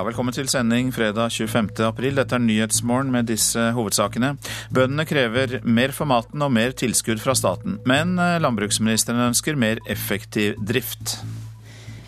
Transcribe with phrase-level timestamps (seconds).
[0.00, 1.66] Ja, velkommen til sending fredag 25.
[1.84, 2.14] april.
[2.16, 4.30] Dette er Nyhetsmorgen med disse hovedsakene.
[4.72, 7.74] Bøndene krever mer for maten og mer tilskudd fra staten.
[7.84, 11.18] Men eh, landbruksministeren ønsker mer effektiv drift.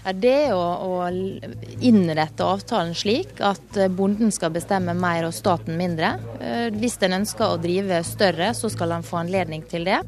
[0.07, 1.05] Ja, det er å, å
[1.85, 6.15] innrette avtalen slik at bonden skal bestemme mer og staten mindre.
[6.41, 10.01] Eh, hvis en ønsker å drive større, så skal han få anledning til det.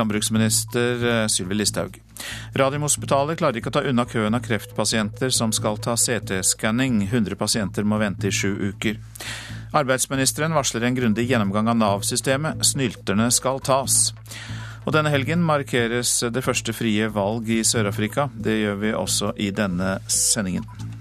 [0.00, 2.05] Landbruksminister eh, Sylvi Listhaug.
[2.56, 7.02] Radiumhospitalet klarer ikke å ta unna køen av kreftpasienter som skal ta CT-skanning.
[7.10, 9.00] 100 pasienter må vente i sju uker.
[9.76, 12.64] Arbeidsministeren varsler en grundig gjennomgang av Nav-systemet.
[12.64, 14.14] Snylterne skal tas.
[14.86, 18.30] Og denne helgen markeres det første frie valg i Sør-Afrika.
[18.32, 20.95] Det gjør vi også i denne sendingen.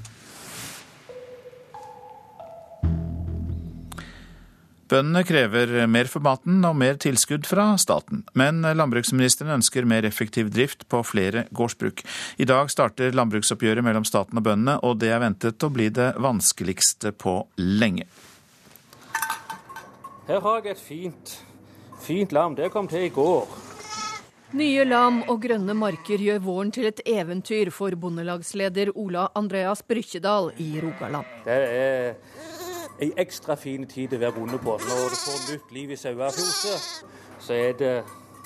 [4.95, 8.21] Bøndene krever mer for maten og mer tilskudd fra staten.
[8.31, 11.99] Men landbruksministeren ønsker mer effektiv drift på flere gårdsbruk.
[12.39, 16.13] I dag starter landbruksoppgjøret mellom staten og bøndene, og det er ventet å bli det
[16.23, 18.07] vanskeligste på lenge.
[20.29, 21.35] Her har jeg et fint,
[22.05, 22.55] fint lam.
[22.55, 23.51] Det kom til i går.
[24.55, 30.53] Nye lam og grønne marker gjør våren til et eventyr for bondelagsleder Ola Andreas Brykkjedal
[30.63, 31.27] i Rogaland.
[31.43, 32.34] Det er
[33.01, 34.77] ei ekstra fin tid å være bonde på.
[34.79, 37.09] Når du får nytt liv i sauefjoset,
[37.43, 37.93] så er det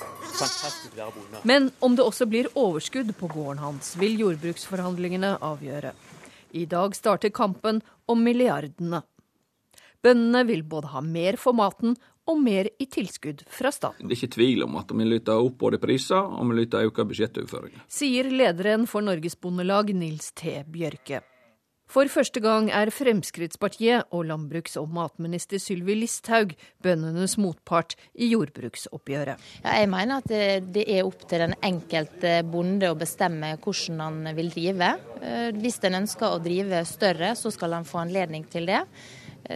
[0.00, 1.42] fantastisk å være bonde.
[1.48, 5.94] Men om det også blir overskudd på gården hans, vil jordbruksforhandlingene avgjøre.
[6.58, 9.04] I dag starter kampen om milliardene.
[10.02, 11.94] Bøndene vil både ha mer for maten
[12.30, 14.06] og mer i tilskudd fra staten.
[14.06, 17.06] Det er ikke tvil om at vi lytter opp både priser og vi lytter øke
[17.10, 17.84] budsjettoverføringer.
[17.90, 20.62] Sier lederen for Norges Bondelag, Nils T.
[20.66, 21.22] Bjørke.
[21.90, 26.52] For første gang er Fremskrittspartiet og landbruks- og matminister Sylvi Listhaug
[26.84, 29.42] bøndenes motpart i jordbruksoppgjøret.
[29.64, 30.30] Ja, jeg mener at
[30.70, 34.92] det, er opp til den enkelte bonde å bestemme hvordan han vil drive.
[35.18, 38.84] Eh, Hvis en ønsker å drive større, så skal han få anledning til det.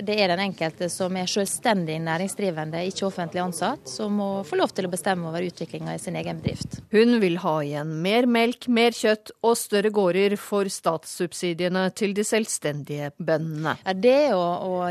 [0.02, 4.72] Det er den enkelte som er selvstendig næringsdrivende, ikke offentlig ansatt, som må få lov
[4.74, 6.80] til å bestemme over utviklinga i sin egen bedrift.
[6.94, 12.24] Hun vil ha igjen mer melk, mer kjøtt og større gårder for statssubsidiene til de
[12.26, 13.76] selvstendige bøndene.
[13.84, 14.90] Ja, det å, å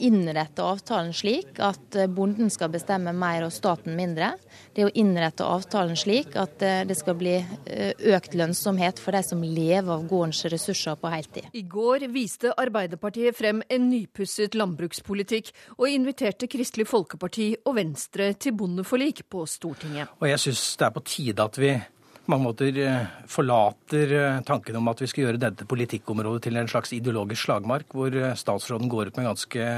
[0.00, 4.32] innrette avtalen slik at bonden skal bestemme mer og staten mindre.
[4.72, 9.12] Det er å innrette avtalen slik at eh, det skal bli eh, økt lønnsomhet for
[9.12, 11.50] de som lever av gårdens ressurser på heltid.
[11.52, 18.56] I går viste Arbeiderpartiet frem en nypusset landbrukspolitikk, og inviterte Kristelig Folkeparti og Venstre til
[18.56, 20.16] bondeforlik på Stortinget.
[20.22, 21.74] Og jeg syns det er på tide at vi
[22.22, 24.16] på mange måter eh, forlater
[24.48, 28.88] tanken om at vi skal gjøre dette politikkområdet til en slags ideologisk slagmark, hvor statsråden
[28.88, 29.70] går ut med ganske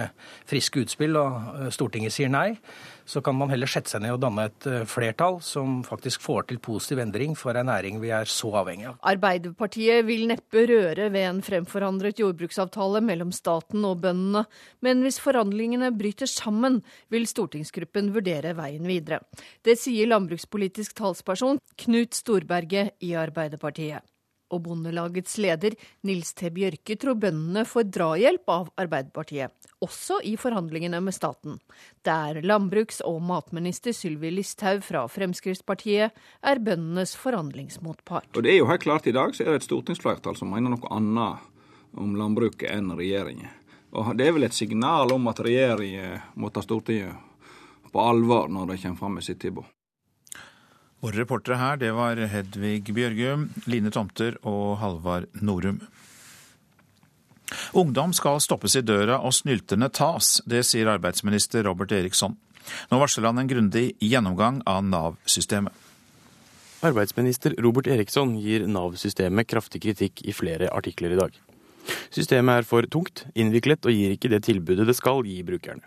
[0.47, 2.53] friske utspill og Stortinget sier nei.
[3.05, 6.61] Så kan man heller sette seg ned og danne et flertall som faktisk får til
[6.65, 8.97] positiv endring for en næring vi er så avhengig av.
[9.05, 14.45] Arbeiderpartiet vil neppe røre ved en fremforhandlet jordbruksavtale mellom staten og bøndene,
[14.85, 16.81] men hvis forhandlingene bryter sammen,
[17.13, 19.21] vil stortingsgruppen vurdere veien videre.
[19.65, 24.05] Det sier landbrukspolitisk talsperson Knut Storberget i Arbeiderpartiet.
[24.55, 25.75] Og Bondelagets leder
[26.07, 26.51] Nils T.
[26.55, 29.51] Bjørke tror bøndene får drahjelp av Arbeiderpartiet,
[29.83, 31.59] også i forhandlingene med staten,
[32.07, 38.31] der landbruks- og matminister Sylvi Listhaug fra Fremskrittspartiet er bøndenes forhandlingsmotpart.
[38.37, 40.77] Og det er jo helt klart I dag så er det et stortingsflertall som mener
[40.77, 41.51] noe annet
[41.99, 43.51] om landbruket enn regjeringen.
[43.95, 47.15] Og Det er vel et signal om at regjeringen må ta Stortinget
[47.95, 49.74] på alvor når de kommer fram med sitt tilbud.
[51.05, 55.83] Våre reportere her, det var Hedvig Bjørgum, Line Tomter og Halvard Norum.
[57.77, 62.39] Ungdom skal stoppes i døra og snylterne tas, det sier arbeidsminister Robert Eriksson.
[62.89, 65.77] Nå varsler han en grundig gjennomgang av Nav-systemet.
[66.85, 71.37] Arbeidsminister Robert Eriksson gir Nav-systemet kraftig kritikk i flere artikler i dag.
[72.17, 75.85] Systemet er for tungt, innviklet og gir ikke det tilbudet det skal gi brukerne.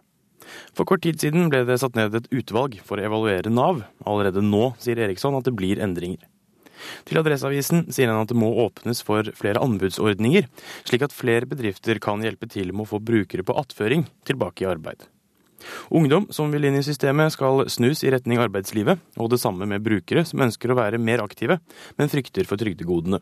[0.77, 3.83] For kort tid siden ble det satt ned et utvalg for å evaluere Nav.
[4.07, 6.23] Allerede nå sier Eriksson at det blir endringer.
[7.07, 10.47] Til Adresseavisen sier han at det må åpnes for flere anbudsordninger,
[10.87, 14.69] slik at flere bedrifter kan hjelpe til med å få brukere på attføring tilbake i
[14.69, 15.07] arbeid.
[15.89, 19.83] Ungdom som vil inn i systemet skal snus i retning arbeidslivet, og det samme med
[19.85, 21.59] brukere som ønsker å være mer aktive,
[21.97, 23.19] men frykter for trygdegodene.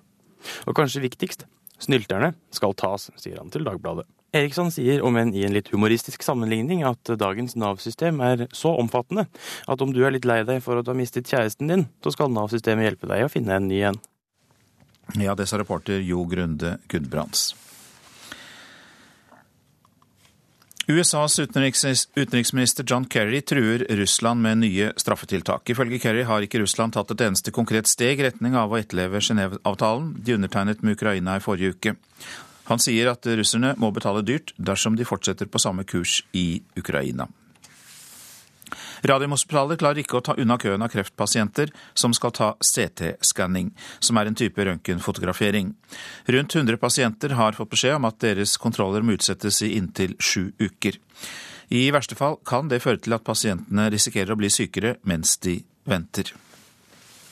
[0.67, 1.47] Og kanskje viktigst,
[1.81, 4.05] snylterne skal tas, sier han til Dagbladet.
[4.35, 9.27] Eriksson sier, om enn i en litt humoristisk sammenligning, at dagens Nav-system er så omfattende
[9.71, 12.11] at om du er litt lei deg for at du har mistet kjæresten din, så
[12.15, 14.01] skal Nav-systemet hjelpe deg å finne en ny en.
[15.21, 17.53] Ja, det sa reporter Jo Grunde Gudbrands.
[20.87, 25.69] USAs utenriksminister John Kerry truer Russland med nye straffetiltak.
[25.69, 29.23] Ifølge Kerry har ikke Russland tatt et eneste konkret steg i retning av å etterleve
[29.25, 31.95] Genéve-avtalen de undertegnet med Ukraina i forrige uke.
[32.69, 37.27] Han sier at russerne må betale dyrt dersom de fortsetter på samme kurs i Ukraina.
[39.05, 43.69] Radiumhospitalet klarer ikke å ta unna køen av kreftpasienter som skal ta CT-skanning,
[43.99, 45.73] som er en type røntgenfotografering.
[46.25, 50.49] Rundt 100 pasienter har fått beskjed om at deres kontroller må utsettes i inntil sju
[50.57, 50.97] uker.
[51.69, 55.59] I verste fall kan det føre til at pasientene risikerer å bli sykere mens de
[55.85, 56.33] venter.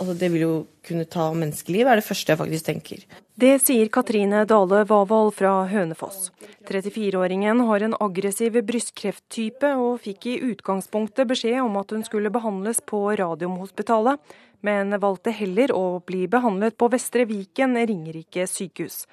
[0.03, 3.03] Altså, det vil jo kunne ta menneskeliv, er det første jeg faktisk tenker.
[3.39, 6.25] Det sier Katrine Dale Vavold fra Hønefoss.
[6.67, 12.83] 34-åringen har en aggressiv brystkrefttype og fikk i utgangspunktet beskjed om at hun skulle behandles
[12.83, 14.19] på Radiumhospitalet,
[14.59, 19.05] men valgte heller å bli behandlet på Vestre Viken Ringerike sykehus.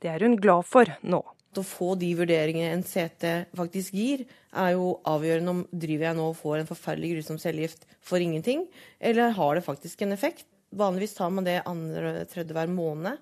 [0.00, 1.20] Det er hun glad for nå.
[1.58, 4.24] Å få de vurderingene en CT faktisk gir,
[4.54, 8.66] er jo avgjørende om driver jeg nå og får en forferdelig grusom cellegift for ingenting,
[9.00, 10.46] eller har det faktisk en effekt.
[10.78, 13.18] Vanligvis tar man det andre tredje hver måned.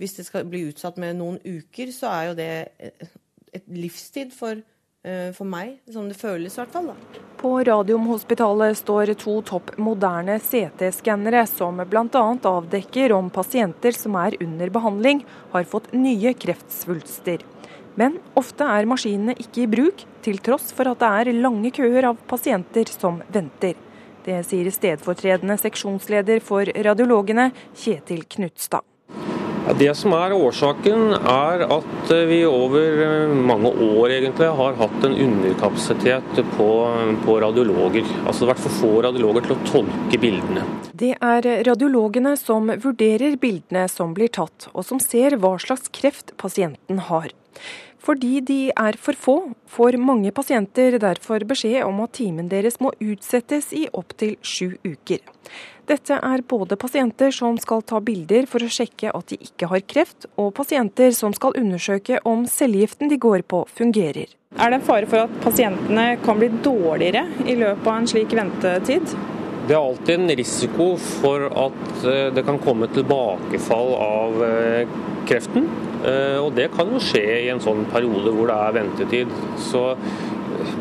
[0.00, 2.52] Hvis det skal bli utsatt med noen uker, så er jo det
[3.52, 4.60] et livstid for,
[5.04, 6.86] eh, for meg, som det føles i hvert fall.
[6.92, 7.20] da.
[7.40, 12.06] På Radiumhospitalet står to topp moderne CT-skannere som bl.a.
[12.06, 17.40] avdekker om pasienter som er under behandling, har fått nye kreftsvulster.
[17.98, 22.10] Men ofte er maskinene ikke i bruk, til tross for at det er lange køer
[22.12, 23.74] av pasienter som venter.
[24.24, 28.84] Det sier stedfortredende seksjonsleder for radiologene, Kjetil Knutstad.
[29.78, 36.40] Det som er årsaken, er at vi over mange år egentlig har hatt en underkapasitet
[36.56, 36.68] på,
[37.24, 38.08] på radiologer.
[38.24, 40.64] Altså det har vært for få radiologer til å tolke bildene.
[40.96, 46.34] Det er radiologene som vurderer bildene som blir tatt, og som ser hva slags kreft
[46.40, 47.30] pasienten har.
[48.00, 49.36] Fordi de er for få,
[49.68, 55.20] får mange pasienter derfor beskjed om at timen deres må utsettes i opptil sju uker.
[55.90, 59.82] Dette er både pasienter som skal ta bilder for å sjekke at de ikke har
[59.90, 64.30] kreft, og pasienter som skal undersøke om cellegiften de går på fungerer.
[64.58, 68.32] Er det en fare for at pasientene kan bli dårligere i løpet av en slik
[68.38, 69.12] ventetid?
[69.68, 74.94] Det er alltid en risiko for at eh, det kan komme tilbakefall av eh,
[75.28, 75.68] kreften.
[76.00, 79.36] Eh, og det kan jo skje i en sånn periode hvor det er ventetid.
[79.70, 79.84] Så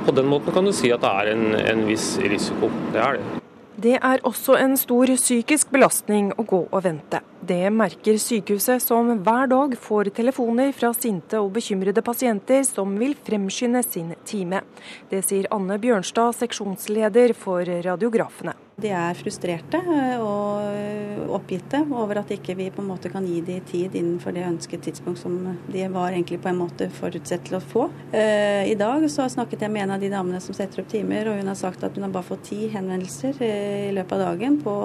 [0.06, 2.72] på den måten kan du si at det er en, en viss risiko.
[2.96, 3.40] Det er det.
[3.80, 7.22] Det er også en stor psykisk belastning å gå og vente.
[7.40, 13.16] Det merker sykehuset, som hver dag får telefoner fra sinte og bekymrede pasienter som vil
[13.16, 14.66] fremskynde sin time.
[15.08, 18.58] Det sier Anne Bjørnstad, seksjonsleder for Radiografene.
[18.80, 19.80] De er frustrerte
[20.24, 24.46] og oppgitte over at ikke vi på en måte kan gi de tid innenfor det
[24.48, 25.36] ønsket tidspunkt som
[25.68, 27.88] de var egentlig på en måte forutsett til å få.
[28.14, 31.42] I dag så snakket jeg med en av de damene som setter opp timer, og
[31.42, 34.76] hun har sagt at hun har bare fått ti henvendelser i løpet av dagen på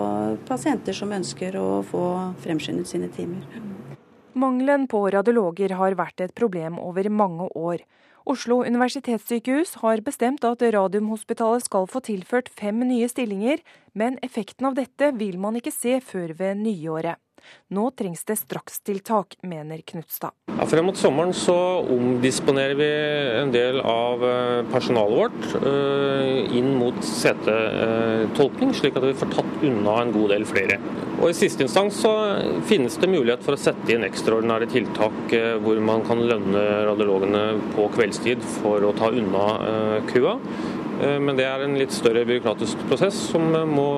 [0.49, 2.05] pasienter som ønsker å få
[2.44, 3.47] fremskyndet sine timer.
[4.35, 7.85] Mangelen på radiologer har vært et problem over mange år.
[8.25, 13.61] Oslo universitetssykehus har bestemt at Radiumhospitalet skal få tilført fem nye stillinger,
[13.93, 17.21] men effekten av dette vil man ikke se før ved nyåret.
[17.75, 20.35] Nå trengs det strakstiltak, mener Knutstad.
[20.55, 21.55] Ja, frem mot sommeren så
[21.91, 22.88] omdisponerer vi
[23.41, 29.64] en del av eh, personalet vårt uh, inn mot CT-tolkning, slik at vi får tatt
[29.66, 30.78] unna en god del flere.
[31.21, 32.12] Og I siste instans så
[32.68, 37.45] finnes det mulighet for å sette inn ekstraordinære tiltak uh, hvor man kan lønne radiologene
[37.75, 39.45] på kveldstid for å ta unna
[40.11, 40.38] køa.
[41.04, 43.88] Eh, men det er en litt større byråkratisk prosess som må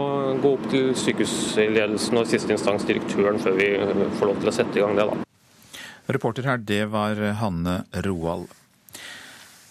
[0.42, 3.72] gå opp til sykehusledelsen og siste instans direktøren før vi
[4.18, 5.08] får lov til å sette i gang det.
[5.08, 5.22] da.
[6.16, 8.46] Reporter her, det var Hanne Roald.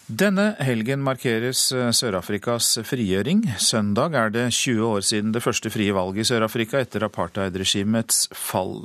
[0.06, 3.40] Denne helgen markeres Sør-Afrikas frigjøring.
[3.58, 8.84] Søndag er det 20 år siden det første frie valget i Sør-Afrika etter apartheidregimets fall.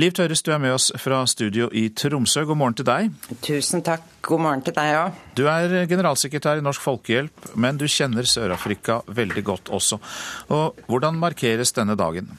[0.00, 2.46] Liv Tørres, du er med oss fra studio i Tromsø.
[2.48, 3.10] God morgen til deg.
[3.44, 4.06] Tusen takk.
[4.24, 5.18] God morgen til deg òg.
[5.36, 9.98] Du er generalsekretær i Norsk Folkehjelp, men du kjenner Sør-Afrika veldig godt også.
[10.48, 12.30] Og hvordan markeres denne dagen?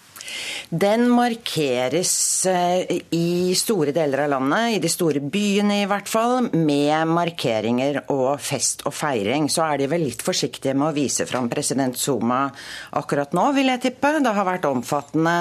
[0.70, 2.14] Den markeres
[2.50, 8.02] eh, i store deler av landet, i de store byene i hvert fall, med markeringer
[8.14, 9.50] og fest og feiring.
[9.54, 12.48] Så er de vel litt forsiktige med å vise fram president Zuma
[12.98, 14.16] akkurat nå, vil jeg tippe.
[14.24, 15.38] Det har vært omfattende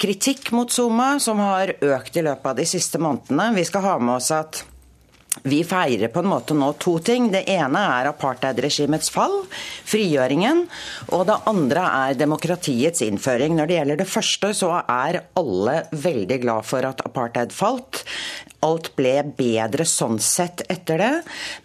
[0.00, 3.50] kritikk mot Zuma, som har økt i løpet av de siste månedene.
[3.58, 4.64] Vi skal ha med oss at
[5.42, 7.30] vi feirer på en måte nå to ting.
[7.32, 9.42] Det ene er apartheidregimets fall,
[9.88, 10.66] frigjøringen.
[11.16, 13.56] Og det andre er demokratiets innføring.
[13.56, 18.04] Når det gjelder det første, så er alle veldig glad for at apartheid falt.
[18.66, 21.12] Alt ble bedre sånn sett etter det.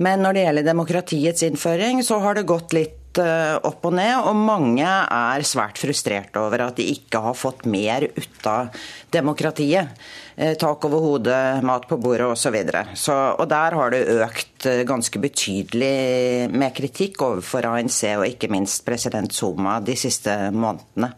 [0.04, 4.36] Men når det gjelder demokratiets innføring, så har det gått litt opp og ned, og
[4.36, 8.76] mange er svært frustrerte over at de ikke har fått mer ut av
[9.16, 9.94] demokratiet.
[10.36, 12.42] Tak over hodet, mat på bordet osv.
[12.42, 12.82] Så videre.
[12.94, 18.84] så, og der har det økt ganske betydelig med kritikk overfor ANC og ikke minst
[18.86, 21.14] president Zuma de siste månedene.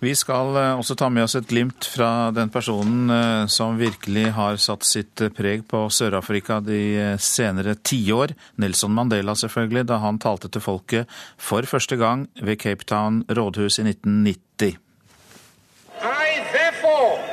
[0.00, 4.28] Vi skal eh, også ta med oss et glimt fra den personen eh, som virkelig
[4.36, 8.36] har satt sitt eh, preg på Sør-Afrika de senere tiår.
[8.62, 13.80] Nelson Mandela, selvfølgelig, da han talte til folket for første gang ved Cape Town rådhus
[13.82, 14.78] i 1990.
[15.98, 17.27] I therefore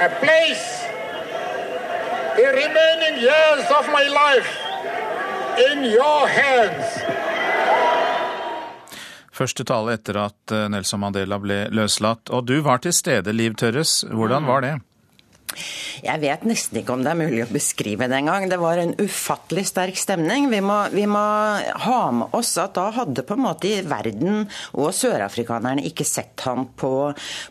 [0.00, 0.86] a place
[2.36, 4.50] the remaining years of my life
[5.70, 6.86] in your hands.
[9.32, 12.30] Første tale etter at eh, Nelson Mandela ble løslatt.
[12.30, 14.00] Og du var til stede, Liv Tørres.
[14.06, 14.72] Hvordan var det?
[16.04, 18.46] Jeg vet nesten ikke om det er mulig å beskrive det engang.
[18.50, 20.48] Det var en ufattelig sterk stemning.
[20.52, 21.24] Vi må, vi må,
[21.88, 24.44] ha med oss at da hadde på en måte verden
[24.78, 26.92] og sørafrikanerne ikke sett ham på,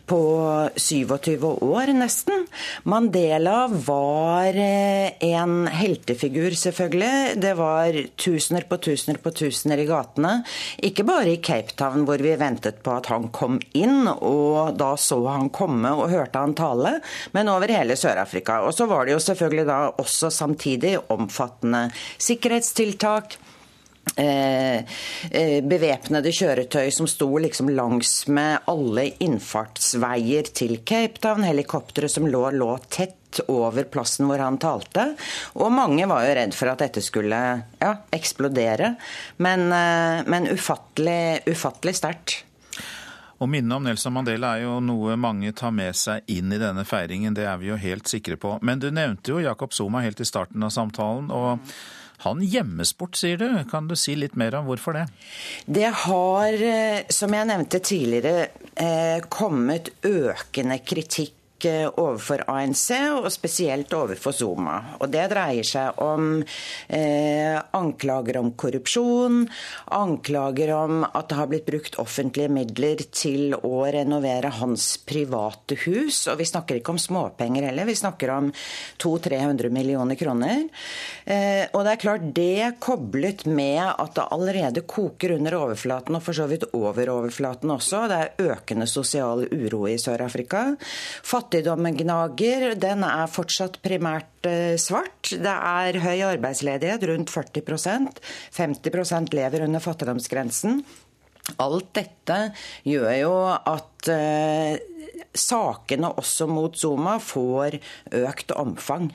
[0.08, 0.20] på
[0.78, 2.46] 27 år, nesten.
[2.88, 7.36] Mandela var eh, en heltefigur, selvfølgelig.
[7.42, 10.38] Det var tusener på tusener på tusener i gatene.
[10.88, 14.94] Ikke bare i Cape Town, hvor vi ventet på at han kom inn, og da
[15.00, 16.98] så han komme og hørte han tale,
[17.36, 18.62] men over hele Sør-Afrika.
[18.66, 23.38] Og så var det jo selvfølgelig da også samtidig omfattende sikkerhetstiltak.
[24.16, 24.76] Eh,
[25.30, 31.44] eh, bevæpnede kjøretøy som sto liksom langs med alle innfartsveier til Cape Town.
[31.46, 35.10] Helikoptre som lå, lå tett over plassen hvor han talte.
[35.60, 37.38] Og mange var jo redd for at dette skulle
[37.78, 38.94] ja, eksplodere.
[39.44, 42.42] Men, eh, men ufattelig, ufattelig sterkt.
[43.38, 46.82] Å minne om Nelson Mandela er jo noe mange tar med seg inn i denne
[46.88, 48.56] feiringen, det er vi jo helt sikre på.
[48.66, 51.30] Men du nevnte jo Jakob Zuma helt i starten av samtalen.
[51.30, 51.62] og
[52.24, 53.46] han gjemmes bort, sier du.
[53.70, 55.04] Kan du si litt mer om hvorfor det?
[55.66, 63.92] Det har, eh, som jeg nevnte tidligere, eh, kommet økende kritikk overfor ANC, og spesielt
[63.96, 64.76] overfor Zuma.
[65.00, 66.42] Og Det dreier seg om
[66.88, 69.42] eh, anklager om korrupsjon,
[69.96, 76.26] anklager om at det har blitt brukt offentlige midler til å renovere hans private hus.
[76.30, 78.52] Og vi snakker ikke om småpenger heller, vi snakker om
[79.02, 80.66] 200-300 millioner kroner.
[81.24, 86.24] Eh, og det er klart, det koblet med at det allerede koker under overflaten, og
[86.24, 88.06] for så vidt over overflaten også.
[88.10, 90.64] Det er økende sosial uro i Sør-Afrika.
[91.48, 92.74] Fattigdommen gnager.
[92.76, 95.30] Den er fortsatt primært eh, svart.
[95.32, 98.18] Det er høy arbeidsledighet, rundt 40%
[98.52, 100.82] 50% lever under fattigdomsgrensen.
[101.56, 102.36] Alt dette
[102.84, 104.76] gjør jo at uh,
[105.32, 107.78] sakene også mot Zuma får
[108.20, 109.08] økt omfang.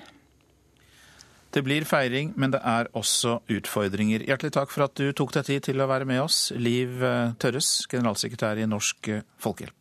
[1.53, 4.25] Det blir feiring, men det er også utfordringer.
[4.25, 7.37] Hjertelig takk for at du tok deg tid til å være med oss, Liv eh,
[7.37, 9.77] Tørres, generalsekretær i Norsk Folkehjelp.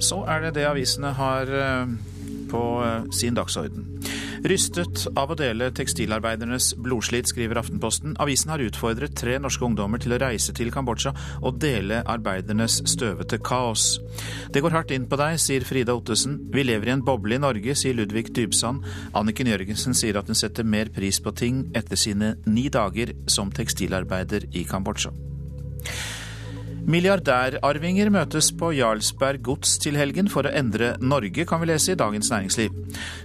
[0.00, 1.94] Så er det det avisene har eh,
[2.50, 3.86] på eh, sin dagsorden.
[4.40, 8.14] Rystet av å dele tekstilarbeidernes blodslit, skriver Aftenposten.
[8.22, 13.36] Avisen har utfordret tre norske ungdommer til å reise til Kambodsja og dele arbeidernes støvete
[13.44, 13.98] kaos.
[14.48, 16.38] Det går hardt inn på deg, sier Frida Ottesen.
[16.54, 18.86] Vi lever i en boble i Norge, sier Ludvig Dybsand.
[19.18, 23.52] Anniken Jørgensen sier at hun setter mer pris på ting etter sine ni dager som
[23.52, 25.12] tekstilarbeider i Kambodsja.
[26.90, 31.98] Milliardærarvinger møtes på Jarlsberg gods til helgen for å endre Norge, kan vi lese i
[31.98, 32.74] Dagens Næringsliv.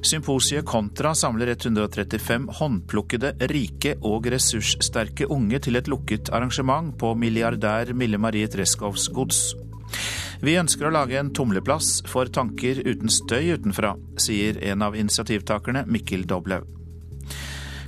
[0.05, 7.95] Symposiet Kontra samler 135 håndplukkede, rike og ressurssterke unge til et lukket arrangement på milliardær
[7.97, 9.41] Mille Marie Treskovs gods.
[10.45, 15.87] Vi ønsker å lage en tumleplass for tanker uten støy utenfra, sier en av initiativtakerne,
[15.89, 16.84] Mikkel Doblaug.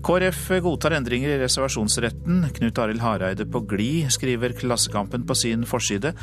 [0.06, 2.44] KrF godtar endringer i reservasjonsretten.
[2.58, 6.14] Knut Arild Hareide på glid, skriver Klassekampen på sin forside,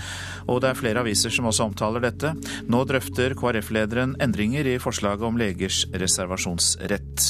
[0.46, 2.34] og det er flere aviser som også omtaler dette.
[2.70, 7.26] Nå drøfter KrF-lederen endringer i forslaget om legers reservasjonsrett.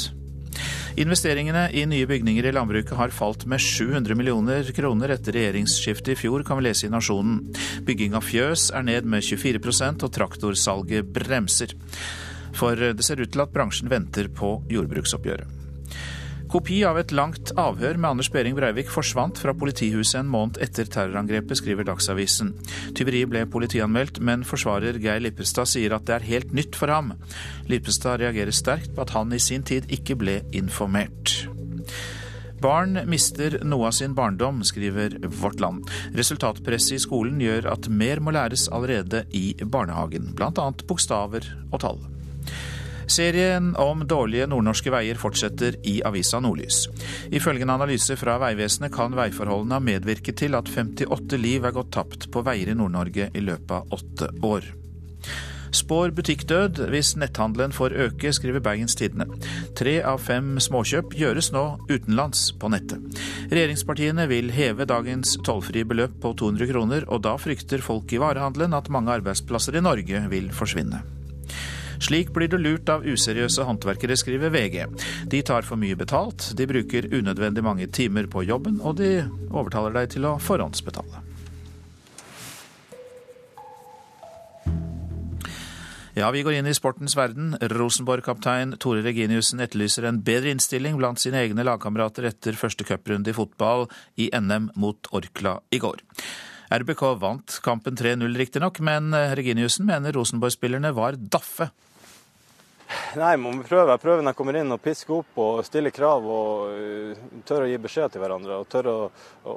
[1.01, 6.19] Investeringene i nye bygninger i landbruket har falt med 700 millioner kroner etter regjeringsskiftet i
[6.21, 7.41] fjor, kan vi lese i Nasjonen.
[7.89, 11.75] Bygging av fjøs er ned med 24% og traktorsalget bremser.
[12.55, 15.64] For det ser ut til at bransjen venter på jordbruksoppgjøret.
[16.55, 20.87] Kopi av et langt avhør med Anders Behring Breivik forsvant fra politihuset en måned etter
[20.87, 22.53] terrorangrepet, skriver Dagsavisen.
[22.95, 27.11] Tyveriet ble politianmeldt, men forsvarer Geir Lippestad sier at det er helt nytt for ham.
[27.67, 31.35] Lippestad reagerer sterkt på at han i sin tid ikke ble informert.
[32.63, 35.91] Barn mister noe av sin barndom, skriver Vårt Land.
[36.15, 40.71] Resultatpresset i skolen gjør at mer må læres allerede i barnehagen, bl.a.
[40.87, 41.99] bokstaver og tall.
[43.07, 46.85] Serien om dårlige nordnorske veier fortsetter i avisa Nordlys.
[47.35, 51.93] Ifølge en analyse fra Vegvesenet kan veiforholdene ha medvirket til at 58 liv er gått
[51.95, 54.73] tapt på veier i Nord-Norge i løpet av åtte år.
[55.75, 59.27] Spår butikkdød hvis netthandelen får øke, skriver Bergens Tidende.
[59.75, 63.03] Tre av fem småkjøp gjøres nå utenlands på nettet.
[63.51, 68.79] Regjeringspartiene vil heve dagens tollfrie beløp på 200 kroner, og da frykter folk i varehandelen
[68.79, 71.03] at mange arbeidsplasser i Norge vil forsvinne.
[72.05, 74.83] Slik blir du lurt av useriøse håndverkere, skriver VG.
[75.33, 79.95] De tar for mye betalt, de bruker unødvendig mange timer på jobben, og de overtaler
[79.97, 81.23] deg til å forhåndsbetale.
[86.15, 87.57] Ja, vi går inn i sportens verden.
[87.73, 93.35] Rosenborg-kaptein Tore Reginiussen etterlyser en bedre innstilling blant sine egne lagkamerater etter første cuprunde i
[93.35, 93.89] fotball
[94.21, 96.05] i NM mot Orkla i går.
[96.75, 101.73] RBK vant kampen 3-0 riktignok, men Reginiussen mener Rosenborg-spillerne var daffe
[103.19, 103.95] Nei, må vi prøve.
[103.95, 106.75] Jeg prøver når jeg kommer inn og pisker opp og stiller krav og
[107.47, 109.09] tør tørre å gi beskjed til hverandre og tørre å,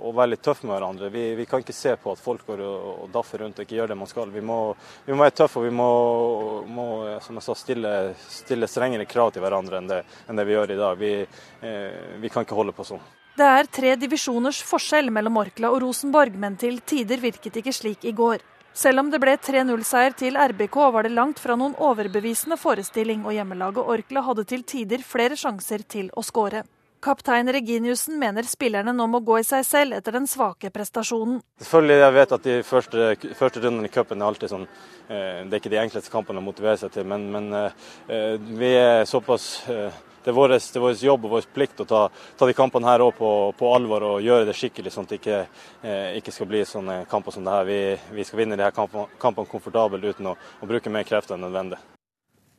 [0.09, 1.09] å være litt tøffe med hverandre.
[1.13, 3.79] Vi, vi, kan ikke se på at folk går og, og daffer rundt og ikke
[3.79, 4.31] gjør det man skal.
[4.33, 4.59] Vi må,
[5.05, 5.89] vi må være tøffe og vi må,
[6.69, 6.87] må
[7.25, 7.93] som jeg sa, stille,
[8.31, 10.99] stille, strengere krav til hverandre enn det, enn det vi gjør i dag.
[11.01, 11.13] Vi,
[11.67, 13.03] eh, vi kan ikke holde på sånn.
[13.37, 18.07] Det er tre divisjoners forskjell mellom Orkla og Rosenborg, men til tider virket ikke slik
[18.09, 18.41] i går.
[18.77, 23.33] Selv om det ble 3-0-seier til RBK, var det langt fra noen overbevisende forestilling, og
[23.33, 26.61] hjemmelaget Orkla hadde til tider flere sjanser til å skåre.
[27.01, 31.39] Kaptein Reginiussen mener spillerne nå må gå i seg selv etter den svake prestasjonen.
[31.57, 35.53] Selvfølgelig, Jeg vet at de første, første rundene i cupen er alltid sånn eh, Det
[35.53, 39.47] er ikke de enkleste kampene å motivere seg til, men, men eh, vi er såpass
[39.73, 41.99] eh, det er, vår, jobb og vår plikt å ta,
[42.35, 45.37] ta de kampene her på, på, alvor og gjøre det skikkelig, sånn at det ikke,
[45.87, 47.69] eh, ikke skal bli sånne kamper som det her.
[47.69, 47.77] Vi,
[48.17, 51.45] vi skal vinne de her kampene, kampene komfortabelt uten å, å, bruke mer krefter enn
[51.47, 51.79] nødvendig.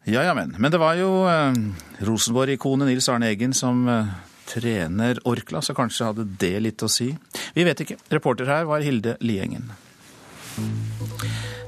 [0.09, 0.55] Ja ja, men.
[0.57, 1.61] Men det var jo eh,
[2.09, 4.15] Rosenborg-ikonet Nils Arne Eggen som eh,
[4.49, 7.11] trener Orkla, så kanskje hadde det litt å si.
[7.53, 8.01] Vi vet ikke.
[8.17, 9.69] Reporter her var Hilde Liengen.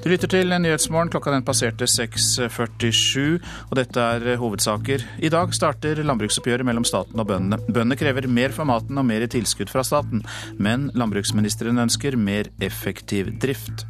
[0.01, 1.11] Du lytter til Nyhetsmorgen.
[1.13, 3.35] Klokka den passerte 6.47,
[3.69, 5.03] og dette er hovedsaker.
[5.21, 7.59] I dag starter landbruksoppgjøret mellom staten og bøndene.
[7.69, 10.23] Bøndene krever mer for maten og mer i tilskudd fra staten,
[10.57, 13.85] men landbruksministeren ønsker mer effektiv drift.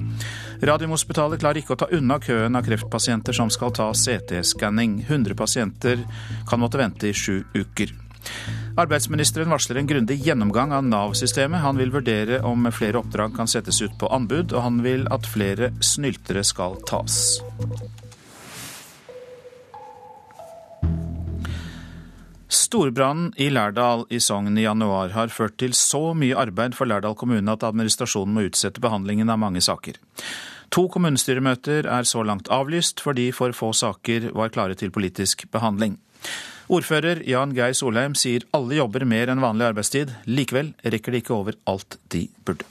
[0.67, 5.05] Radiumhospitalet klarer ikke å ta unna køen av kreftpasienter som skal ta CT-skanning.
[5.07, 6.03] 100 pasienter
[6.51, 7.95] kan måtte vente i sju uker.
[8.81, 11.61] Arbeidsministeren varsler en grundig gjennomgang av Nav-systemet.
[11.61, 15.27] Han vil vurdere om flere oppdrag kan settes ut på anbud, og han vil at
[15.29, 17.19] flere snyltere skal tas.
[22.51, 27.19] Storbrannen i Lærdal i Sogn i januar har ført til så mye arbeid for Lærdal
[27.19, 29.99] kommune at administrasjonen må utsette behandlingen av mange saker.
[30.73, 35.99] To kommunestyremøter er så langt avlyst fordi for få saker var klare til politisk behandling.
[36.71, 40.13] Ordfører Jan Geir Solheim sier alle jobber mer enn vanlig arbeidstid.
[40.31, 42.67] Likevel rekker de ikke over alt de burde.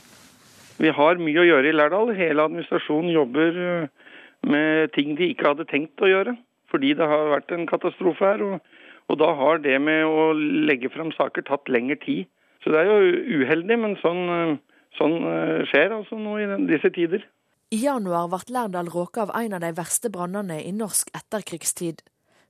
[0.80, 2.14] Vi har mye å gjøre i Lærdal.
[2.16, 4.14] Hele administrasjonen jobber eh,
[4.48, 6.38] med ting de ikke hadde tenkt å gjøre.
[6.72, 8.44] Fordi det har vært en katastrofe her.
[8.46, 10.30] Og, og da har det med å
[10.70, 12.30] legge frem saker tatt lengre tid.
[12.64, 14.54] Så det er jo uheldig, men sånn, eh,
[14.96, 17.28] sånn eh, skjer altså nå i disse tider.
[17.76, 22.00] I januar ble Lærdal råka av en av de verste brannene i norsk etterkrigstid.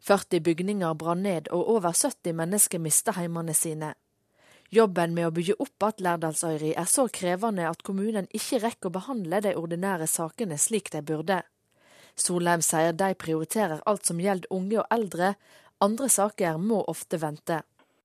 [0.07, 3.93] 40 bygninger brann ned, og over 70 mennesker mista heimene sine.
[4.71, 8.97] Jobben med å bygge opp igjen Lærdalsøyri er så krevende at kommunen ikke rekker å
[8.99, 11.39] behandle de ordinære sakene slik de burde.
[12.19, 15.33] Solheim sier de prioriterer alt som gjelder unge og eldre,
[15.81, 17.63] andre saker må ofte vente.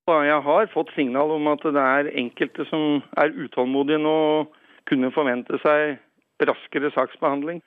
[0.08, 5.12] Jeg har fått signal om at det er enkelte som er utålmodige nå og kunne
[5.12, 5.98] forvente seg
[6.44, 7.62] raskere saksbehandling.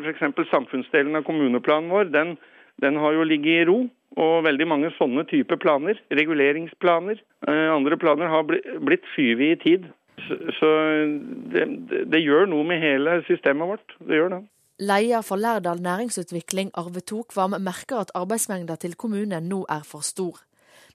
[0.00, 0.22] F.eks.
[0.50, 2.36] samfunnsdelen av kommuneplanen vår, den
[2.82, 3.80] den har jo ligget i ro.
[4.18, 9.84] Og veldig mange sånne type planer, reguleringsplaner, eh, andre planer har blitt skyvet i tid.
[10.58, 10.70] Så
[11.52, 13.94] det, det, det, gjør noe med hele systemet vårt.
[14.02, 14.40] Det gjør det.
[14.80, 20.42] Leder for Lærdal næringsutvikling, Arve Tokvam, merker at arbeidsmengda til kommunen nå er for stor.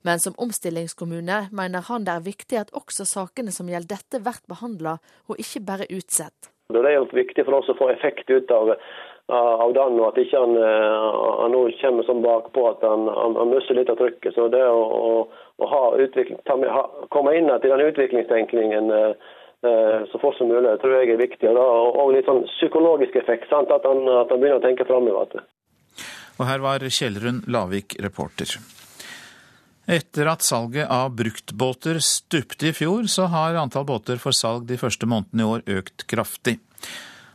[0.06, 4.42] Men som omstillingskommune mener han det er viktig at også sakene som gjelder dette, blir
[4.50, 4.98] behandla,
[5.30, 6.52] og ikke bare utsatt.
[6.74, 8.74] Det er jo viktig for oss å få effekt ut av
[9.34, 11.06] av den, og at ikke han, eh,
[11.42, 14.36] han nå kommer sånn bakpå at han, han, han mister litt av trykket.
[14.36, 15.24] Så det å, å,
[15.58, 19.34] å med, ha, komme inn til den utviklingstenkningen eh,
[19.66, 21.50] eh, så fort som mulig, tror jeg er viktig.
[21.50, 21.66] Og, da,
[22.04, 23.74] og litt sånn psykologisk effekt, sant?
[23.74, 25.42] At, han, at han begynner å tenke framover.
[26.36, 28.60] Og her var Kjellrun Lavik reporter.
[29.86, 34.80] Etter at salget av bruktbåter stupte i fjor, så har antall båter for salg de
[34.82, 36.58] første månedene i år økt kraftig.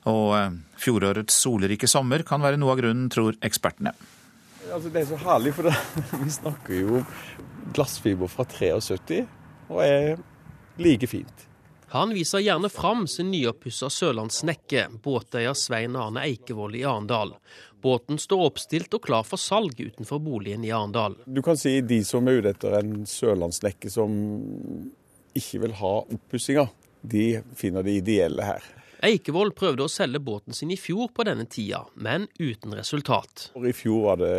[0.08, 3.92] Og eh, fjorårets solrike sommer kan være noe av grunnen, tror ekspertene.
[4.70, 5.76] Altså, det er så herlig, for det,
[6.24, 7.04] vi snakker jo
[7.74, 9.22] glassfiber fra 73,
[9.70, 10.20] og er
[10.80, 11.46] like fint.
[11.90, 17.34] Han viser gjerne fram sin nyoppussa sørlandssnekke, båteier Svein Arne Eikevold i Arendal.
[17.82, 21.16] Båten står oppstilt og klar for salg utenfor boligen i Arendal.
[21.26, 24.14] Du kan si de som er ute etter en sørlandssnekke som
[25.34, 26.68] ikke vil ha oppussinga,
[27.02, 27.24] de
[27.58, 28.70] finner det ideelle her.
[29.00, 33.46] Eikevold prøvde å selge båten sin i fjor på denne tida, men uten resultat.
[33.56, 34.32] I fjor var det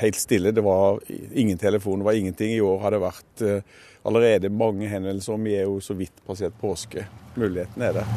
[0.00, 0.54] helt stille.
[0.56, 2.54] Det var ingen telefon, det var ingenting.
[2.56, 5.42] I år har det vært uh, allerede mange henvendelser.
[5.44, 7.04] Vi er jo så vidt passert påske.
[7.36, 8.14] Muligheten er der.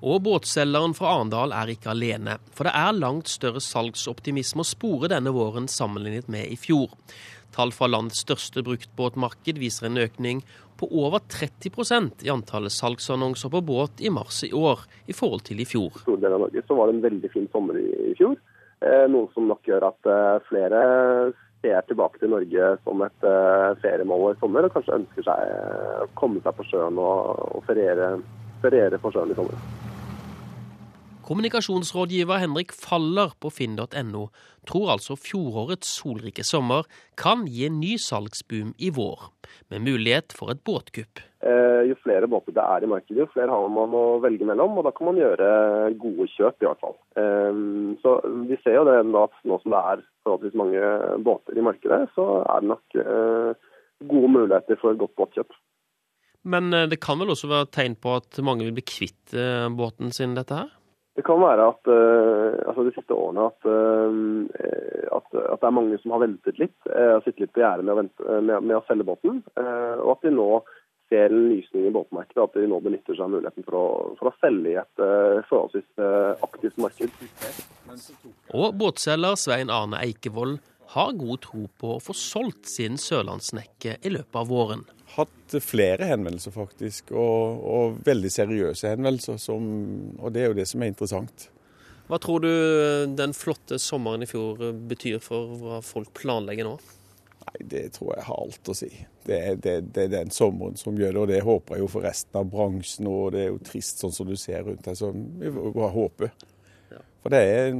[0.00, 5.10] Og båtselgeren fra Arendal er ikke alene, for det er langt større salgsoptimisme å spore
[5.12, 6.94] denne våren sammenlignet med i fjor.
[7.52, 10.40] Tall fra landets største bruktbåtmarked viser en økning
[10.80, 15.60] på over 30% i antallet salgsannonser på båt i mars i år, i forhold til
[15.60, 15.92] i fjor.
[15.92, 18.38] I store deler av Norge så var det en veldig fin sommer i fjor,
[18.80, 20.82] eh, noe som nok gjør at eh, flere
[21.60, 25.54] ser tilbake til Norge som et eh, feriemål i sommer, og kanskje ønsker seg
[26.06, 28.14] å komme seg på sjøen og, feriere,
[28.64, 29.89] feriere på sjøen i sommer.
[31.30, 34.22] Kommunikasjonsrådgiver Henrik Faller på finn.no
[34.66, 36.88] tror altså fjorårets solrike sommer
[37.22, 39.28] kan gi en ny salgsboom i vår,
[39.70, 41.22] med mulighet for et båtkupp.
[41.46, 44.74] Eh, jo flere båter det er i markedet, jo flere har man å velge mellom,
[44.80, 45.52] og da kan man gjøre
[46.02, 46.98] gode kjøp, i hvert fall.
[47.22, 47.62] Eh,
[48.02, 48.16] så
[48.50, 50.90] vi ser jo det at nå som det er forholdsvis mange
[51.30, 53.70] båter i markedet, så er det nok eh,
[54.10, 55.54] gode muligheter for et godt båtkjøp.
[56.50, 59.38] Men det kan vel også være tegn på at mange vil bli kvitt
[59.78, 60.76] båten sin, dette her?
[61.20, 65.74] Det kan være at uh, altså de siste årene at, uh, at, at, det er
[65.76, 66.78] mange som har ventet litt.
[66.88, 68.08] Uh, sittet litt på gjerdet med,
[68.40, 69.42] med, med, å selge båten.
[69.52, 70.46] og at de nå
[71.12, 72.46] ser en lysning i båtmarkedet.
[72.46, 73.84] At de nå benytter seg av muligheten for å,
[74.16, 75.04] for å selge i et
[75.50, 77.20] forholdsvis aktivt marked.
[78.56, 80.56] Og båtselger Svein Arne Eikevold
[80.94, 84.82] har god tro på å få solgt sin sørlandssnekke i løpet av våren.
[85.14, 89.38] Hatt flere henvendelser, faktisk, og, og veldig seriøse henvendelser.
[89.42, 89.68] Som,
[90.18, 91.48] og det er jo det som er interessant.
[92.10, 92.50] Hva tror du
[93.14, 96.74] den flotte sommeren i fjor betyr for hva folk planlegger nå?
[97.44, 98.90] Nei, Det tror jeg har alt å si.
[99.26, 101.90] Det er, det, det er, den sommeren som gjør det, og det håper jeg jo
[101.94, 103.06] for resten av bransjen.
[103.06, 106.34] Og det er jo trist sånn som du ser rundt deg, så vi håper.
[107.20, 107.74] For det er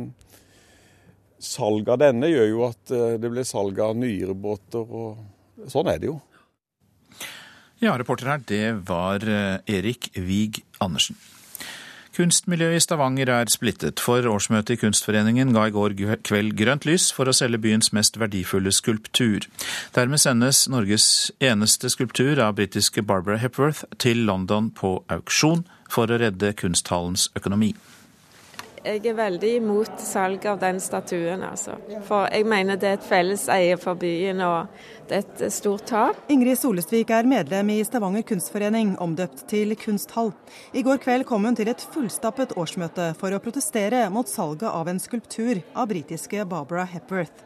[1.41, 5.89] Salg av denne gjør jo at eh, det blir salg av nyere båter, og sånn
[5.89, 6.19] er det jo.
[7.81, 11.17] Ja, reporter her, det var eh, Erik Wiig Andersen.
[12.11, 15.95] Kunstmiljøet i Stavanger er splittet, for årsmøtet i Kunstforeningen ga i går
[16.27, 19.47] kveld grønt lys for å selge byens mest verdifulle skulptur.
[19.97, 21.07] Dermed sendes Norges
[21.41, 27.73] eneste skulptur av britiske Barbara Hepworth til London på auksjon for å redde kunsthallens økonomi.
[28.81, 31.75] Jeg er veldig imot salg av den statuen, altså.
[32.09, 34.71] For jeg mener det er et felleseie for byen, og
[35.11, 36.23] det er et stort tap.
[36.33, 40.33] Ingrid Solestvik er medlem i Stavanger kunstforening, omdøpt til Kunsthall.
[40.73, 44.89] I går kveld kom hun til et fullstappet årsmøte for å protestere mot salget av
[44.89, 47.45] en skulptur av britiske Barbara Hepworth.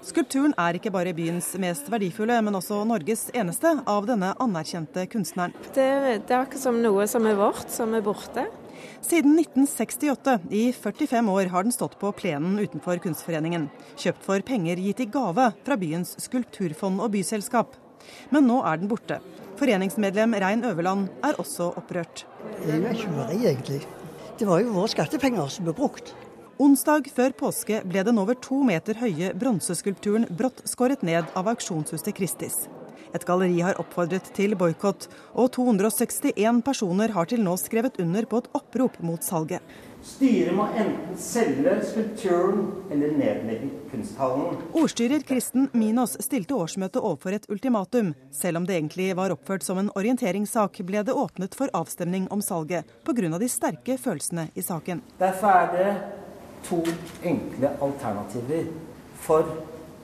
[0.00, 5.52] Skulpturen er ikke bare byens mest verdifulle, men også Norges eneste av denne anerkjente kunstneren.
[5.74, 5.90] Det,
[6.24, 8.48] det er akkurat som noe som er vårt, som er borte.
[9.04, 13.68] Siden 1968, i 45 år, har den stått på plenen utenfor Kunstforeningen.
[14.00, 17.76] Kjøpt for penger gitt i gave fra byens skulpturfond og byselskap.
[18.30, 19.20] Men nå er den borte.
[19.60, 22.24] Foreningsmedlem Rein Øverland er også opprørt.
[22.64, 23.80] Jeg er ikke tjuveri, egentlig.
[24.40, 26.14] Det var jo våre skattepenger som ble brukt.
[26.60, 32.12] Onsdag før påske ble den over to meter høye bronseskulpturen brått skåret ned av auksjonshuset
[32.16, 32.66] Kristis.
[33.14, 38.42] Et galleri har oppfordret til boikott, og 261 personer har til nå skrevet under på
[38.42, 39.64] et opprop mot salget.
[40.06, 44.56] Styret må enten selge skulpturen eller nedlegge kunsthallen.
[44.72, 48.14] Ordstyrer Kristen Minos stilte årsmøtet overfor et ultimatum.
[48.32, 52.40] Selv om det egentlig var oppført som en orienteringssak, ble det åpnet for avstemning om
[52.40, 53.38] salget pga.
[53.38, 55.02] de sterke følelsene i saken.
[55.18, 55.92] Derfor er det
[56.64, 56.80] to
[57.22, 58.72] enkle alternativer
[59.20, 59.44] for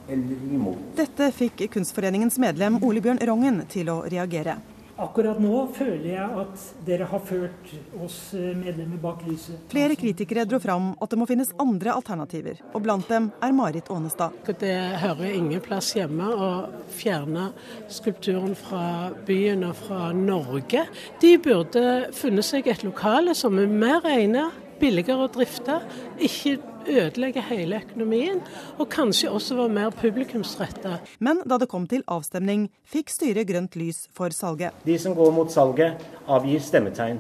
[0.09, 0.95] eller imot.
[0.97, 4.59] Dette fikk Kunstforeningens medlem Ole Bjørn Rongen til å reagere.
[4.97, 9.67] Akkurat nå føler jeg at dere har ført oss eh, medlemmer bak lyset.
[9.69, 13.91] Flere kritikere dro fram at det må finnes andre alternativer, og blant dem er Marit
[13.93, 14.33] Ånestad.
[14.57, 16.49] Det hører ingen plass hjemme å
[16.97, 17.51] fjerne
[17.93, 20.87] skulpturen fra byen og fra Norge.
[21.21, 21.85] De burde
[22.17, 25.81] funnet seg et lokale som er mer egnet, billigere å drifte.
[26.19, 28.41] ikke ødelegge hele økonomien,
[28.79, 31.01] og kanskje også være mer publikumsretta.
[31.19, 34.75] Men da det kom til avstemning, fikk styret grønt lys for salget.
[34.87, 37.19] De som går mot salget, avgir stemmetegn.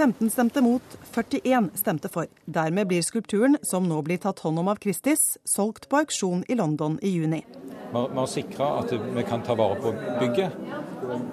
[0.00, 0.82] 15 stemte mot,
[1.12, 2.24] 41 stemte for.
[2.44, 6.56] Dermed blir skulpturen, som nå blir tatt hånd om av Christies, solgt på auksjon i
[6.56, 7.42] London i juni.
[7.92, 10.56] Vi har sikra at vi kan ta vare på bygget.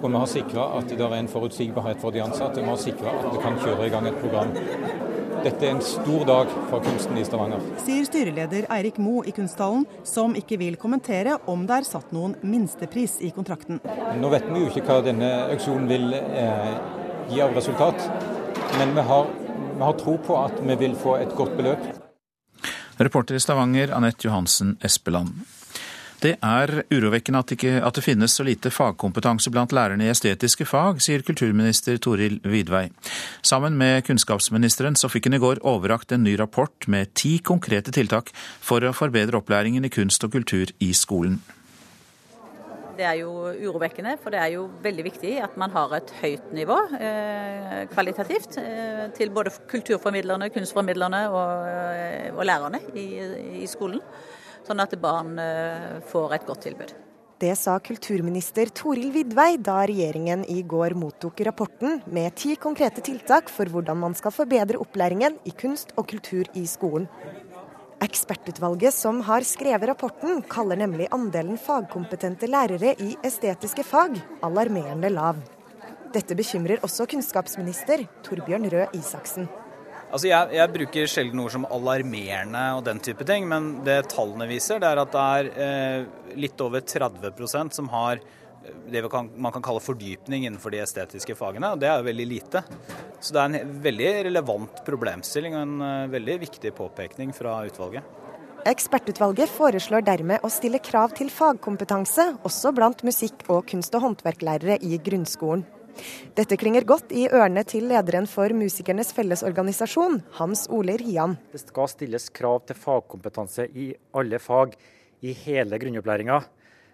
[0.02, 2.60] Og vi har sikra at det er en forutsigbarhet for de ansatte.
[2.60, 4.52] Vi har sikra at vi kan kjøre i gang et program.
[5.46, 7.64] Dette er en stor dag for kunsten i Stavanger.
[7.86, 12.36] Sier styreleder Eirik Mo i Kunsthallen, som ikke vil kommentere om det er satt noen
[12.42, 13.80] minstepris i kontrakten.
[14.20, 16.74] Nå vet vi jo ikke hva denne auksjonen vil eh,
[17.32, 18.10] gi av resultat,
[18.78, 19.30] men vi har,
[19.74, 21.86] vi har tro på at vi vil få et godt beløp.
[22.98, 25.36] Reporter i Stavanger, Anette Johansen Espeland.
[26.18, 30.66] Det er urovekkende at, ikke, at det finnes så lite fagkompetanse blant lærerne i estetiske
[30.66, 32.88] fag, sier kulturminister Toril Vidvei.
[33.46, 37.94] Sammen med kunnskapsministeren så fikk hun i går overrakt en ny rapport med ti konkrete
[37.94, 41.38] tiltak for å forbedre opplæringen i kunst og kultur i skolen.
[42.98, 43.30] Det er jo
[43.68, 48.58] urovekkende, for det er jo veldig viktig at man har et høyt nivå eh, kvalitativt
[48.58, 53.06] eh, til både kulturformidlerne, kunstformidlerne og, eh, og lærerne i,
[53.62, 54.02] i skolen
[54.68, 56.94] sånn at barn eh, får et godt tilbud.
[57.38, 63.52] Det sa kulturminister Toril Vidvei da regjeringen i går mottok rapporten med ti konkrete tiltak
[63.54, 67.06] for hvordan man skal forbedre opplæringen i kunst og kultur i skolen.
[67.98, 74.14] Ekspertutvalget som har skrevet rapporten, kaller nemlig andelen fagkompetente lærere i estetiske fag
[74.46, 75.40] alarmerende lav.
[76.14, 79.48] Dette bekymrer også kunnskapsminister Torbjørn Røe Isaksen.
[80.08, 84.46] Altså jeg, jeg, bruker sjelden ord som alarmerende og den type ting, men det tallene
[84.48, 88.22] viser, det er at det er eh, litt over 30% som har
[88.90, 92.26] det kan, man kan kalle fordypning innenfor de estetiske fagene, og det er jo veldig
[92.28, 92.62] lite.
[93.20, 98.06] Så det er en veldig relevant problemstilling og en uh, veldig viktig påpekning fra utvalget.
[98.68, 104.80] Ekspertutvalget foreslår dermed å stille krav til fagkompetanse, også blant musikk- og kunst- og håndverklærere
[104.84, 105.64] i grunnskolen.
[106.36, 111.34] Dette klinger godt i ørene til lederen for Musikernes Fellesorganisasjon, Hans Ole Rian.
[111.52, 114.76] Det skal stilles krav til fagkompetanse i alle fag
[115.26, 116.38] i hele grunnopplæringa.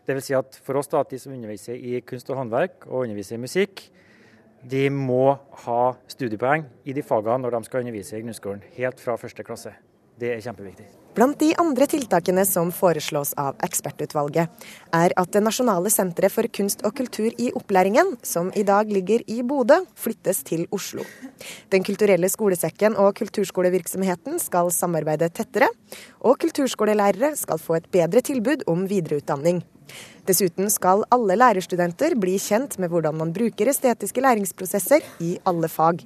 [0.05, 0.27] Dvs.
[0.29, 3.39] Si at for oss da, at de som underviser i kunst og håndverk og underviser
[3.39, 3.87] i musikk,
[4.65, 5.37] de må
[5.67, 9.75] ha studiepoeng i de fagene når de skal undervise i grunnskolen, helt fra første klasse.
[10.21, 11.04] Det er kjempeviktig.
[11.15, 14.51] Blant de andre tiltakene som foreslås av ekspertutvalget,
[14.99, 19.23] er at det nasjonale senteret for kunst og kultur i opplæringen, som i dag ligger
[19.31, 21.05] i Bodø, flyttes til Oslo.
[21.71, 25.69] Den kulturelle skolesekken og kulturskolevirksomheten skal samarbeide tettere,
[26.19, 29.63] og kulturskolelærere skal få et bedre tilbud om videreutdanning.
[30.27, 36.03] Dessuten skal alle lærerstudenter bli kjent med hvordan man bruker estetiske læringsprosesser i alle fag.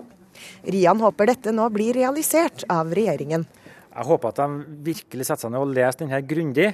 [0.69, 3.49] Rian håper dette nå blir realisert av regjeringen.
[3.99, 6.69] Jeg håper at de virkelig setter seg ned og leser denne grundig,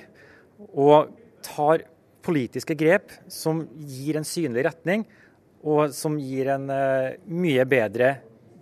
[0.77, 1.87] og tar
[2.25, 5.07] politiske grep som gir en synlig retning,
[5.65, 8.11] og som gir en uh, mye bedre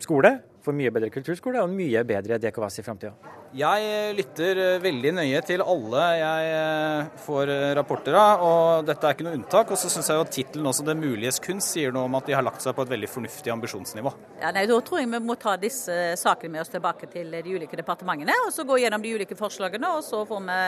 [0.03, 3.39] skole for mye bedre kulturskole og mye bedre DKVAS i framtida.
[3.53, 9.05] Jeg lytter eh, veldig nøye til alle jeg eh, får eh, rapporter av, og dette
[9.05, 9.75] er ikke noe unntak.
[9.75, 12.37] Og så syns jeg jo tittelen også 'Det muliges kunst' sier noe om at de
[12.37, 14.15] har lagt seg på et veldig fornuftig ambisjonsnivå.
[14.41, 17.53] Ja, nei, Da tror jeg vi må ta disse sakene med oss tilbake til de
[17.53, 20.59] ulike departementene, og så gå gjennom de ulike forslagene, og så får vi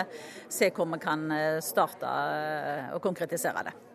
[0.49, 1.25] se hvor vi kan
[1.63, 2.13] starte
[2.93, 3.94] og konkretisere det.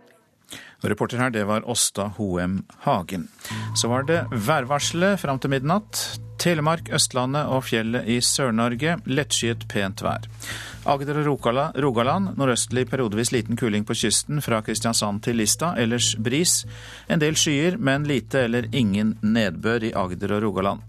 [0.81, 3.27] Reporter her, det var Åsta Hoem Hagen.
[3.75, 6.19] Så var det værvarselet fram til midnatt.
[6.39, 10.23] Telemark, Østlandet og fjellet i Sør-Norge lettskyet pent vær.
[10.87, 11.49] Agder og
[11.83, 16.63] Rogaland nordøstlig periodevis liten kuling på kysten fra Kristiansand til Lista, ellers bris.
[17.09, 20.79] En del skyer, men lite eller ingen nedbør i Agder og Rogaland.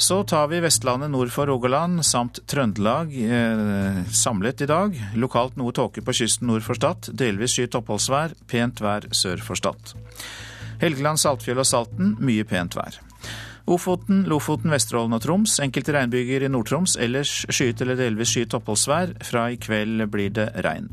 [0.00, 4.96] Så tar vi Vestlandet nord for Rogaland samt Trøndelag eh, samlet i dag.
[5.20, 7.10] Lokalt noe tåke på kysten nord for Stad.
[7.20, 8.32] Delvis skyet oppholdsvær.
[8.48, 9.92] Pent vær sør for Stad.
[10.80, 12.96] Helgeland, Saltfjell og Salten mye pent vær.
[13.68, 15.60] Ofoten, Lofoten, Vesterålen og Troms.
[15.60, 16.96] Enkelte regnbyger i Nord-Troms.
[16.96, 19.18] Ellers skyet eller delvis skyet oppholdsvær.
[19.28, 20.88] Fra i kveld blir det regn.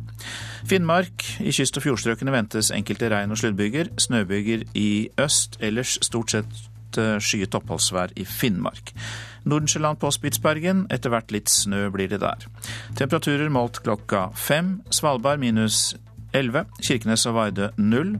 [0.67, 1.23] Finnmark.
[1.39, 3.95] I kyst- og fjordstrøkene ventes enkelte regn- og sluddbyger.
[4.03, 5.55] Snøbyger i øst.
[5.63, 6.66] Ellers stort sett
[6.97, 8.93] Eh, skyet oppholdsvær i Finnmark.
[9.47, 12.47] Nordensjøland på Spitsbergen, etter hvert litt snø blir det der.
[12.97, 14.81] Temperaturer målt klokka fem.
[14.91, 15.95] Svalbard minus
[16.35, 16.65] 11.
[16.83, 18.17] Kirkenes og Vardø null.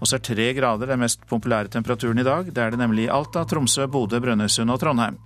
[0.00, 2.50] Og så er tre grader den mest populære temperaturen i dag.
[2.52, 5.16] Det er det nemlig i Alta, Tromsø, Bodø, Brønnøysund og Trondheim.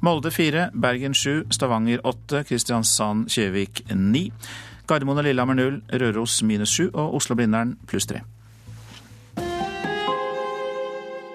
[0.00, 4.28] Molde fire, Bergen sju, Stavanger åtte, Kristiansand, Kjevik ni.
[4.88, 8.24] Gardermoen og Lillehammer null, Røros minus sju og Oslo-Blindern pluss tre.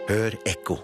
[0.03, 0.75] Hør ekko.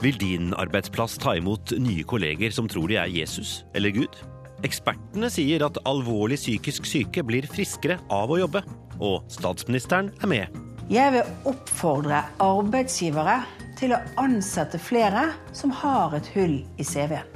[0.00, 4.16] Vil din arbeidsplass ta imot nye kolleger som tror de er Jesus eller Gud?
[4.64, 8.62] Ekspertene sier at alvorlig psykisk syke blir friskere av å jobbe.
[9.02, 10.58] Og statsministeren er med.
[10.92, 13.42] Jeg vil oppfordre arbeidsgivere
[13.76, 17.28] til å ansette flere som har et hull i CV-en.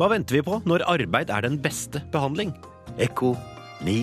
[0.00, 2.56] Hva venter vi på når arbeid er den beste behandling?
[2.96, 3.34] Ekko
[3.84, 4.00] 9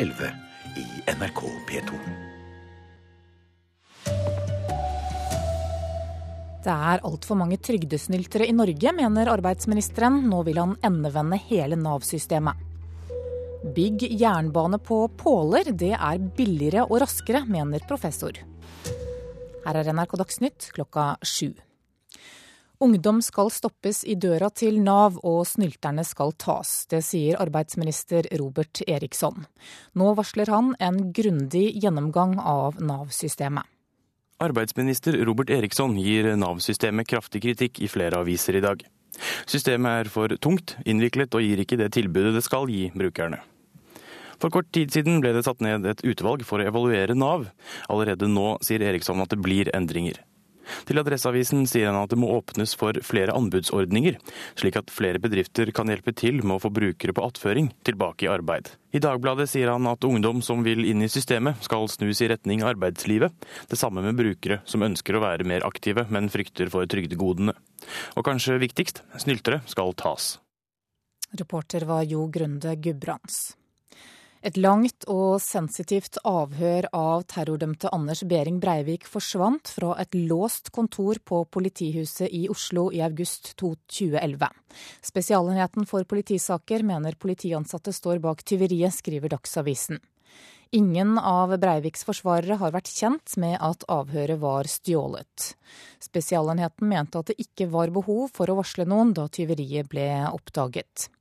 [0.00, 0.36] 11
[0.80, 0.86] i
[1.18, 2.31] NRK P2.
[6.62, 10.20] Det er altfor mange trygdesnyltere i Norge, mener arbeidsministeren.
[10.30, 12.68] Nå vil han endevende hele Nav-systemet.
[13.74, 18.38] Bygg jernbane på påler, det er billigere og raskere, mener professor.
[19.62, 21.52] Her er NRK Dagsnytt klokka sju.
[22.82, 26.84] Ungdom skal stoppes i døra til Nav, og snylterne skal tas.
[26.90, 29.46] Det sier arbeidsminister Robert Eriksson.
[29.94, 33.71] Nå varsler han en grundig gjennomgang av Nav-systemet.
[34.42, 38.80] Arbeidsminister Robert Eriksson gir Nav-systemet kraftig kritikk i flere aviser i dag.
[39.46, 43.38] Systemet er for tungt, innviklet og gir ikke det tilbudet det skal gi brukerne.
[44.42, 47.46] For kort tid siden ble det satt ned et utvalg for å evaluere Nav.
[47.86, 50.18] Allerede nå sier Eriksson at det blir endringer.
[50.88, 54.18] Til Adresseavisen sier han at det må åpnes for flere anbudsordninger,
[54.58, 58.30] slik at flere bedrifter kan hjelpe til med å få brukere på attføring tilbake i
[58.32, 58.72] arbeid.
[58.92, 62.64] I Dagbladet sier han at ungdom som vil inn i systemet, skal snus i retning
[62.66, 63.32] arbeidslivet.
[63.70, 67.56] Det samme med brukere som ønsker å være mer aktive, men frykter for trygdegodene.
[68.16, 70.36] Og kanskje viktigst, snyltere skal tas.
[71.38, 73.54] Reporter var Jo Grunde Gudbrands.
[74.42, 81.20] Et langt og sensitivt avhør av terrordømte Anders Behring Breivik forsvant fra et låst kontor
[81.22, 84.48] på politihuset i Oslo i august 2011.
[85.06, 90.02] Spesialenheten for politisaker mener politiansatte står bak tyveriet, skriver Dagsavisen.
[90.74, 95.52] Ingen av Breiviks forsvarere har vært kjent med at avhøret var stjålet.
[96.02, 101.12] Spesialenheten mente at det ikke var behov for å varsle noen da tyveriet ble oppdaget.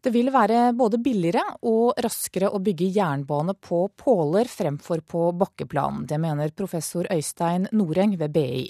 [0.00, 6.04] Det vil være både billigere og raskere å bygge jernbane på påler fremfor på bakkeplan.
[6.06, 8.68] Det mener professor Øystein Noreng ved BI.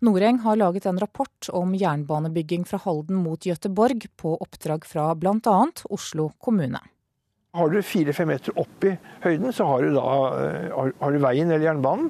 [0.00, 5.58] Noreng har laget en rapport om jernbanebygging fra Halden mot Gøteborg på oppdrag fra bl.a.
[5.92, 6.80] Oslo kommune.
[7.52, 10.02] Har du fire-fem meter opp i høyden, så har du, da,
[10.72, 12.06] har, har du veien eller jernbanen.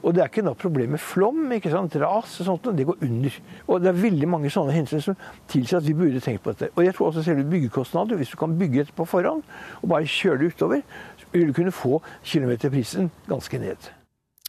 [0.00, 1.98] Og det er ikke noe problem med flom, ikke sant?
[2.00, 3.36] ras og sånt, det går under.
[3.66, 5.18] Og det er veldig mange sånne hensyn som
[5.52, 6.70] tilsier at vi burde tenke på dette.
[6.72, 9.44] Og jeg tror også selve byggekostnader, hvis du kan bygge dette på forhånd
[9.82, 10.80] og bare kjøre det utover,
[11.20, 13.90] så vil du kunne få kilometerprisen ganske ned.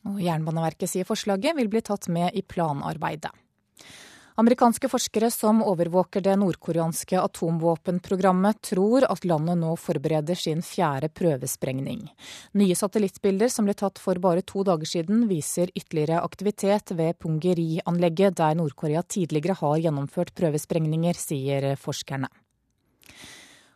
[0.07, 3.35] Og Jernbaneverket sier forslaget vil bli tatt med i planarbeidet.
[4.37, 12.03] Amerikanske forskere som overvåker det nordkoreanske atomvåpenprogrammet, tror at landet nå forbereder sin fjerde prøvesprengning.
[12.61, 18.37] Nye satellittbilder som ble tatt for bare to dager siden, viser ytterligere aktivitet ved Pungeri-anlegget,
[18.37, 22.29] der Nord-Korea tidligere har gjennomført prøvesprengninger, sier forskerne.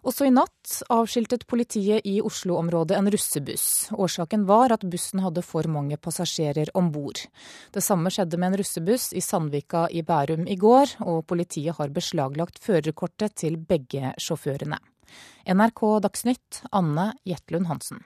[0.02, 3.92] Også i natt avskiltet politiet i Oslo-området en russebuss.
[3.94, 7.22] Årsaken var at bussen hadde for mange passasjerer om bord.
[7.70, 11.94] Det samme skjedde med en russebuss i Sandvika i Bærum i går, og politiet har
[11.94, 14.82] beslaglagt førerkortet til begge sjåførene.
[15.46, 18.02] NRK Dagsnytt, Anne Jetlund Hansen.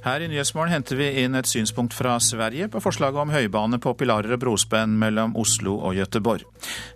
[0.00, 3.92] Her i Nyhetsmorgen henter vi inn et synspunkt fra Sverige på forslaget om høybane på
[4.00, 6.46] pilarer og brospenn mellom Oslo og Gøteborg.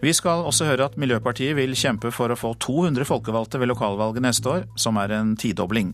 [0.00, 4.24] Vi skal også høre at Miljøpartiet vil kjempe for å få 200 folkevalgte ved lokalvalget
[4.24, 5.92] neste år, som er en tidobling.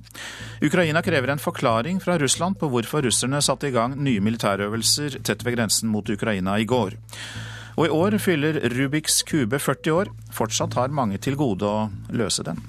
[0.62, 5.42] Ukraina krever en forklaring fra Russland på hvorfor russerne satte i gang nye militærøvelser tett
[5.42, 6.94] ved grensen mot Ukraina i går.
[7.75, 10.14] Og i år fyller Rubiks kube 40 år.
[10.31, 12.62] Fortsatt har mange til gode å løse den.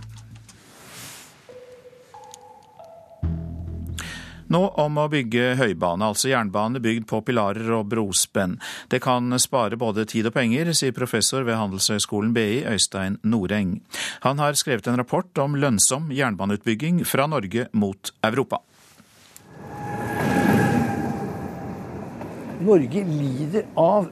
[4.51, 8.57] Nå om å bygge høybane, altså jernbane bygd på pilarer og brospenn.
[8.91, 13.77] Det kan spare både tid og penger, sier professor ved Handelshøyskolen BI, Øystein Noreng.
[14.25, 18.59] Han har skrevet en rapport om lønnsom jernbaneutbygging fra Norge mot Europa.
[22.59, 24.11] Norge lider av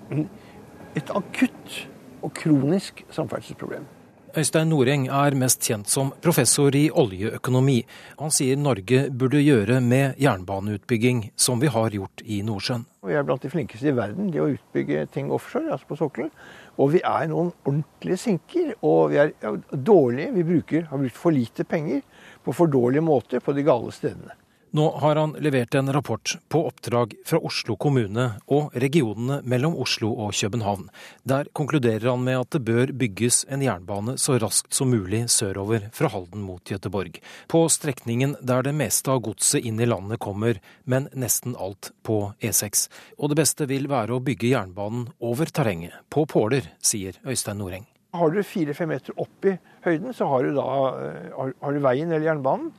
[0.96, 1.80] et akutt
[2.24, 3.99] og kronisk samferdselsproblem.
[4.38, 7.80] Øystein Noreng er mest kjent som professor i oljeøkonomi.
[8.20, 12.84] Han sier Norge burde gjøre med jernbaneutbygging som vi har gjort i Nordsjøen.
[13.10, 16.30] Vi er blant de flinkeste i verden til å utbygge ting offshore, altså på sokkelen.
[16.78, 18.76] Og vi er noen ordentlige sinker.
[18.86, 19.34] Og vi er
[19.74, 20.36] dårlige.
[20.38, 22.04] Vi bruker, har brukt for lite penger
[22.46, 24.38] på for dårlige måter på de gale stedene.
[24.72, 30.12] Nå har han levert en rapport på oppdrag fra Oslo kommune og regionene mellom Oslo
[30.14, 30.92] og København.
[31.26, 35.88] Der konkluderer han med at det bør bygges en jernbane så raskt som mulig sørover
[35.96, 37.18] fra Halden mot Gøteborg.
[37.50, 42.20] På strekningen der det meste av godset inn i landet kommer, men nesten alt på
[42.38, 42.86] E6.
[43.18, 47.90] Og det beste vil være å bygge jernbanen over terrenget, på påler, sier Øystein Noreng.
[48.14, 50.70] Har du fire-fem meter opp i høyden, så har du da
[51.10, 52.70] eh, har du veien eller jernbanen.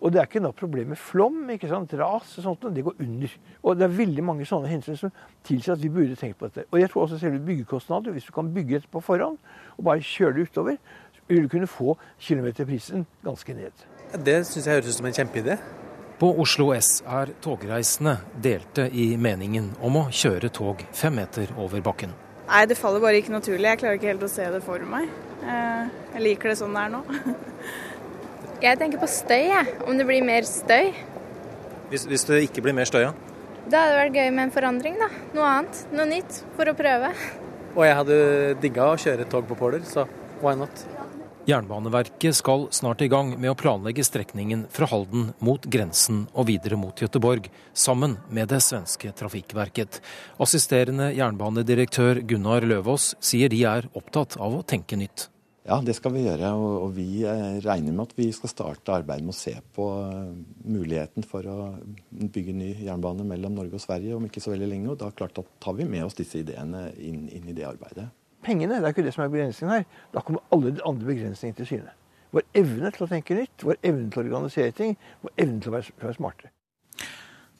[0.00, 1.92] Og det er ikke noe problem med flom, ikke sant?
[2.00, 3.34] ras og sånt, det går under.
[3.62, 5.12] Og det er veldig mange sånne hensyn som
[5.44, 6.64] tilsier at vi burde tenkt på dette.
[6.72, 9.36] Og jeg tror også selve byggekostnader, hvis du kan bygge dette på forhånd
[9.76, 10.80] og bare kjøre det utover,
[11.16, 13.84] så vil du kunne få kilometerprisen ganske ned.
[14.24, 15.60] Det syns jeg høres ut som en kjempeidé.
[16.20, 21.80] På Oslo S er togreisende delte i meningen om å kjøre tog fem meter over
[21.84, 22.12] bakken.
[22.50, 23.68] Nei, det faller bare ikke naturlig.
[23.68, 25.06] Jeg klarer ikke helt å se det for meg.
[25.40, 25.86] Eh,
[26.16, 27.04] jeg liker det sånn det er nå.
[28.60, 29.74] Jeg tenker på støy, jeg.
[29.88, 30.90] Om det blir mer støy.
[31.88, 33.14] Hvis, hvis det ikke blir mer støy, ja?
[33.70, 35.08] Da hadde det vært gøy med en forandring, da.
[35.32, 35.80] Noe annet.
[35.96, 36.42] Noe nytt.
[36.58, 37.08] For å prøve.
[37.72, 38.18] Og jeg hadde
[38.60, 40.04] digga å kjøre tog på Påler, så
[40.42, 40.84] why not?
[41.48, 46.76] Jernbaneverket skal snart i gang med å planlegge strekningen fra Halden mot grensen og videre
[46.76, 50.02] mot Gøteborg, sammen med det svenske Trafikkverket.
[50.36, 55.30] Assisterende jernbanedirektør Gunnar Løvaas sier de er opptatt av å tenke nytt.
[55.68, 56.52] Ja, det skal vi gjøre.
[56.56, 60.30] Og vi eh, regner med at vi skal starte arbeidet med å se på eh,
[60.72, 61.58] muligheten for å
[62.10, 64.88] bygge ny jernbane mellom Norge og Sverige om ikke så veldig lenge.
[64.94, 68.08] Og da klart da tar vi med oss disse ideene inn, inn i det arbeidet.
[68.40, 69.88] Pengene, det er ikke det som er begrensningen her.
[70.14, 71.92] Da kommer alle de andre begrensningene til syne.
[72.32, 74.96] Vår evne til å tenke nytt, vår evne til å organisere ting,
[75.26, 76.54] vår evne til å være, være smartere.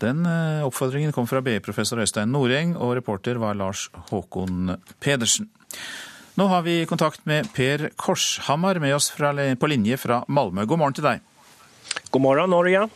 [0.00, 5.50] Den eh, oppfordringen kom fra BI-professor Øystein Noreng, og reporter var Lars Håkon Pedersen.
[6.40, 10.64] Nå har vi kontakt med Per Korshammer med oss fra, på linje fra Malmö.
[10.64, 11.20] God morgen til deg.
[12.14, 12.86] God morgen, Norge.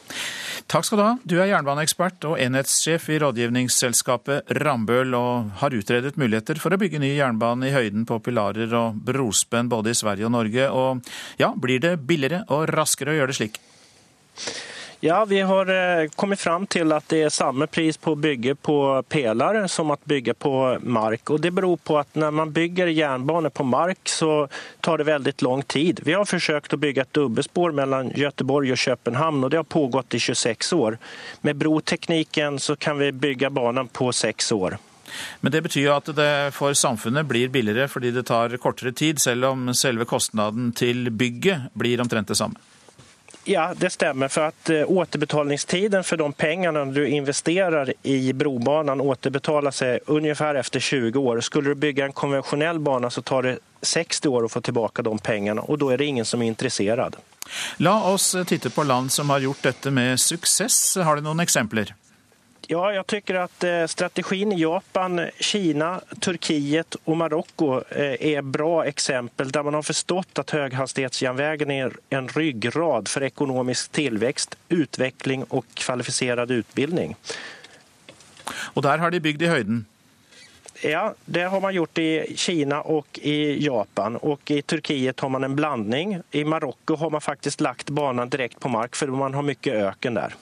[0.65, 1.11] Takk skal du ha.
[1.29, 7.03] Du er jernbaneekspert og enhetssjef i rådgivningsselskapet Rambøll, og har utredet muligheter for å bygge
[7.05, 10.71] ny jernbane i høyden på pilarer og brospenn både i Sverige og Norge.
[10.73, 11.05] Og
[11.37, 13.61] ja, blir det billigere og raskere å gjøre det slik?
[15.07, 18.55] Ja, vi har kommet kommit fram til at det er samme pris på å bygge
[18.57, 18.77] på
[19.13, 21.29] peler som å bygge på mark.
[21.29, 24.49] Og det beror på at når man bygger jernbane på mark så
[24.81, 26.01] tar det veldig lang tid.
[26.09, 30.17] Vi har forsøkt å bygge et dobbeltspor mellom Göteborg og København og det har pågått
[30.17, 30.97] i 26 år.
[31.45, 34.81] Med broteknikken så kan vi bygge banen på seks år.
[35.45, 39.53] Men det betyr at det for samfunnet blir billigere fordi det tar kortere tid, selv
[39.53, 42.57] om selve kostnaden til bygget blir omtrent det samme?
[43.47, 44.29] Ja, det stemmer.
[44.29, 50.81] For at uh, återbetalningstiden for de pengene du investerer i brobanen återbetaler seg ungefär etter
[50.81, 51.41] 20 år.
[51.41, 55.19] Skulle du bygge en konvensjonell bane, så tar det 60 år å få tilbake de
[55.19, 55.61] pengene.
[55.69, 57.21] Og da er det ingen som er interessert.
[57.85, 60.97] La oss titte på land som har gjort dette med suksess.
[61.05, 61.93] Har du noen eksempler?
[62.67, 68.85] Ja, jag tycker att eh, strategin i Japan, Kina, Turkiet och Marocko er är bra
[68.85, 75.67] exempel där man har förstått att höghastighetsjärnvägen är en ryggrad för ekonomisk tillväxt, utveckling och
[75.75, 77.17] kvalificerad utbildning.
[78.51, 79.85] Och där har de byggt i höjden?
[80.83, 84.17] Ja, det har man gjort i Kina och i Japan.
[84.17, 86.19] Och I Turkiet har man en blandning.
[86.31, 90.15] I Marocko har man faktisk lagt banan direkt på mark for man har mye øken
[90.15, 90.35] der.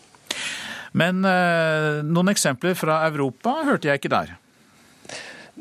[0.99, 4.36] Men eh, noen eksempler fra Europa hørte jeg ikke der.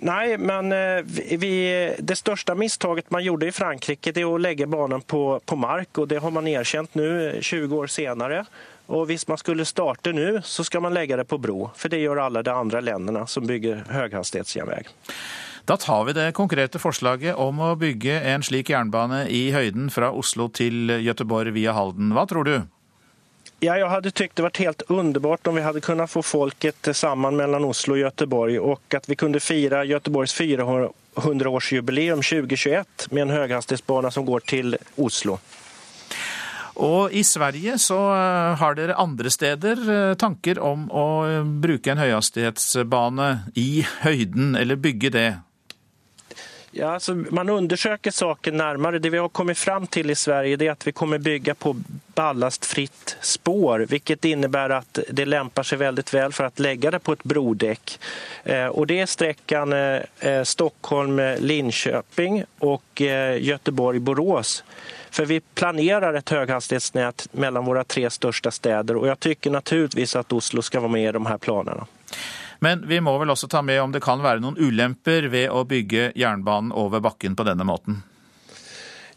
[0.01, 1.03] Nei, men eh,
[1.39, 1.53] vi,
[1.99, 5.91] det største mistaket man gjorde i Frankrike, det er å legge banen på, på mark.
[5.99, 7.07] og Det har man erkjent nå,
[7.43, 8.45] 20 år senere.
[8.91, 11.69] Og Hvis man skulle starte nå, så skal man legge det på bro.
[11.79, 14.83] For det gjør alle de andre landene som bygger høyhastighetsjernvei.
[15.69, 20.09] Da tar vi det konkrete forslaget om å bygge en slik jernbane i høyden fra
[20.11, 22.11] Oslo til Gøteborg via Halden.
[22.15, 22.55] Hva tror du?
[23.61, 27.35] Ja, jeg hadde tykt det vært helt underbart om vi hadde kunnet få folket sammen
[27.37, 34.09] mellom Oslo og Göteborg, og at vi kunne fira Göteborgs 400-årsjubileum 2021 med en høyhastighetsbane
[34.15, 35.37] som går til Oslo.
[36.81, 41.05] Og i Sverige så eh, har dere andre steder eh, tanker om å
[41.61, 43.29] bruke en høyhastighetsbane
[43.61, 45.29] i høyden, eller bygge det?
[46.73, 48.99] Ja, alltså man undersøker saken nærmere.
[48.99, 51.75] Det vi har kommet fram til i Sverige det er at vi kommer bygge på
[52.15, 57.17] ballastfritt spår, hvilket innebærer at det lemper seg veldig vel for å legge det på
[57.17, 57.97] et brodekk.
[58.43, 64.63] Eh, det er strekkan eh, Stockholm-Linköping og eh, Göteborg-Borås.
[65.11, 70.33] For vi planerer et høyhastighetsnett mellom våre tre største steder, og jeg syns naturligvis at
[70.33, 71.83] Oslo skal være med i de her planene.
[72.61, 75.63] Men vi må vel også ta med om det kan være noen ulemper ved å
[75.65, 78.03] bygge jernbanen over bakken på denne måten?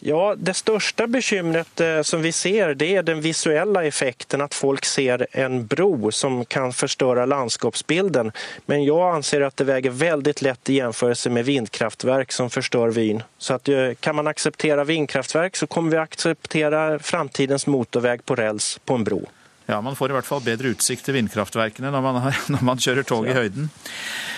[0.07, 4.42] Ja, Det største bekymret eh, som vi ser, det er den visuelle effekten.
[4.45, 8.32] At folk ser en bro som kan forstørre landskapsbilden.
[8.66, 13.22] Men jeg anser at det veier veldig lett i sammenligning med vindkraftverk som forstør vyn.
[13.38, 18.78] Så at, eh, kan man akseptere vindkraftverk, så kommer vi akseptere framtidens motorvei på rels
[18.84, 19.22] på en bro.
[19.66, 22.20] Ja, Man får i hvert fall bedre utsikt til vindkraftverkene når man,
[22.56, 23.70] når man kjører tog i høyden.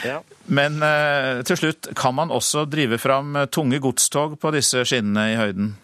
[0.06, 0.20] Ja.
[0.46, 5.40] Men eh, til slutt, kan man også drive fram tunge godstog på disse skinnene i
[5.40, 5.74] høyden?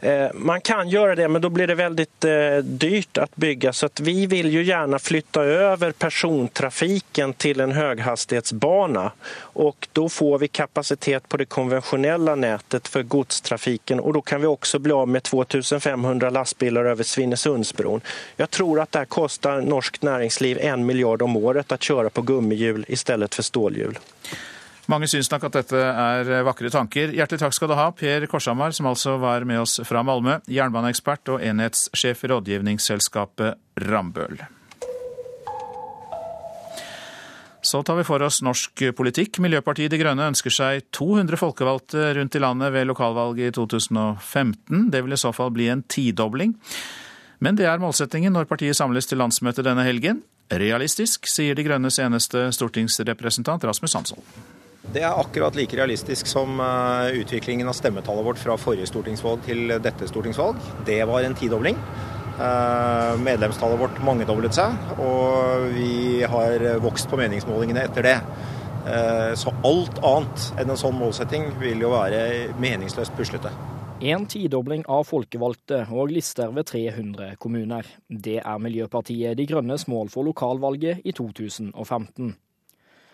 [0.00, 3.72] Eh, man kan gjøre det, men da blir det veldig eh, dyrt å bygge.
[3.72, 9.04] Så vi vil jo gjerne flytte over persontrafikken til en høyhastighetsbane.
[9.60, 14.00] Og da får vi kapasitet på det konvensjonelle nettet for godstrafikken.
[14.00, 18.00] Og da kan vi også bli av med 2500 lastbiler over Svinesundsbroen.
[18.40, 22.86] Jeg tror at det koster norsk næringsliv 1 milliard om året å kjøre på gummihjul
[22.88, 24.00] i stedet for stålhjul.
[24.90, 27.12] Mange syns nok at dette er vakre tanker.
[27.14, 31.30] Hjertelig takk skal du ha, Per Korshamar, som altså var med oss fra Malmö, jernbaneekspert
[31.30, 34.40] og enhetssjef i rådgivningsselskapet Rambøll.
[37.62, 39.38] Så tar vi for oss norsk politikk.
[39.44, 44.88] Miljøpartiet De Grønne ønsker seg 200 folkevalgte rundt i landet ved lokalvalget i 2015.
[44.90, 46.56] Det vil i så fall bli en tidobling.
[47.38, 50.24] Men det er målsettingen når partiet samles til landsmøte denne helgen.
[50.50, 54.58] Realistisk, sier De Grønnes eneste stortingsrepresentant Rasmus Hansson.
[54.80, 59.74] Det er akkurat like realistisk som eh, utviklingen av stemmetallet vårt fra forrige stortingsvalg til
[59.84, 60.56] dette stortingsvalg.
[60.88, 61.76] Det var en tidobling.
[62.40, 68.16] Eh, medlemstallet vårt mangedoblet seg, og vi har vokst på meningsmålingene etter det.
[68.88, 72.22] Eh, så alt annet enn en sånn målsetting vil jo være
[72.60, 73.52] meningsløst puslete.
[74.00, 77.84] En tidobling av folkevalgte og lister ved 300 kommuner.
[78.08, 82.32] Det er Miljøpartiet De Grønnes mål for lokalvalget i 2015.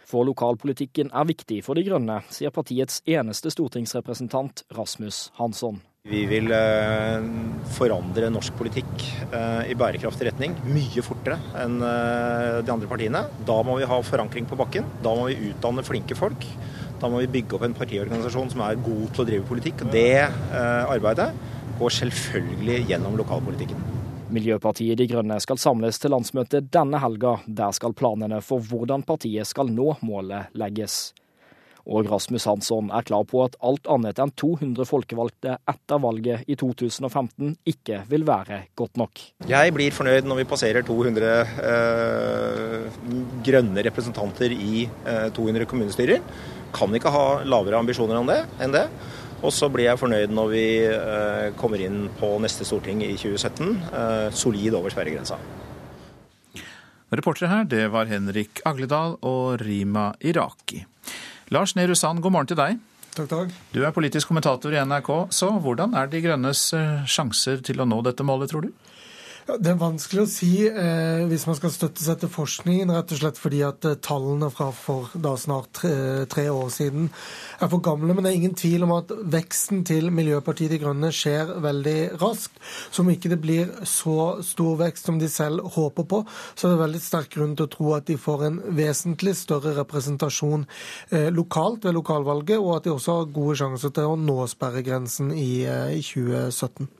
[0.07, 5.81] For lokalpolitikken er viktig for De Grønne, sier partiets eneste stortingsrepresentant Rasmus Hansson.
[6.07, 7.25] Vi vil eh,
[7.75, 8.93] forandre norsk politikk
[9.27, 13.25] eh, i bærekraftig retning mye fortere enn eh, de andre partiene.
[13.49, 14.87] Da må vi ha forankring på bakken.
[15.03, 16.47] Da må vi utdanne flinke folk.
[17.03, 19.83] Da må vi bygge opp en partiorganisasjon som er god til å drive politikk.
[19.91, 20.23] Det
[20.55, 21.29] arbeidet
[21.77, 23.96] går selvfølgelig gjennom lokalpolitikken.
[24.27, 27.37] Miljøpartiet De Grønne skal samles til landsmøte denne helga.
[27.47, 31.15] Der skal planene for hvordan partiet skal nå målet legges.
[31.87, 36.57] Og Rasmus Hansson er klar på at alt annet enn 200 folkevalgte etter valget i
[36.59, 39.23] 2015 ikke vil være godt nok.
[39.47, 41.31] Jeg blir fornøyd når vi passerer 200
[41.71, 42.99] eh,
[43.47, 46.27] grønne representanter i eh, 200 kommunestyrer.
[46.75, 48.91] Kan ikke ha lavere ambisjoner enn det.
[49.45, 53.73] Og så blir jeg fornøyd når vi eh, kommer inn på neste storting i 2017,
[53.93, 55.39] eh, solid over sperregrensa.
[57.13, 60.83] Reportere her, det var Henrik Agledal og Rima Iraki.
[61.55, 62.81] Lars Nehru Sand, god morgen til deg.
[63.17, 63.53] Takk, takk.
[63.73, 67.89] Du er politisk kommentator i NRK, så hvordan er De Grønnes eh, sjanser til å
[67.89, 68.73] nå dette målet, tror du?
[69.47, 73.21] Det er vanskelig å si eh, hvis man skal støtte seg til forskningen, rett og
[73.21, 75.93] slett fordi at eh, tallene fra for da snart tre,
[76.27, 77.07] tre, år siden
[77.63, 78.11] er for gamle.
[78.11, 82.59] Men det er ingen tvil om at veksten til Miljøpartiet De Grønne skjer veldig raskt.
[82.91, 86.25] Så om ikke det blir så stor vekst som de selv håper på,
[86.59, 89.77] så er det veldig sterk grunn til å tro at de får en vesentlig større
[89.79, 90.67] representasjon
[91.15, 95.31] eh, lokalt ved lokalvalget, og at de også har gode sjanser til å nå sperregrensen
[95.39, 96.91] i, eh, i 2017.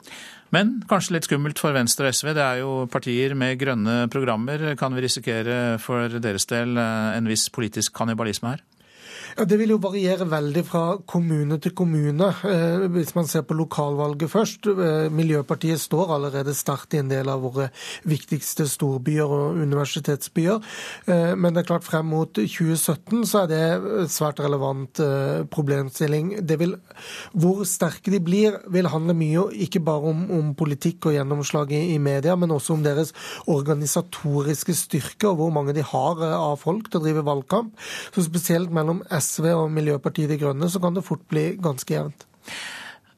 [0.55, 2.31] Men kanskje litt skummelt for Venstre og SV.
[2.37, 4.75] Det er jo partier med grønne programmer.
[4.79, 8.63] Kan vi risikere for deres del eh, en viss politisk kannibalisme her?
[9.37, 12.31] Ja, Det vil jo variere veldig fra kommune til kommune.
[12.49, 14.67] Eh, hvis man ser på lokalvalget først.
[14.67, 17.67] Eh, Miljøpartiet står allerede sterkt i en del av våre
[18.09, 20.63] viktigste storbyer og universitetsbyer.
[21.07, 24.97] Eh, men det er klart frem mot 2017 så er det svært relevant
[25.53, 26.41] problemstilling.
[26.57, 26.73] Vil,
[27.35, 31.93] hvor sterke de blir, vil handle mye ikke bare om, om politikk og gjennomslag i,
[31.93, 33.13] i, media, men også om deres
[33.47, 37.77] organisatoriske styrke og hvor mange de har av folk til å drive valgkamp.
[38.15, 41.95] Så spesielt mellom SV SV og Miljøpartiet De Grønne, så kan det fort bli ganske
[41.97, 42.27] jevnt.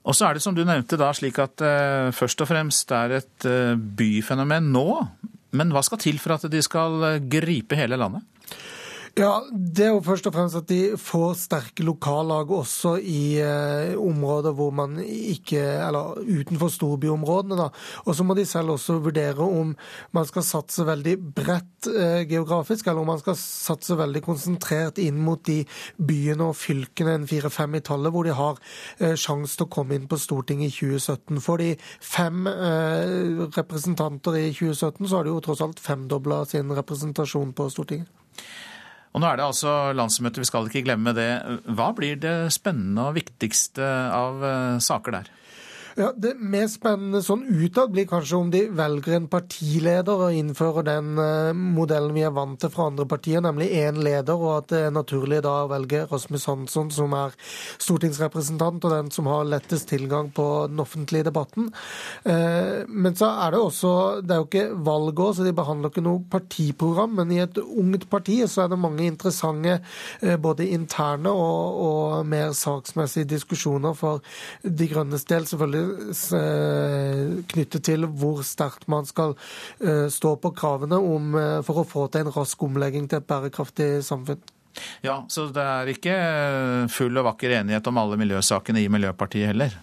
[0.09, 3.19] Og så er det som du nevnte da slik at eh, først og fremst er
[3.19, 4.87] et uh, byfenomen nå.
[5.59, 8.25] Men hva skal til for at de skal uh, gripe hele landet?
[9.19, 13.97] Ja, Det er jo først og fremst at de får sterke lokallag også i eh,
[13.99, 17.67] områder hvor man ikke Eller utenfor storbyområdene, da.
[18.07, 19.73] Og så må de selv også vurdere om
[20.15, 25.19] man skal satse veldig bredt eh, geografisk, eller om man skal satse veldig konsentrert inn
[25.19, 25.65] mot de
[25.99, 28.63] byene og fylkene en fire-fem i tallet, hvor de har
[29.01, 31.43] eh, sjanse til å komme inn på Stortinget i 2017.
[31.43, 36.71] For de fem eh, representanter i 2017, så har de jo tross alt femdobla sin
[36.79, 38.15] representasjon på Stortinget.
[39.19, 41.27] Og nå er det altså landsmøte, vi skal ikke glemme det.
[41.75, 43.83] Hva blir det spennende og viktigste
[44.15, 45.31] av eh, saker der?
[45.99, 50.85] Ja, Det mest spennende sånn utad blir kanskje om de velger en partileder og innfører
[50.87, 54.69] den uh, modellen vi er vant til fra andre partier, nemlig én leder, og at
[54.71, 57.35] det er naturlig da å velge Rasmus Hansson, som er
[57.83, 61.73] stortingsrepresentant og den som har lettest tilgang på den offentlige debatten.
[62.23, 66.07] Uh, men så er det også Det er jo ikke valgår, så de behandler ikke
[66.07, 71.35] noe partiprogram, men i et ungt parti så er det mange interessante uh, både interne
[71.35, 74.23] og, og mer saksmessige diskusjoner for
[74.63, 75.51] De Grønnes del.
[75.51, 75.88] selvfølgelig Eh,
[77.53, 79.35] knyttet til hvor sterkt man skal
[79.81, 83.29] eh, stå på kravene om, eh, for å få til en rask omlegging til et
[83.29, 84.41] bærekraftig samfunn.
[85.03, 86.15] Ja, Så det er ikke
[86.93, 89.75] full og vakker enighet om alle miljøsakene i Miljøpartiet heller?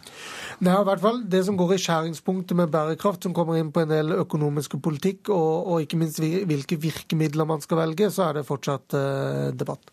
[0.64, 3.84] Er i hvert fall det som går i skjæringspunktet med bærekraft, som kommer inn på
[3.84, 8.40] en del økonomiske politikk, og, og ikke minst hvilke virkemidler man skal velge, så er
[8.40, 9.92] det fortsatt eh, debatt.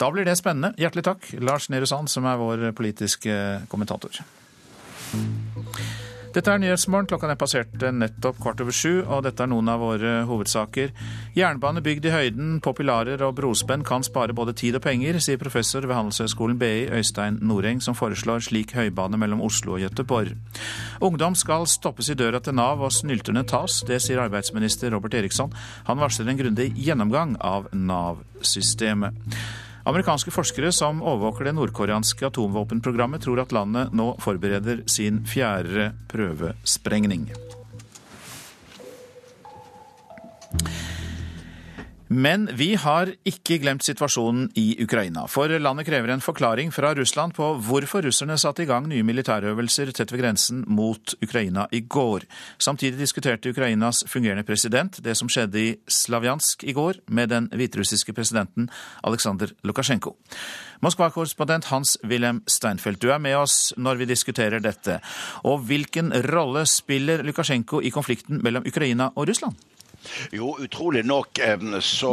[0.00, 0.72] Da blir det spennende.
[0.80, 3.34] Hjertelig takk, Lars Nehru Sand, som er vår politiske
[3.68, 4.22] kommentator.
[6.38, 7.06] Dette er Nyhetsmorgen.
[7.08, 10.92] Klokka er passert nettopp kvart over sju, og dette er noen av våre hovedsaker.
[11.34, 15.40] Jernbane bygd i høyden på pilarer og brospenn kan spare både tid og penger, sier
[15.40, 20.36] professor ved Handelshøyskolen BI Øystein Noreng, som foreslår slik høybane mellom Oslo og Gøteborg.
[21.02, 25.54] Ungdom skal stoppes i døra til Nav og snylterne tas, det sier arbeidsminister Robert Eriksson.
[25.88, 29.16] Han varsler en grundig gjennomgang av Nav-systemet.
[29.88, 37.30] Amerikanske forskere som overvåker det nordkoreanske atomvåpenprogrammet, tror at landet nå forbereder sin fjerde prøvesprengning.
[42.08, 45.26] Men vi har ikke glemt situasjonen i Ukraina.
[45.28, 49.92] For landet krever en forklaring fra Russland på hvorfor russerne satte i gang nye militærøvelser
[49.92, 52.24] tett ved grensen mot Ukraina i går.
[52.56, 58.16] Samtidig diskuterte Ukrainas fungerende president det som skjedde i Slavjansk i går, med den hviterussiske
[58.16, 58.70] presidenten
[59.04, 60.16] Aleksandr Lukasjenko.
[60.80, 65.02] Moskva-korrespondent Hans-Wilhelm Steinfeld, du er med oss når vi diskuterer dette.
[65.44, 69.58] Og hvilken rolle spiller Lukasjenko i konflikten mellom Ukraina og Russland?
[70.32, 71.40] Jo, utrolig nok
[71.84, 72.12] så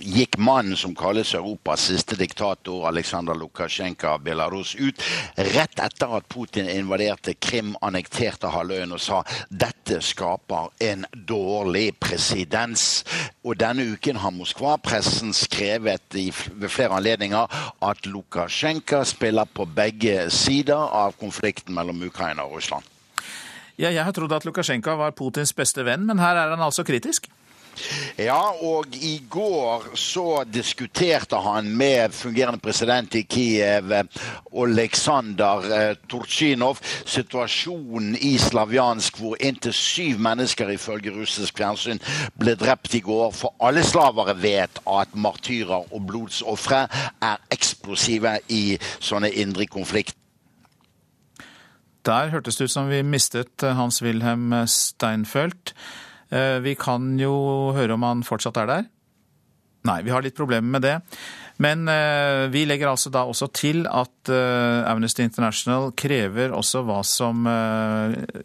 [0.00, 5.02] gikk mannen som kalles Europas siste diktator, Aleksandr Lukasjenko av Belarus, ut
[5.36, 13.04] rett etter at Putin invaderte Krim, annekterte halvøyen og sa dette skaper en dårlig presedens.
[13.46, 20.26] Og denne uken har Moskva-pressen skrevet i, ved flere anledninger at Lukasjenko spiller på begge
[20.34, 22.95] sider av konflikten mellom Ukraina og Russland.
[23.76, 26.84] Ja, jeg har trodd at Lukasjenko var Putins beste venn, men her er han altså
[26.86, 27.28] kritisk?
[28.16, 33.92] Ja, og i går så diskuterte han med fungerende president i Kiev,
[34.56, 42.00] Oleksandr eh, Turchinov, situasjonen i Slavjansk, hvor inntil syv mennesker ifølge russisk fjernsyn
[42.40, 43.32] ble drept i går.
[43.36, 46.86] For alle slavere vet at martyrer og blodsofre
[47.20, 50.22] er eksplosive i sånne indre konflikter.
[52.06, 55.72] Der hørtes det ut som vi mistet eh, Hans-Wilhelm Steinfeld.
[56.30, 58.86] Eh, vi kan jo høre om han fortsatt er der.
[59.86, 60.94] Nei, vi har litt problemer med det.
[61.62, 67.46] Men eh, vi legger altså da også til at Amnesty International krever også hva som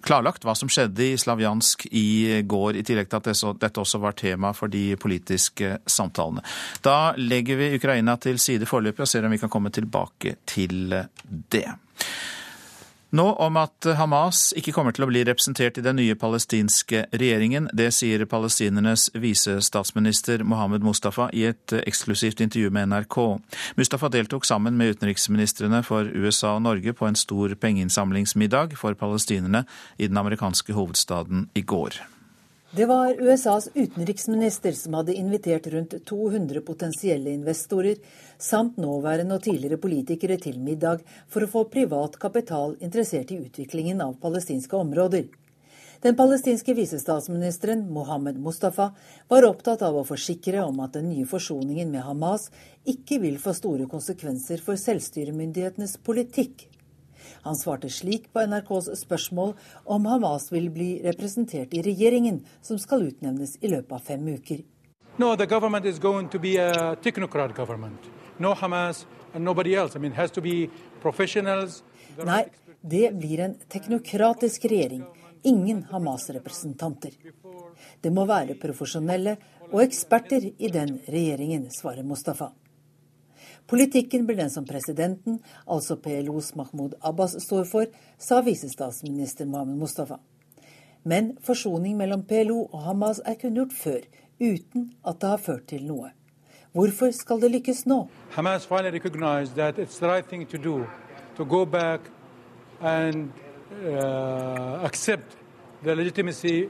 [0.05, 4.17] klarlagt hva som skjedde i Slavjansk i går, i tillegg til at dette også var
[4.17, 6.45] tema for de politiske samtalene.
[6.85, 10.93] Da legger vi Ukraina til side foreløpig og ser om vi kan komme tilbake til
[11.51, 11.67] det.
[13.13, 17.65] Nå om at Hamas ikke kommer til å bli representert i den nye palestinske regjeringen.
[17.75, 23.17] Det sier palestinernes visestatsminister Mohammed Mustafa i et eksklusivt intervju med NRK.
[23.75, 29.65] Mustafa deltok sammen med utenriksministrene for USA og Norge på en stor pengeinnsamlingsmiddag for palestinerne
[29.99, 31.99] i den amerikanske hovedstaden i går.
[32.71, 37.97] Det var USAs utenriksminister som hadde invitert rundt 200 potensielle investorer,
[38.41, 44.01] samt nåværende og tidligere politikere til middag for å få privat kapital interessert i utviklingen
[44.01, 45.29] av palestinske områder.
[46.01, 48.89] Den palestinske visestatsministeren Mohammed Mustafa
[49.29, 52.49] var opptatt av å forsikre om at den nye forsoningen med Hamas
[52.89, 56.65] ikke vil få store konsekvenser for selvstyremyndighetenes politikk
[57.41, 59.53] han svarte slik på NRKs spørsmål
[59.85, 64.63] om Hamas vil bli representert i regjeringen, som skal utnevnes i løpet av fem uker.
[65.17, 68.20] No, the government is going to be a technocrat.
[68.41, 69.95] No Hamas and nobody else.
[69.95, 70.69] I mean, has to be
[71.01, 71.83] professionals.
[72.25, 72.45] Nei,
[72.81, 75.03] det blir en teknokratisk regjering.
[75.43, 77.13] Ingen Hamas-representanter.
[78.01, 79.37] Det må være profesjonelle
[79.71, 82.51] og eksperter i den regjeringen, svarer Mustafa.
[83.69, 87.85] Politikken blir den som presidenten, altså PLOs Mahmoud Abbas, står for,
[88.17, 90.17] sa visestatsminister Mohammed Mustafa.
[91.03, 94.01] Men forsoning mellom PLO og Hamas er kunngjort før,
[94.41, 96.11] uten at det har ført til noe.
[96.71, 98.07] Hvorfor skal det lykkes nå?
[98.31, 100.85] Hamas that it's the right thing to do
[101.35, 102.01] to go back
[102.79, 103.31] and
[103.85, 105.35] uh, accept
[105.83, 106.69] the legitimacy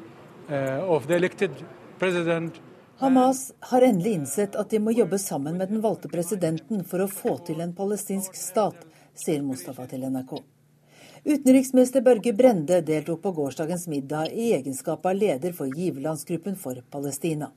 [0.49, 1.51] uh, of the elected
[1.99, 2.61] president.
[2.97, 7.07] Hamas har endelig innsett at de må jobbe sammen med den valgte presidenten for å
[7.07, 8.77] få til en palestinsk stat,
[9.13, 10.35] sier Mustafa til NRK.
[11.23, 17.51] Utenriksminister Børge Brende deltok på gårsdagens middag i egenskap av leder for giverlandsgruppen for Palestina.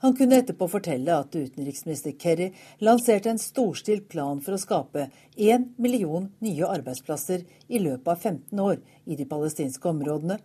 [0.00, 5.66] Han kunne etterpå fortelle at utenriksminister Kerry lanserte en storstilt plan for å skape én
[5.76, 10.38] million nye arbeidsplasser i løpet av 15 år i de palestinske områdene,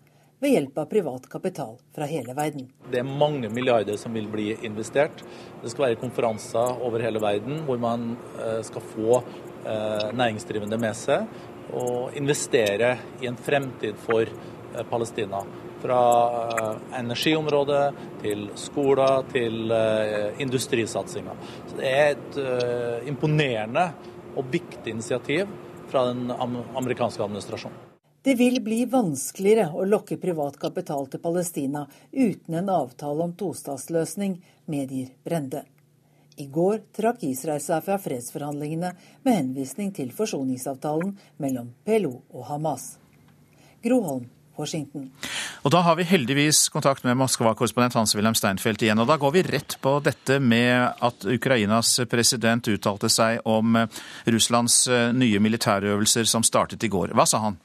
[0.43, 2.67] ved hjelp av privat kapital fra hele verden.
[2.91, 5.23] Det er mange milliarder som vil bli investert.
[5.63, 10.99] Det skal være konferanser over hele verden hvor man eh, skal få eh, næringsdrivende med
[10.99, 11.29] seg
[11.75, 15.45] og investere i en fremtid for eh, Palestina.
[15.85, 16.01] Fra
[16.97, 17.83] energiområdet
[18.23, 19.73] til skoler til
[20.41, 21.43] industrisatsinger.
[21.69, 22.39] Så det er et
[23.05, 23.83] imponerende
[24.33, 25.51] og viktig initiativ
[25.91, 27.77] fra den amerikanske administrasjonen.
[28.25, 34.39] Det vil bli vanskeligere å lokke privat kapital til Palestina uten en avtale om tostatsløsning,
[34.65, 35.61] medgir Brende.
[36.41, 38.89] I går trakk Israel seg fra fredsforhandlingene
[39.21, 42.95] med henvisning til forsoningsavtalen mellom PLO og Hamas.
[43.85, 44.25] Groholm,
[44.57, 45.11] Washington.
[45.65, 48.99] Og Da har vi heldigvis kontakt med Moskva-korrespondent Hans-Wilhelm Steinfeld igjen.
[49.01, 53.73] og Da går vi rett på dette med at Ukrainas president uttalte seg om
[54.29, 54.85] Russlands
[55.17, 57.17] nye militærøvelser som startet i går.
[57.17, 57.57] Hva sa han?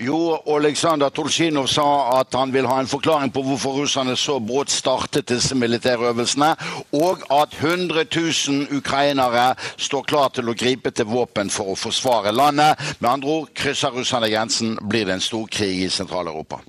[0.00, 1.86] Jo, Oleksandr Torsjinov sa
[2.18, 6.50] at han vil ha en forklaring på hvorfor russerne så brått startet disse militærøvelsene,
[6.98, 9.46] og at 100 000 ukrainere
[9.76, 12.80] står klar til å gripe til våpen for å forsvare landet.
[12.98, 16.60] Med andre ord, krysser russerne grensen, blir det en stor krig i Sentral-Europa.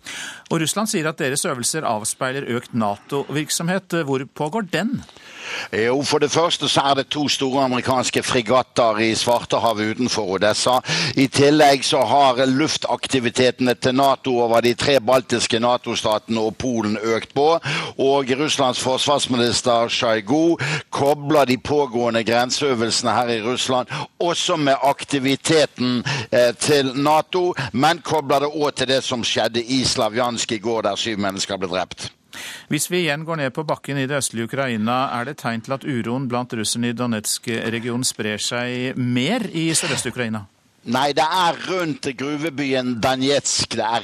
[0.52, 4.02] Og Russland sier at deres øvelser avspeiler økt Nato-virksomhet.
[4.06, 5.00] Hvor pågår den?
[5.86, 10.80] Jo, For det første så er det to store amerikanske fregatter i Svartehavet utenfor Odessa.
[11.16, 17.34] I tillegg så har luftaktivitetene til Nato over de tre baltiske Nato-statene og Polen økt
[17.36, 17.48] på.
[17.98, 20.58] Og Russlands forsvarsminister Sjajgu
[20.89, 23.88] kobler de pågående grenseøvelsene her i Russland
[24.20, 29.84] også med aktiviteten eh, til Nato, men kobler det òg til det som skjedde i
[29.86, 32.12] Slavjansk i går, der syv mennesker ble drept.
[32.72, 35.78] Hvis vi igjen går ned på bakken i det østlige Ukraina, er det tegn til
[35.78, 40.46] at uroen blant russerne i Donetsk-regionen sprer seg mer i sørøst-Ukraina?
[40.86, 44.04] Nei, det er rundt gruvebyen Danetsk det er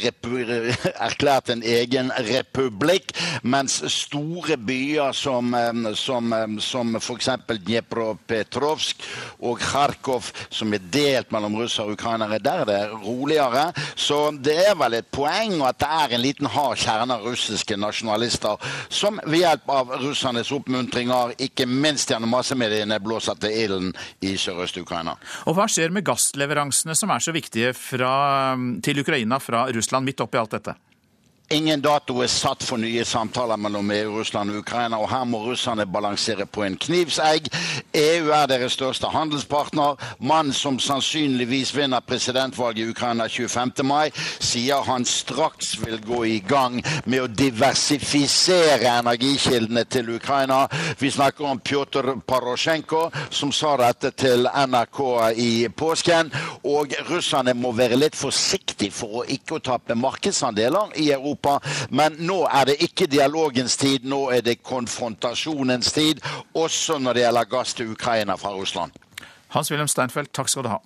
[1.08, 3.12] erklært en egen republikk,
[3.46, 5.54] mens store byer som,
[5.94, 7.30] som, som f.eks.
[7.52, 9.06] Dnepropetrovsk
[9.46, 13.68] og Kharkov, som er delt mellom russere og ukrainere, der er det roligere.
[13.94, 17.78] Så det er vel et poeng at det er en liten hard kjerne av russiske
[17.78, 23.94] nasjonalister som ved hjelp av russernes oppmuntringer, ikke minst gjennom massemediene, blåser til ilden
[24.26, 25.14] i sørøst-Ukraina.
[25.46, 26.71] Og hva skjer med gassleveransene?
[26.72, 30.76] Leveransene som er så viktige fra, til Ukraina fra Russland midt oppi alt dette?
[31.52, 35.42] Ingen dato er satt for nye samtaler mellom EU, Russland og Ukraina, og her må
[35.44, 37.50] russerne balansere på en knivsegg.
[37.92, 40.00] EU er deres største handelspartner.
[40.24, 43.84] Mannen som sannsynligvis vinner presidentvalget i Ukraina 25.
[43.84, 50.62] mai, sier han straks vil gå i gang med å diversifisere energikildene til Ukraina.
[51.04, 55.04] Vi snakker om Pjotr Parosjenko, som sa dette til NRK
[55.36, 56.32] i påsken.
[56.64, 61.60] Og russerne må være litt forsiktige for å ikke å tape markedsandeler i Europa Europa.
[61.90, 66.22] Men nå er det ikke dialogens tid, nå er det konfrontasjonens tid.
[66.54, 68.92] Også når det gjelder gass til Ukraina fra Russland.
[69.50, 70.80] Hans-Wilhelm Steinfeld, takk skal du ha.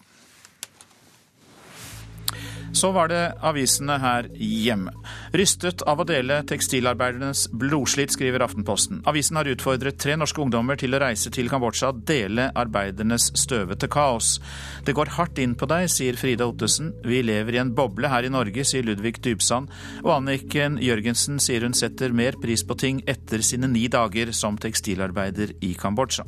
[2.75, 4.91] Så var det avisene her hjemme.
[5.31, 8.99] Rystet av å dele tekstilarbeidernes blodslit, skriver Aftenposten.
[9.07, 14.35] Avisen har utfordret tre norske ungdommer til å reise til Kambodsja dele arbeidernes støvete kaos.
[14.83, 16.91] Det går hardt inn på deg, sier Frida Ottesen.
[17.07, 19.71] Vi lever i en boble her i Norge, sier Ludvig Dybsand.
[20.03, 24.59] Og Anniken Jørgensen sier hun setter mer pris på ting etter sine ni dager som
[24.59, 26.27] tekstilarbeider i Kambodsja.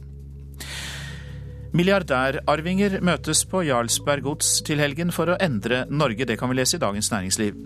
[1.76, 6.28] Milliardærarvinger møtes på Jarlsberg gods til helgen for å endre Norge.
[6.28, 7.58] Det kan vi lese i Dagens Næringsliv.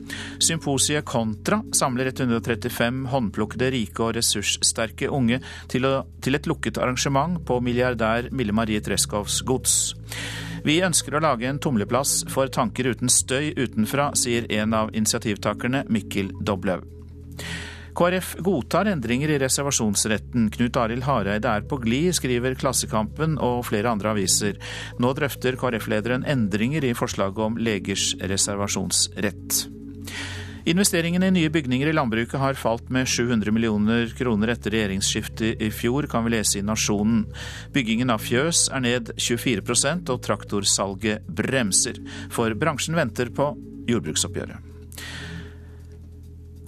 [0.42, 5.42] Symposiet Kontra samler 135 håndplukkede, rike og ressurssterke unge
[5.72, 9.78] til, å, til et lukket arrangement på milliardær Mille Marie Treschows gods.
[10.66, 15.86] Vi ønsker å lage en tumleplass for tanker uten støy utenfra, sier en av initiativtakerne,
[15.90, 16.86] Mikkel Doblaug.
[17.96, 20.50] KrF godtar endringer i reservasjonsretten.
[20.56, 24.60] Knut Arild Hareide er på glid, skriver Klassekampen og flere andre aviser.
[25.02, 29.66] Nå drøfter KrF-lederen endringer i forslaget om legers reservasjonsrett.
[30.72, 35.72] Investeringene i nye bygninger i landbruket har falt med 700 millioner kroner etter regjeringsskiftet i
[35.74, 37.24] fjor, kan vi lese i Nasjonen.
[37.74, 41.98] Byggingen av fjøs er ned 24% og traktorsalget bremser.
[42.30, 43.56] For bransjen venter på
[43.90, 44.71] jordbruksoppgjøret.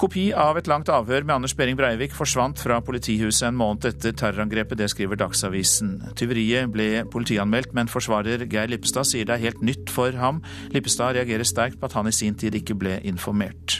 [0.04, 4.12] Kopi av et langt avhør med Anders Behring Breivik forsvant fra politihuset en måned etter
[4.20, 5.94] terrorangrepet, det skriver Dagsavisen.
[6.20, 10.44] Tyveriet ble politianmeldt, men forsvarer Geir Lippestad sier det er helt nytt for ham.
[10.76, 13.80] Lippestad reagerer sterkt på at han i sin tid ikke ble informert.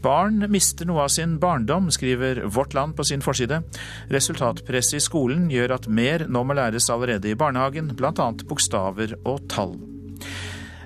[0.00, 3.60] Barn mister noe av sin barndom, skriver Vårt Land på sin forside.
[4.08, 8.32] Resultatpresset i skolen gjør at mer nå må læres allerede i barnehagen, bl.a.
[8.48, 9.76] bokstaver og tall.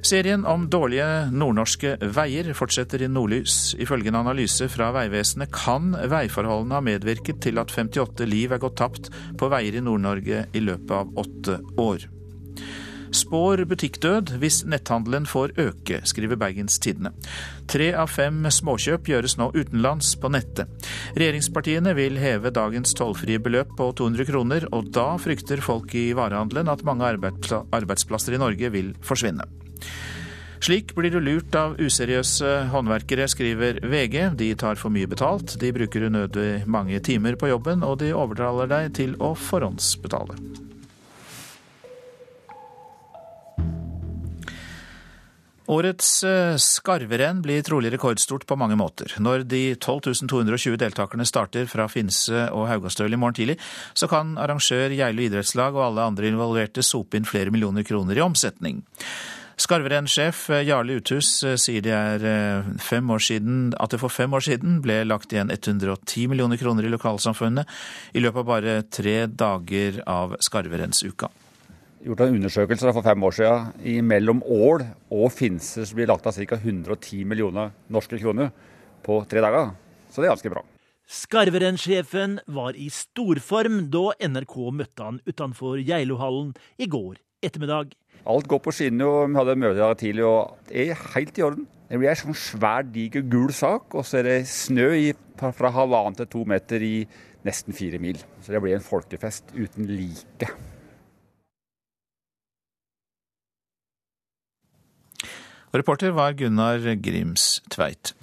[0.03, 3.75] Serien om dårlige nordnorske veier fortsetter i nordlys.
[3.81, 8.79] Ifølge en analyse fra Vegvesenet kan veiforholdene ha medvirket til at 58 liv er gått
[8.79, 12.07] tapt på veier i Nord-Norge i løpet av åtte år.
[13.15, 17.15] Spår butikkdød hvis netthandelen får øke, skriver Bergens Tidende.
[17.69, 20.69] Tre av fem småkjøp gjøres nå utenlands på nettet.
[21.17, 26.69] Regjeringspartiene vil heve dagens tollfrie beløp på 200 kroner, og da frykter folk i varehandelen
[26.69, 29.49] at mange arbeidsplasser i Norge vil forsvinne.
[30.59, 34.17] Slik blir du lurt av useriøse håndverkere, skriver VG.
[34.41, 38.71] De tar for mye betalt, de bruker unødig mange timer på jobben, og de overtaler
[38.71, 40.35] deg til å forhåndsbetale.
[45.69, 49.13] Årets eh, skarverenn blir trolig rekordstort på mange måter.
[49.21, 53.59] Når de 12.220 deltakerne starter fra Finse og Haugastøl i morgen tidlig,
[53.93, 58.25] så kan arrangør Geilo idrettslag og alle andre involverte sope inn flere millioner kroner i
[58.25, 58.81] omsetning.
[59.59, 64.15] Skarverennsjef eh, Jarle Uthus eh, sier det er eh, fem år siden, at det for
[64.15, 67.67] fem år siden ble lagt igjen 110 millioner kroner i lokalsamfunnet
[68.15, 71.33] i løpet av bare tre dager av skarverensuka
[72.07, 73.71] Gjort en undersøkelse for fem år siden.
[73.83, 76.63] I mellom Ål og Finse blir lagt av ca.
[76.63, 78.53] 110 millioner norske kroner
[79.03, 79.73] på tre dager.
[80.07, 80.63] Så det er ganske bra.
[81.11, 87.95] Skarverensjefen var i storform da NRK møtte han utenfor Geilohallen i går ettermiddag.
[88.29, 91.45] Alt går på skinner, og vi hadde møte der tidlig, og det er helt i
[91.47, 91.69] orden.
[91.89, 95.71] Det blir en sånn svær, diger gul sak, og så er det snø i, fra
[95.73, 96.97] halvannen til to meter i
[97.47, 98.19] nesten fire mil.
[98.45, 100.51] Så det blir en folkefest uten like.
[105.73, 108.15] Reporter var Gunnar Grimstveit.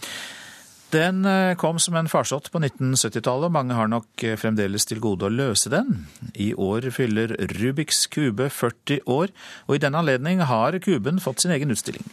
[0.96, 5.02] Den eh, kom som en farsott på 1970-tallet, og mange har nok eh, fremdeles til
[5.04, 6.06] gode å løse den.
[6.40, 9.34] I år fyller Rubiks kube 40 år,
[9.68, 12.08] og i den anledning har kuben fått sin egen utstilling.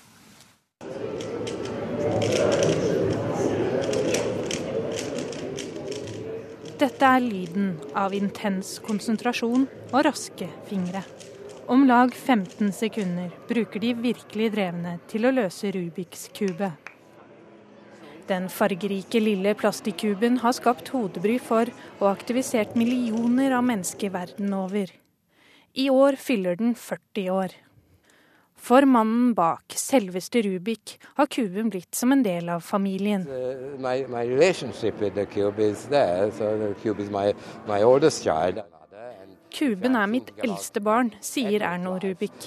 [6.83, 11.05] Dette er lyden av intens konsentrasjon og raske fingre.
[11.71, 16.75] Om lag 15 sekunder bruker de virkelig drevne til å løse Rubiks kube.
[18.33, 21.69] Den fargerike lille plastikkuben har skapt hodebry for
[21.99, 24.89] og aktivisert millioner av mennesker verden over.
[25.77, 27.53] I år fyller den 40 år.
[28.57, 33.27] For mannen bak, selveste Rubik, har kuben blitt som en del av familien.
[33.29, 34.25] Uh, my, my
[39.53, 42.47] Kuben er mitt eldste barn, sier Erno Rubik.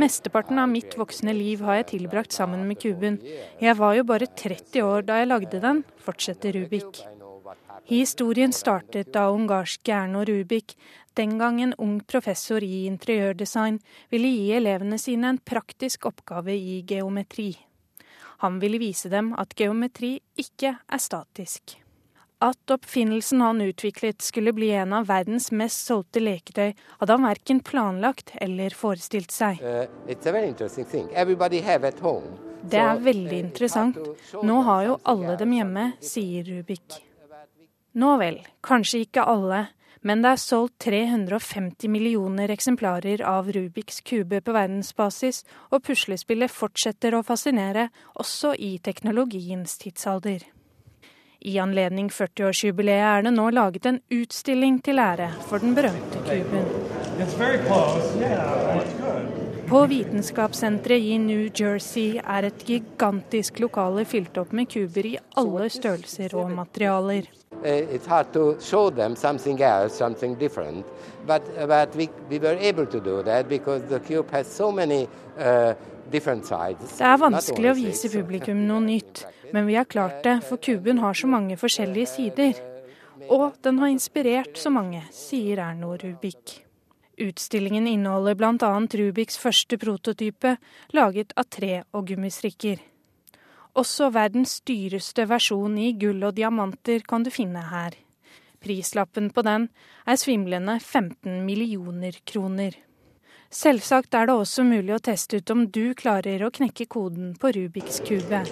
[0.00, 3.18] Mesteparten av mitt voksne liv har jeg tilbrakt sammen med kuben.
[3.60, 7.02] Jeg var jo bare 30 år da jeg lagde den, fortsetter Rubik.
[7.90, 10.76] Historien startet da ungarske Erno Rubik,
[11.18, 13.80] den gang en ung professor i interiørdesign,
[14.10, 17.50] ville gi elevene sine en praktisk oppgave i geometri.
[18.42, 21.76] Han ville vise dem at geometri ikke er statisk.
[22.42, 27.60] At oppfinnelsen han utviklet skulle bli en av verdens mest solgte leketøy, hadde han verken
[27.62, 29.62] planlagt eller forestilt seg.
[29.62, 29.86] Uh,
[32.66, 34.02] Det er veldig interessant.
[34.42, 36.98] Nå har jo alle dem hjemme, sier Rubik.
[37.94, 39.68] Nå vel, kanskje ikke alle,
[40.02, 47.14] men det er solgt 350 millioner eksemplarer av Rubiks kube på verdensbasis, og puslespillet fortsetter
[47.14, 47.88] å fascinere,
[48.18, 50.42] også i teknologiens tidsalder.
[51.42, 56.66] I anledning 40-årsjubileet er det nå laget en utstilling til ære for den berømte kuben.
[59.72, 65.68] På Vitenskapssenteret i New Jersey er et gigantisk lokale fylt opp med kuber i alle
[65.72, 67.30] størrelser og materialer.
[67.64, 70.84] It's hard to show them something else, something different.
[71.26, 75.06] But, but we, we were able to do that because the cube has so many
[75.38, 75.72] uh.
[76.12, 76.20] Det
[77.00, 79.22] er vanskelig å vise publikum noe nytt,
[79.54, 82.60] men vi har klart det, for kuben har så mange forskjellige sider.
[83.30, 86.58] Og den har inspirert så mange, sier Erno Rubik.
[87.20, 88.70] Utstillingen inneholder bl.a.
[88.94, 90.56] Rubiks første prototype,
[90.96, 92.80] laget av tre og gummistrikker.
[93.76, 97.96] Også verdens dyreste versjon i gull og diamanter kan du finne her.
[98.62, 99.68] Prislappen på den
[100.06, 102.76] er svimlende 15 millioner kroner.
[103.52, 107.52] Selvsagt er det også mulig å teste ut om du klarer å knekke koden på
[107.56, 108.44] Rubiks kube.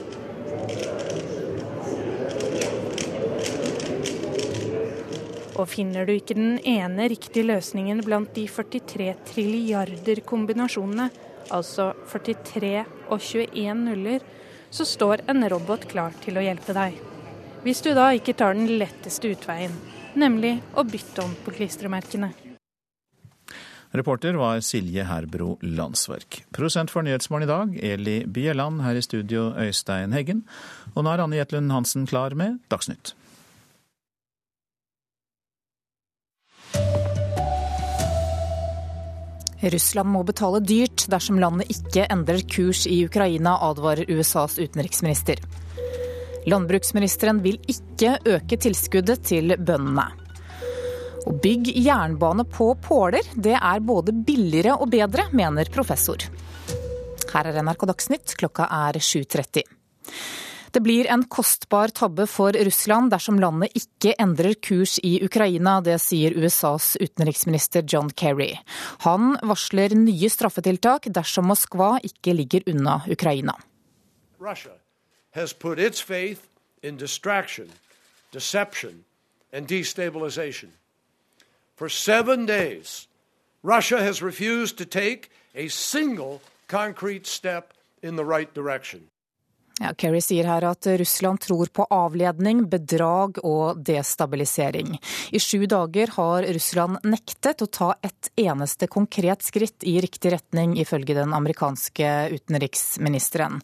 [5.61, 11.11] Og finner du ikke den ene riktige løsningen blant de 43 trilliarder kombinasjonene,
[11.53, 12.73] altså 43
[13.11, 14.25] og 21 nuller,
[14.73, 16.97] så står en robot klar til å hjelpe deg.
[17.61, 19.75] Hvis du da ikke tar den letteste utveien,
[20.17, 22.33] nemlig å bytte om på klistremerkene.
[23.91, 26.45] Reporter var Silje Herbro Landsverk.
[26.55, 28.85] Prosent for Nyhetsmorgen i dag, Eli Bieland.
[28.87, 30.45] Her i studio, Øystein Heggen.
[30.95, 33.17] Og nå er Anne Jetlund Hansen klar med Dagsnytt.
[39.63, 45.43] Russland må betale dyrt dersom landet ikke endrer kurs i Ukraina, advarer USAs utenriksminister.
[46.49, 50.07] Landbruksministeren vil ikke øke tilskuddet til bøndene.
[51.29, 56.25] Å bygge jernbane på påler, det er både billigere og bedre, mener professor.
[57.31, 59.69] Her er NRK Dagsnytt, klokka er 7.30.
[60.71, 65.81] Det blir en kostbar tabbe for Russland dersom landet ikke endrer kurs i Ukraina.
[65.83, 68.55] Det sier USAs utenriksminister John Kerry.
[69.03, 73.57] Han varsler nye straffetiltak dersom Moskva ikke ligger unna Ukraina.
[74.39, 74.79] Russia
[75.35, 76.47] has put its faith
[76.83, 77.69] in distraction,
[78.33, 79.05] deception
[79.53, 80.71] and destabilization.
[81.77, 83.09] For seven days,
[83.63, 89.10] Russia has refused to take a single concrete step in the right direction.
[89.81, 94.99] Ja, Kerry sier her at Russland tror på avledning, bedrag og destabilisering.
[95.33, 100.75] I sju dager har Russland nektet å ta et eneste konkret skritt i riktig retning,
[100.77, 103.63] ifølge den amerikanske utenriksministeren.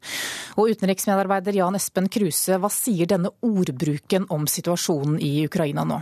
[0.57, 6.01] Og utenriksmedarbeider Jan Espen Kruse, hva sier denne ordbruken om situasjonen i Ukraina nå?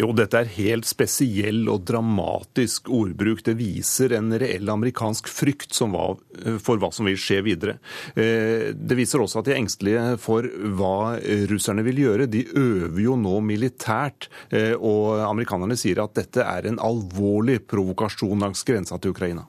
[0.00, 3.44] Jo, dette er helt spesiell og dramatisk ordbruk.
[3.44, 7.76] Det viser en reell amerikansk frykt for hva som vil skje videre.
[8.16, 10.46] Eh, det viser også at de er engstelige for
[10.78, 11.18] hva
[11.50, 12.28] russerne vil gjøre.
[12.30, 18.42] De øver jo nå militært, eh, og amerikanerne sier at dette er en alvorlig provokasjon
[18.42, 19.46] langs grensa til Ukraina.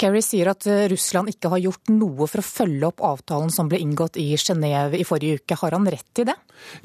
[0.00, 3.70] Kerry sier at eh, Russland ikke har gjort noe for å følge opp avtalen som
[3.70, 5.58] ble inngått i Genéve i forrige uke.
[5.60, 6.36] Har han rett i det?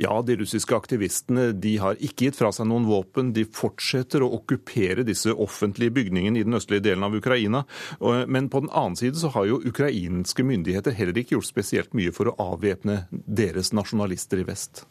[0.01, 3.33] Ja, de russiske aktivistene de har ikke gitt fra seg noen våpen.
[3.35, 7.63] De fortsetter å okkupere disse offentlige bygningene i den østlige delen av Ukraina.
[8.01, 12.13] Men på den annen side så har jo ukrainske myndigheter heller ikke gjort spesielt mye
[12.15, 14.85] for å avvæpne deres nasjonalister i vest.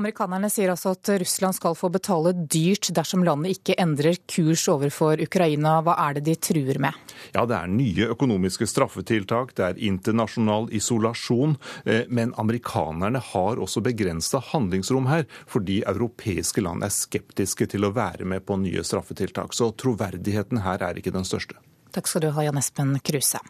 [0.00, 5.20] Amerikanerne sier altså at Russland skal få betale dyrt dersom landet ikke endrer kurs overfor
[5.20, 5.78] Ukraina.
[5.84, 6.96] Hva er det de truer med?
[7.34, 11.56] Ja, Det er nye økonomiske straffetiltak, det er internasjonal isolasjon.
[11.84, 17.94] Eh, men amerikanerne har også begrensa handlingsrom her, fordi europeiske land er skeptiske til å
[17.94, 19.52] være med på nye straffetiltak.
[19.54, 21.58] Så troverdigheten her er ikke den største.
[21.90, 23.42] Takk skal du ha, Jan Espen Kruse.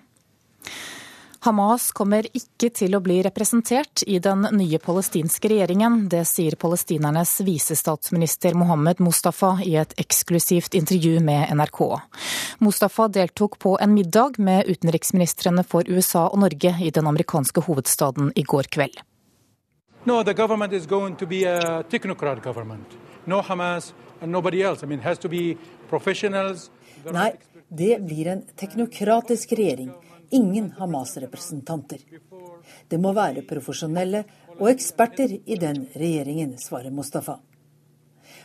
[1.40, 6.02] Hamas kommer ikke til å bli representert i den nye palestinske regjeringen.
[6.12, 11.80] Det sier palestinernes visestatsminister Mohammed Mustafa i et eksklusivt intervju med NRK.
[12.60, 18.34] Mustafa deltok på en middag med utenriksministrene for USA og Norge i den amerikanske hovedstaden
[18.36, 19.00] i går kveld.
[20.04, 22.98] No, the government is going to be a technocrat government.
[23.24, 24.84] No Hamas and nobody else.
[24.84, 25.56] I mean, it has to be
[25.88, 26.70] professionals.
[27.08, 27.32] Nei,
[27.68, 29.92] det blir en teknokratisk regjering
[30.30, 31.98] ingen Hamas-representanter.
[32.88, 34.24] Det må være profesjonelle
[34.58, 37.38] og eksperter i den regjeringen, svarer Mustafa.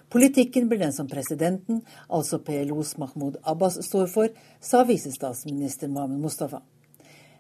[0.09, 4.29] Politikken blir den som presidenten, altså PLOs Mahmoud Abbas, står for,
[4.61, 6.61] sa visestatsminister Mohammed Mustafa.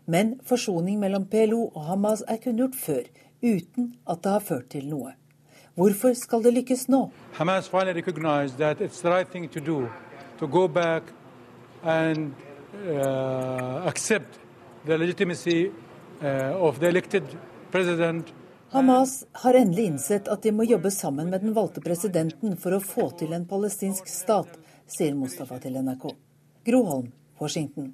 [0.05, 3.05] Men forsoning mellom PLO og Hamas er kunngjort før,
[3.41, 5.13] uten at det har ført til noe.
[5.75, 7.09] Hvorfor skal det lykkes nå?
[7.33, 9.87] Hamas finally recognized that it's the right thing to do,
[10.39, 11.03] to go back
[11.83, 12.33] and
[12.83, 14.39] uh, accept
[14.85, 15.71] the legitimacy
[16.21, 17.23] uh, of the elected
[17.71, 18.33] president.
[18.69, 22.81] Hamas har endelig innsett at de må jobbe sammen med den valgte presidenten for å
[22.83, 24.57] få til en palestinsk stat,
[24.87, 26.09] sier Mustafa til NRK.
[26.65, 27.93] Groholm, Washington.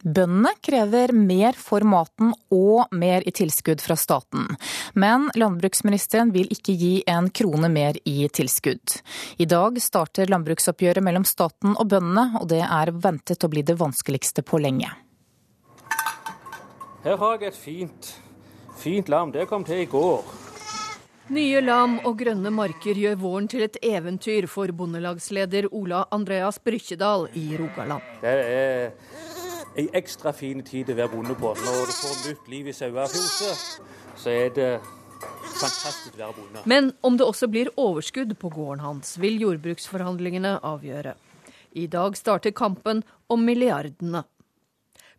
[0.00, 4.46] Bøndene krever mer for maten og mer i tilskudd fra staten.
[4.94, 8.96] Men landbruksministeren vil ikke gi en krone mer i tilskudd.
[9.36, 13.76] I dag starter landbruksoppgjøret mellom staten og bøndene, og det er ventet å bli det
[13.80, 14.88] vanskeligste på lenge.
[17.04, 18.14] Her har jeg et fint,
[18.80, 19.32] fint lam.
[19.32, 20.24] Det kom til i går.
[21.30, 27.28] Nye lam og grønne marker gjør våren til et eventyr for bondelagsleder Ola Andreas Brykkjedal
[27.38, 28.02] i Rogaland.
[28.24, 28.90] Det er
[29.80, 31.52] ei ekstra fin tid å være bonde på.
[31.56, 33.80] Når du får nytt liv i sauefjøset,
[34.20, 34.70] så er det
[35.60, 36.64] fantastisk å være bonde.
[36.70, 41.16] Men om det også blir overskudd på gården hans, vil jordbruksforhandlingene avgjøre.
[41.80, 44.24] I dag starter kampen om milliardene.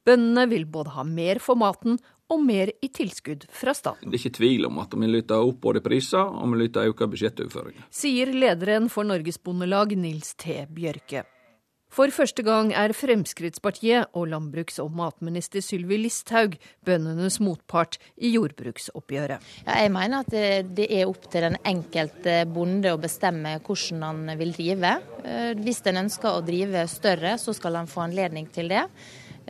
[0.05, 1.99] Bøndene vil både ha mer for maten
[2.31, 4.09] og mer i tilskudd fra staten.
[4.09, 7.07] Det er ikke tvil om at vi lytter opp både priser og vi lytter øke
[7.11, 7.85] budsjettoverføringer.
[7.93, 10.63] Sier lederen for Norges Bondelag, Nils T.
[10.71, 11.25] Bjørke.
[11.91, 16.55] For første gang er Fremskrittspartiet og landbruks- og matminister Sylvi Listhaug
[16.87, 19.43] bøndenes motpart i jordbruksoppgjøret.
[19.65, 24.37] Ja, jeg mener at det er opp til den enkelte bonde å bestemme hvordan han
[24.39, 24.93] vil drive.
[25.25, 28.85] Eh, hvis en ønsker å drive større, så skal han få anledning til det.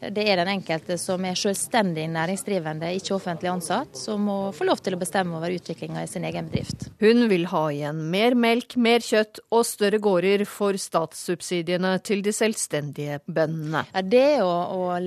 [0.01, 4.81] Det er den enkelte som er selvstendig næringsdrivende, ikke offentlig ansatt, som må få lov
[4.81, 6.87] til å bestemme over utviklinga i sin egen bedrift.
[7.03, 12.33] Hun vil ha igjen mer melk, mer kjøtt og større gårder for statssubsidiene til de
[12.33, 13.85] selvstendige bøndene.
[13.93, 14.97] Ja, det å, å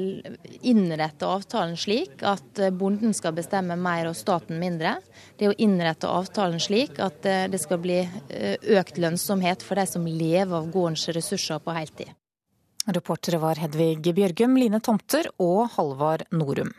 [0.62, 5.00] innrette avtalen slik at bonden skal bestemme mer og staten mindre.
[5.38, 9.88] Det å innrette avtalen slik at eh, det skal bli eh, økt lønnsomhet for de
[9.90, 12.14] som lever av gårdens ressurser på heltid.
[12.84, 16.72] Reportere var Hedvig Bjørgum, Line Tomter og Halvard Norum.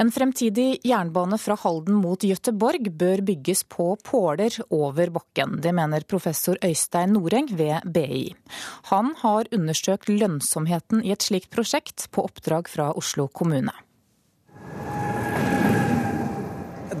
[0.00, 5.60] En fremtidig jernbane fra Halden mot Gøteborg bør bygges på påler over bakken.
[5.62, 8.32] Det mener professor Øystein Noreng ved BI.
[8.90, 13.76] Han har undersøkt lønnsomheten i et slikt prosjekt på oppdrag fra Oslo kommune.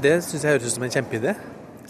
[0.04, 1.34] Det syns jeg høres ut som en kjempeidé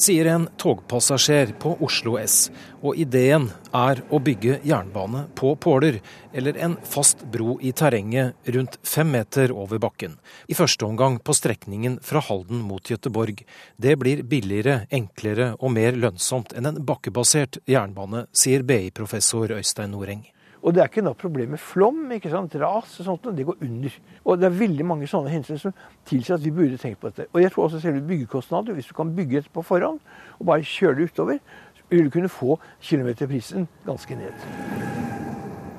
[0.01, 2.51] sier en togpassasjer på Oslo S.
[2.85, 6.01] Og ideen er å bygge jernbane på påler,
[6.33, 10.19] eller en fast bro i terrenget rundt fem meter over bakken.
[10.49, 13.45] I første omgang på strekningen fra Halden mot Gøteborg.
[13.77, 20.27] Det blir billigere, enklere og mer lønnsomt enn en bakkebasert jernbane, sier BI-professor Øystein Noreng.
[20.65, 22.55] Og det er ikke noe problem med flom, ikke sant?
[22.57, 23.99] ras og sånt, det går under.
[24.25, 25.75] Og det er veldig mange sånne hensyn som
[26.09, 27.29] tilsier at vi burde tenkt på dette.
[27.35, 30.01] Og jeg tror også selve byggekostnader, hvis du kan bygge dette på forhånd
[30.39, 31.45] og bare kjøre det utover,
[31.93, 35.24] vil du kunne få kilometerprisen ganske ned.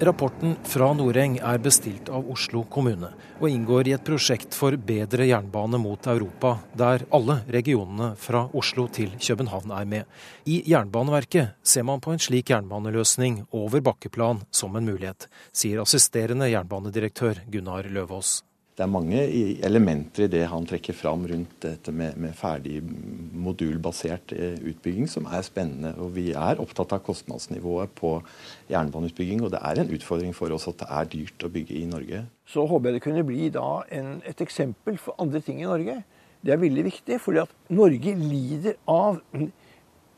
[0.06, 3.08] Rapporten fra Noreng er bestilt av Oslo kommune,
[3.40, 8.86] og inngår i et prosjekt for bedre jernbane mot Europa, der alle regionene fra Oslo
[8.86, 10.06] til København er med.
[10.46, 16.52] I Jernbaneverket ser man på en slik jernbaneløsning over bakkeplan som en mulighet, sier assisterende
[16.54, 18.44] jernbanedirektør Gunnar Løvaas
[18.76, 19.20] det er mange
[19.64, 25.30] elementer i det han trekker fram rundt dette med, med ferdig modulbasert eh, utbygging som
[25.32, 25.94] er spennende.
[26.04, 28.18] Og vi er opptatt av kostnadsnivået på
[28.74, 29.46] jernbaneutbygging.
[29.48, 32.26] Og det er en utfordring for oss at det er dyrt å bygge i Norge.
[32.52, 35.96] Så håper jeg det kunne bli da en, et eksempel for andre ting i Norge.
[36.44, 39.24] Det er veldig viktig, fordi at Norge lider av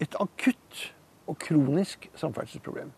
[0.01, 0.81] et akutt
[1.29, 2.89] og kronisk samferdselsproblem.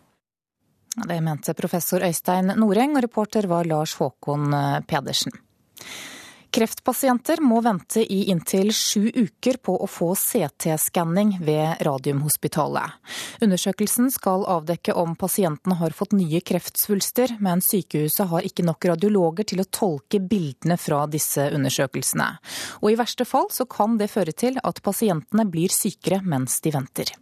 [1.04, 4.56] Det mente professor Øystein Noreng, og reporter var Lars Håkon
[4.88, 5.36] Pedersen.
[6.50, 12.96] Kreftpasienter må vente i inntil sju uker på å få CT-skanning ved Radiumhospitalet.
[13.46, 19.46] Undersøkelsen skal avdekke om pasientene har fått nye kreftsvulster, men sykehuset har ikke nok radiologer
[19.52, 22.32] til å tolke bildene fra disse undersøkelsene.
[22.82, 26.74] Og i verste fall så kan det føre til at pasientene blir sykere mens de
[26.74, 27.14] venter.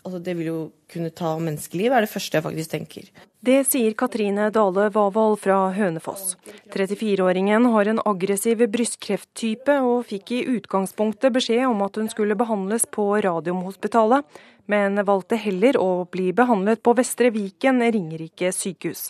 [0.00, 3.08] Altså, det vil jo kunne ta menneskeliv, er det første jeg faktisk tenker.
[3.44, 6.34] Det sier Katrine Dale Vavold fra Hønefoss.
[6.72, 12.88] 34-åringen har en aggressiv brystkrefttype, og fikk i utgangspunktet beskjed om at hun skulle behandles
[12.92, 14.24] på Radiumhospitalet,
[14.70, 19.08] men valgte heller å bli behandlet på Vestre Viken Ringerike sykehus.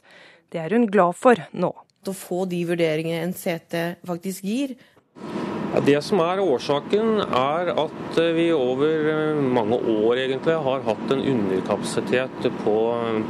[0.50, 1.70] Det er hun glad for nå.
[2.06, 4.78] Å få de vurderingene en CT faktisk gir,
[5.86, 11.22] det som er årsaken, er at vi over eh, mange år egentlig har hatt en
[11.32, 12.76] underkapasitet på,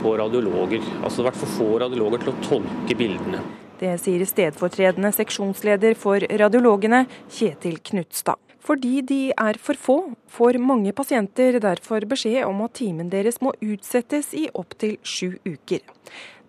[0.01, 0.85] på radiologer.
[1.03, 3.43] Altså det har vært for få radiologer til å tolke bildene.
[3.81, 8.41] Det sier stedfortredende seksjonsleder for radiologene, Kjetil Knutstad.
[8.61, 13.55] Fordi de er for få, får mange pasienter derfor beskjed om at timen deres må
[13.65, 15.81] utsettes i opptil sju uker.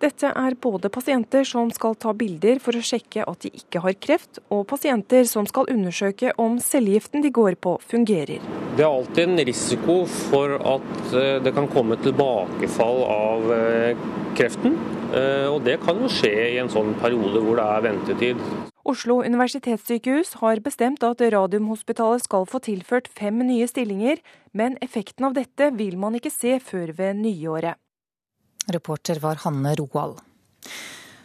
[0.02, 3.94] Dette er både pasienter som skal ta bilder for å sjekke at de ikke har
[4.02, 8.42] kreft, og pasienter som skal undersøke om cellegiften de går på fungerer.
[8.74, 14.02] Det er alltid en risiko for at eh, det kan komme tilbakefall av eh,
[14.34, 14.74] kreften.
[15.14, 18.42] Eh, og det kan jo skje i en sånn periode hvor det er ventetid.
[18.82, 24.18] Oslo universitetssykehus har bestemt at Radiumhospitalet skal få tilført fem nye stillinger,
[24.50, 27.78] men effekten av dette vil man ikke se før ved nyåret.
[28.70, 30.20] Reporter var Hanne Roald.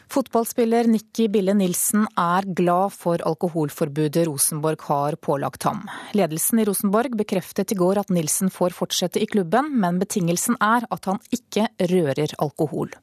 [0.07, 5.84] Fotballspiller Nikki Bille Nilsen er glad for alkoholforbudet Rosenborg har pålagt ham.
[6.15, 10.88] Ledelsen i Rosenborg bekreftet i går at Nilsen får fortsette i klubben, men betingelsen er
[10.89, 12.95] at han ikke rører alkohol.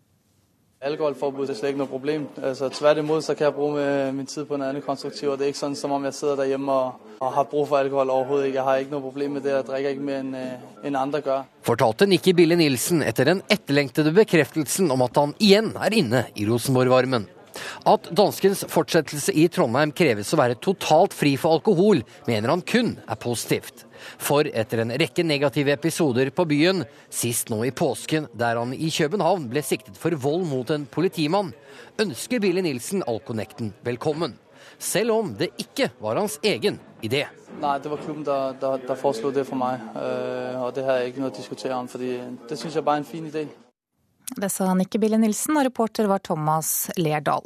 [0.84, 2.26] Alkoholforbud er slet ikke noe problem.
[2.44, 5.38] Altså, tvert imot så kan jeg bruke min tid på noe annet konstruktivt.
[5.40, 7.78] Det er ikke sånn som om jeg sitter der hjemme og, og har bruk for
[7.80, 8.58] alkohol overhodet ikke.
[8.58, 9.54] Jeg har ikke noe problem med det.
[9.54, 10.34] Jeg drikker ikke mer enn
[10.90, 11.46] en andre gjør.
[11.64, 16.44] Fortalte Nikki Bille Nilsen etter den etterlengtede bekreftelsen om at han igjen er inne i
[16.50, 17.24] Rosenborg-varmen.
[17.88, 22.96] At danskens fortsettelse i Trondheim kreves å være totalt fri for alkohol, mener han kun
[23.06, 23.86] er positivt.
[24.18, 28.90] For etter en rekke negative episoder på byen, sist nå i påsken der han i
[28.92, 31.52] København ble siktet for vold mot en politimann,
[32.00, 34.38] ønsker Billy Nilsen Alconnecten velkommen.
[34.78, 37.26] Selv om det ikke var hans egen idé.
[37.60, 39.82] Nei, det var klubben der foreslo det for meg.
[40.58, 43.04] Og det har jeg ikke noe å diskutere om, for det syns jeg bare er
[43.04, 43.44] en fin idé.
[44.34, 47.44] Det sa Nikke Bille Nilsen, og reporter var Thomas Lerdal.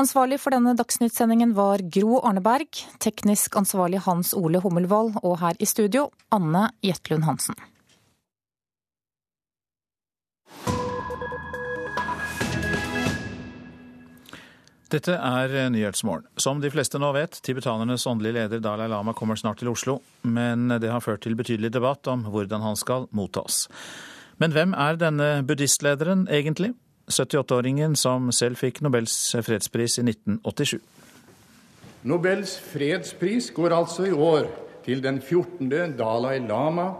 [0.00, 2.68] Ansvarlig for denne Dagsnytt-sendingen var Gro Arneberg,
[3.04, 7.58] teknisk ansvarlig Hans Ole Hummelvold, og her i studio Anne Jetlund Hansen.
[14.90, 16.24] Dette er Nyhetsmorgen.
[16.40, 20.00] Som de fleste nå vet, tibetanernes åndelige leder Dalai Lama kommer snart til Oslo.
[20.22, 23.66] Men det har ført til betydelig debatt om hvordan han skal mottas.
[24.40, 26.72] Men hvem er denne buddhistlederen egentlig?
[27.10, 29.14] 78-åringen som selv fikk Nobels
[29.44, 30.78] fredspris i 1987.
[32.08, 34.48] Nobels fredspris går altså i år
[34.86, 35.68] til den 14.
[35.98, 36.94] Dalai Lama.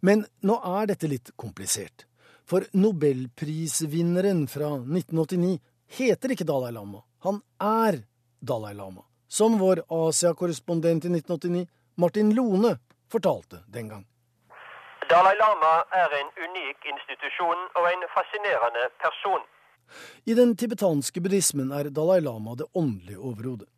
[0.00, 2.06] Men nå er dette litt komplisert.
[2.46, 5.58] For nobelprisvinneren fra 1989
[5.98, 7.02] heter ikke Dalai Lama.
[7.26, 8.04] Han er
[8.38, 9.02] Dalai Lama.
[9.26, 11.66] Som vår Asia-korrespondent i 1989,
[11.98, 12.76] Martin Lone,
[13.10, 14.04] fortalte den gang.
[15.10, 19.44] Dalai Lama er en unik institusjon og en fascinerende person.
[20.26, 23.68] I den tibetanske buddhismen er Dalai Lama det åndelige overhodet.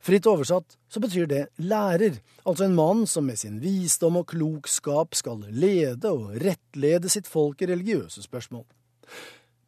[0.00, 2.16] Fritt oversatt så betyr det lærer,
[2.48, 7.60] altså en mann som med sin visdom og klokskap skal lede og rettlede sitt folk
[7.62, 8.64] i religiøse spørsmål.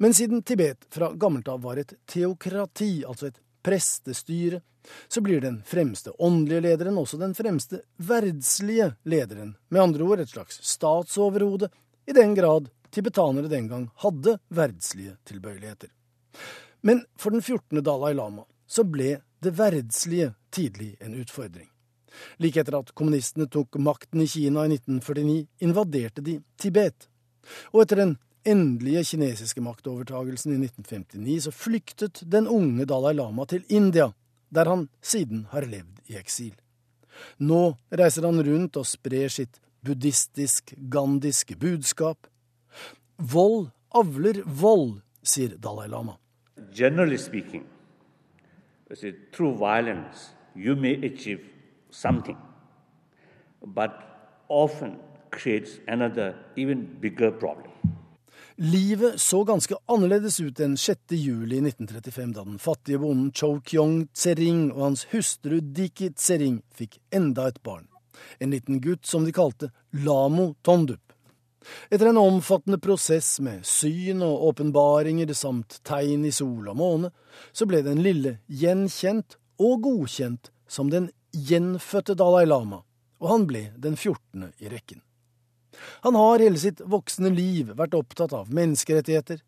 [0.01, 4.65] Men siden Tibet fra gammelt av var et teokrati, altså et prestestyre,
[5.09, 10.33] så blir den fremste åndelige lederen også den fremste verdslige lederen, med andre ord et
[10.33, 11.71] slags statsoverhode,
[12.07, 15.91] i den grad tibetanere den gang hadde verdslige tilbøyeligheter.
[16.83, 17.83] Men for den 14.
[17.85, 21.69] Dalai Lama så ble det verdslige tidlig en utfordring.
[22.43, 27.07] Like etter at kommunistene tok makten i Kina i 1949, invaderte de Tibet.
[27.73, 33.65] Og etter den endelige kinesiske maktovertagelsen i 1959 så flyktet den unge Dalai Lama til
[33.69, 34.11] India,
[34.51, 36.55] der han siden har levd i eksil.
[37.39, 42.27] Nå reiser han rundt og sprer sitt buddhistisk-gandhiske budskap.
[43.17, 46.17] Vold avler vold, sier Dalai Lama.
[46.73, 47.65] Generally speaking,
[49.33, 51.45] through violence you may achieve
[51.91, 52.37] something,
[53.65, 53.93] but
[54.49, 54.99] often
[55.31, 57.71] creates another even bigger problem.
[58.63, 60.99] Livet så ganske annerledes ut den 6.
[61.09, 66.99] juli 1935, da den fattige bonden Cho Kyong Tsering og hans hustru Diki Tsering fikk
[67.09, 67.87] enda et barn.
[68.39, 69.71] En liten gutt som de kalte
[70.05, 71.01] Lamo Tondup.
[71.89, 77.15] Etter en omfattende prosess med syn og åpenbaringer samt tegn i sol og måne,
[77.57, 82.85] så ble den lille gjenkjent og godkjent som den gjenfødte Dalai Lama,
[83.25, 84.51] og han ble den 14.
[84.61, 85.01] i rekken.
[86.07, 89.41] Han har hele sitt voksne liv vært opptatt av menneskerettigheter,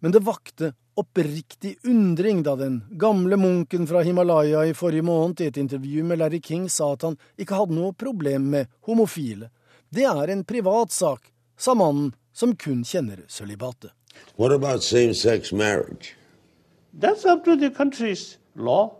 [0.00, 5.48] men det vakte oppriktig undring da den gamle munken fra Himalaya i forrige måned i
[5.48, 9.48] et intervju med Larry King sa at han ikke hadde noe problem med homofile.
[9.88, 13.94] Det er en privat sak, sa mannen som kun kjenner sølibatet.
[14.36, 16.16] What about same-sex marriage?
[16.92, 18.96] That's up to the country's law.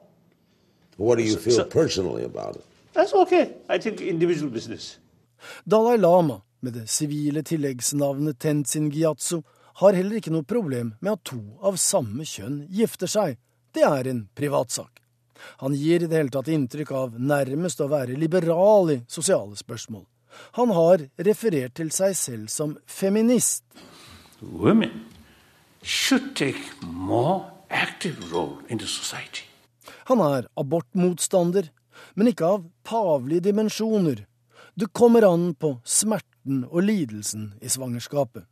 [0.97, 2.65] What do you feel personally about it?
[2.93, 3.53] That's okay.
[3.69, 4.99] I think individual business.
[5.65, 9.43] Dalai Lama med det sivile tilleggsnavnet Tenzin Gyatso,
[9.81, 13.39] har heller ikke noe problem med at to av samme kjønn gifter seg.
[13.73, 15.01] Det er en privatsak.
[15.63, 20.05] Han gir i det hele tatt inntrykk av nærmest å være liberal i sosiale spørsmål.
[20.59, 23.65] Han har referert til seg selv som feminist.
[24.41, 25.07] Women
[25.83, 29.47] should take more active role in the society.
[30.11, 31.71] Han er abortmotstander,
[32.15, 34.25] men ikke av pavlige dimensjoner.
[34.75, 35.77] Det kommer an på
[36.51, 38.45] smerten og lidelsen i svangerskapet.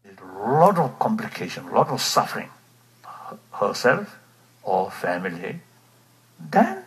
[0.60, 2.50] lot of complication, lot of suffering,
[3.60, 4.18] herself
[4.62, 5.60] or family,
[6.52, 6.84] then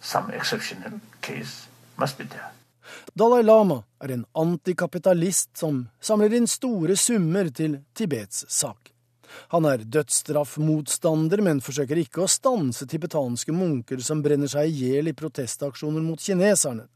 [0.00, 2.52] some exceptional case must be there.
[3.14, 8.92] Dalai Lama er en antikapitalist som samler inn store summer til Tibets sak.
[9.50, 15.08] Han er dødsstraffmotstander, men forsøker ikke å stanse tibetanske munker som brenner seg i hjel
[15.08, 16.88] i protestaksjoner mot kineserne.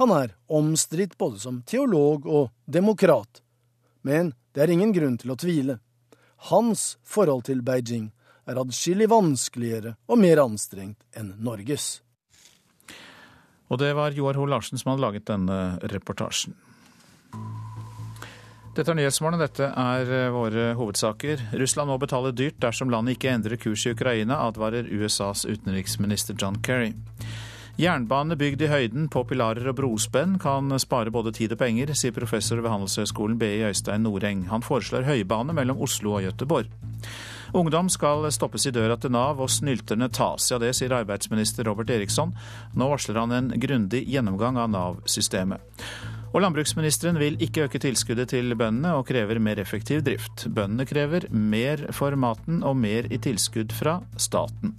[0.00, 3.42] Han er omstridt både som teolog og demokrat.
[4.02, 5.78] Men det er ingen grunn til å tvile.
[6.50, 8.10] Hans forhold til Beijing
[8.50, 12.00] er adskillig vanskeligere og mer anstrengt enn Norges.
[13.72, 15.60] Og det var Joar Hoel Larsen som hadde laget denne
[15.92, 16.56] reportasjen.
[18.72, 21.42] Dette er Nyhetsmorgen, dette er eh, våre hovedsaker.
[21.60, 26.56] Russland må betale dyrt dersom landet ikke endrer kurs i Ukraina, advarer USAs utenriksminister John
[26.64, 26.94] Kerry.
[27.80, 32.12] Jernbane bygd i høyden på pilarer og brospenn kan spare både tid og penger, sier
[32.12, 34.44] professor ved Handelshøyskolen BI Øystein Noreng.
[34.50, 36.68] Han foreslår høybane mellom Oslo og Gøteborg.
[37.56, 40.50] Ungdom skal stoppes i døra til Nav og snylterne tas.
[40.52, 42.34] Ja, det sier arbeidsminister Robert Eriksson.
[42.76, 45.64] Nå varsler han en grundig gjennomgang av Nav-systemet.
[46.32, 50.46] Og landbruksministeren vil ikke øke tilskuddet til bøndene, og krever mer effektiv drift.
[50.48, 54.76] Bøndene krever mer for maten og mer i tilskudd fra staten.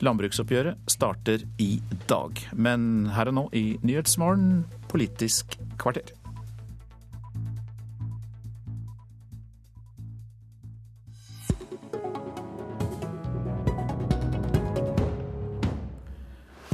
[0.00, 1.74] Landbruksoppgjøret starter i
[2.08, 2.40] dag.
[2.56, 6.14] Men her og nå i Nyhetsmorgen, Politisk kvarter.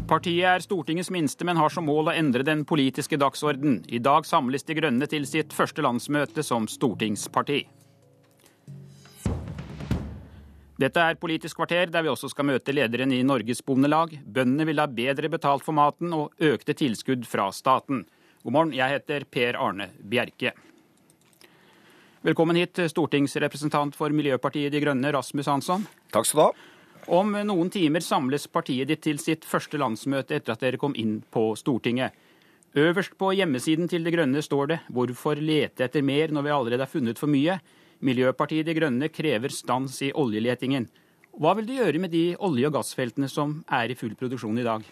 [0.06, 3.80] Partiet er Stortingets minste, men har som mål å endre den politiske dagsorden.
[3.90, 7.64] I dag samles De Grønne til sitt første landsmøte som stortingsparti.
[10.76, 14.10] Dette er Politisk kvarter, der vi også skal møte lederen i Norges Bondelag.
[14.28, 18.02] Bøndene vil ha bedre betalt for maten og økte tilskudd fra staten.
[18.44, 20.52] God morgen, jeg heter Per Arne Bjerke.
[22.26, 25.86] Velkommen hit, stortingsrepresentant for Miljøpartiet De Grønne, Rasmus Hansson.
[26.12, 26.68] Takk skal du ha.
[27.22, 31.22] Om noen timer samles partiet ditt til sitt første landsmøte etter at dere kom inn
[31.32, 32.12] på Stortinget.
[32.76, 36.84] Øverst på hjemmesiden til De Grønne står det 'Hvorfor lete etter mer når vi allerede
[36.84, 37.60] har funnet for mye'?
[38.04, 40.88] Miljøpartiet De Grønne krever stans i oljeletingen.
[41.36, 44.66] Hva vil de gjøre med de olje- og gassfeltene som er i full produksjon i
[44.66, 44.84] dag?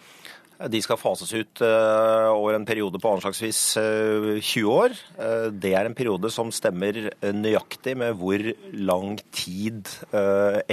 [0.71, 4.95] De skal fases ut uh, over en periode på anslagsvis uh, 20 år.
[5.19, 9.91] Uh, det er en periode som stemmer nøyaktig med hvor lang tid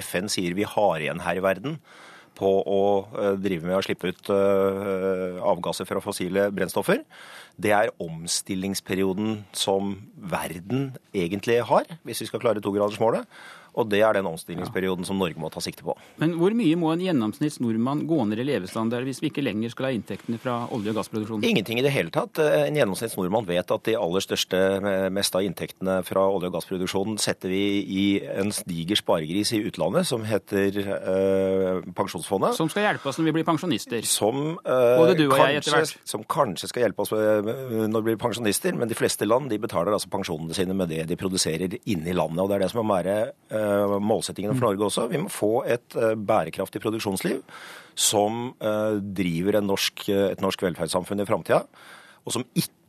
[0.03, 1.79] FN sier vi har igjen her i verden
[2.37, 2.81] på å
[3.37, 7.03] drive med å slippe ut avgasser fra fossile brennstoffer.
[7.57, 13.27] Det er omstillingsperioden som verden egentlig har, hvis vi skal klare togradersmålet.
[13.79, 15.95] Og det er den omstillingsperioden som Norge må ta sikte på.
[16.19, 19.71] Men hvor mye må en gjennomsnitts nordmann gå ned i levestandard hvis vi ikke lenger
[19.71, 21.45] skal ha inntektene fra olje- og gassproduksjonen?
[21.47, 22.41] Ingenting i det hele tatt.
[22.41, 24.59] En gjennomsnitts nordmann vet at de aller største,
[25.13, 30.09] meste av inntektene fra olje- og gassproduksjonen setter vi i en diger sparegris i utlandet
[30.09, 32.57] som heter øh, Pensjonsfondet.
[32.59, 34.03] Som skal hjelpe oss når vi blir pensjonister.
[34.07, 35.95] Som, øh, Både du og kanskje, jeg etter hvert.
[36.11, 39.95] Som kanskje skal hjelpe oss når vi blir pensjonister, men de fleste land de betaler
[39.95, 42.43] altså pensjonene sine med det de produserer inne i landet.
[42.43, 43.19] og Det er det som må være
[43.51, 43.60] Eh,
[44.01, 45.07] målsettingene for Norge også.
[45.11, 47.41] Vi må få et eh, bærekraftig produksjonsliv
[47.95, 51.65] som eh, driver norsk, et norsk velferdssamfunn i framtida.
[52.25, 52.79] Og som ikke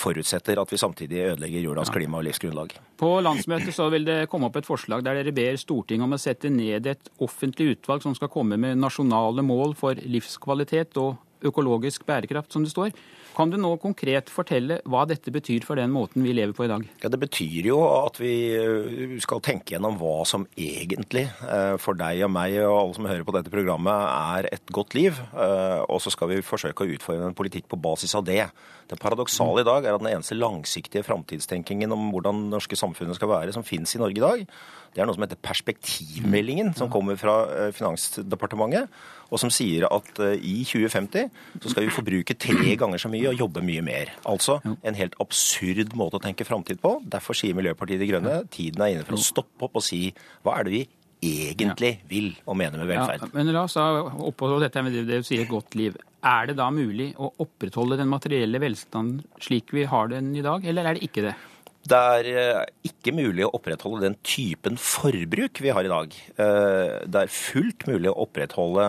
[0.00, 2.70] forutsetter at vi samtidig ødelegger jordas klima og livsgrunnlag.
[2.96, 6.20] På landsmøtet så vil det komme opp et forslag der dere ber Stortinget om å
[6.20, 12.06] sette ned et offentlig utvalg som skal komme med nasjonale mål for livskvalitet og økologisk
[12.08, 12.96] bærekraft, som det står.
[13.32, 16.70] Kan du nå konkret fortelle hva dette betyr for den måten vi lever på i
[16.70, 16.84] dag?
[17.00, 21.96] Ja, Det betyr jo at vi eh, skal tenke gjennom hva som egentlig eh, for
[21.96, 25.16] deg og meg og alle som hører på dette programmet er et godt liv.
[25.32, 28.44] Eh, og så skal vi forsøke å utforme en politikk på basis av det.
[28.92, 33.16] Det paradoksale i dag er at den eneste langsiktige framtidstenkingen om hvordan det norske samfunnet
[33.16, 34.44] skal være, som finnes i Norge i dag,
[34.92, 37.38] det er noe som heter Perspektivmeldingen, som kommer fra
[37.72, 38.92] Finansdepartementet,
[39.32, 43.40] og som sier at i 2050 så skal vi forbruke tre ganger så mye og
[43.40, 44.12] jobbe mye mer.
[44.28, 46.98] Altså en helt absurd måte å tenke framtid på.
[47.08, 50.10] Derfor sier Miljøpartiet De Grønne tiden er inne for å stoppe opp og si
[50.44, 50.82] hva er det vi
[51.22, 53.24] egentlig vil og mener med velferd.
[53.24, 55.96] Ja, men la oss oppholde dette med det du sier godt liv.
[56.22, 60.66] Er det da mulig å opprettholde den materielle velstanden slik vi har den i dag,
[60.66, 61.36] eller er det ikke det?
[61.82, 66.12] Det er ikke mulig å opprettholde den typen forbruk vi har i dag.
[66.34, 68.84] Det er fullt mulig å opprettholde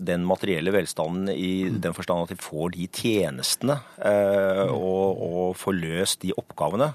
[0.00, 3.76] den materielle velstanden i den forstand at de får de tjenestene
[4.72, 6.88] og, og får løst de oppgavene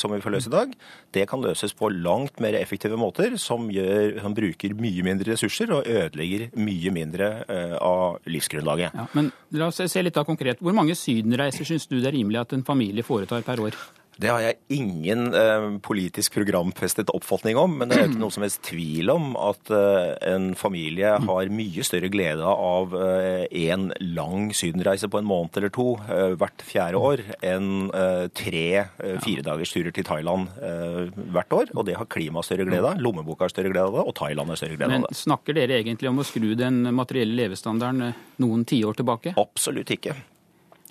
[0.00, 0.74] som vi får løst i dag.
[1.14, 5.72] Det kan løses på langt mer effektive måter, som, gjør, som bruker mye mindre ressurser
[5.74, 7.32] og ødelegger mye mindre
[7.80, 8.94] av livsgrunnlaget.
[8.94, 10.62] Ja, men la oss se litt da konkret.
[10.64, 13.78] Hvor mange sydenreiser syns du det er rimelig at en familie foretar per år?
[14.20, 18.44] Det har jeg ingen eh, politisk programfestet oppfatning om, men det er ikke noe som
[18.46, 24.52] helst tvil om at eh, en familie har mye større glede av eh, en lang
[24.54, 29.94] sydenreise på en måned eller to eh, hvert fjerde år enn eh, tre eh, firedagersturer
[29.94, 31.72] til Thailand eh, hvert år.
[31.74, 34.54] Og det har klimaet større glede av, lommeboka har større glede av det, og Thailand
[34.54, 35.16] har større glede Men av det.
[35.16, 39.34] Men snakker dere egentlig om å skru den materielle levestandarden eh, noen tiår tilbake?
[39.42, 40.14] Absolutt ikke.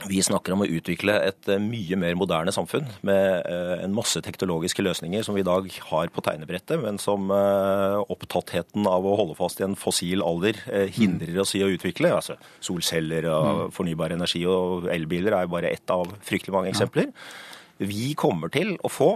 [0.09, 4.19] Vi snakker om å utvikle et eh, mye mer moderne samfunn med eh, en masse
[4.23, 9.15] teknologiske løsninger som vi i dag har på tegnebrettet, men som eh, opptattheten av å
[9.19, 10.59] holde fast i en fossil alder
[10.95, 12.11] hindrer oss i å utvikle.
[12.17, 17.13] Altså solceller og fornybar energi og elbiler er jo bare ett av fryktelig mange eksempler.
[17.79, 19.13] Vi kommer til å få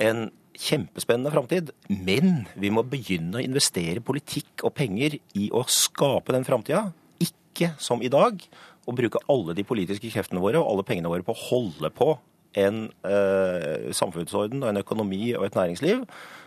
[0.00, 0.28] en
[0.60, 6.44] kjempespennende framtid, men vi må begynne å investere politikk og penger i å skape den
[6.44, 6.90] framtida.
[7.20, 8.42] Ikke som i dag
[8.90, 12.12] å bruke alle de politiske kreftene våre og alle pengene våre på å holde på
[12.58, 16.02] en eh, samfunnsorden og en økonomi og et næringsliv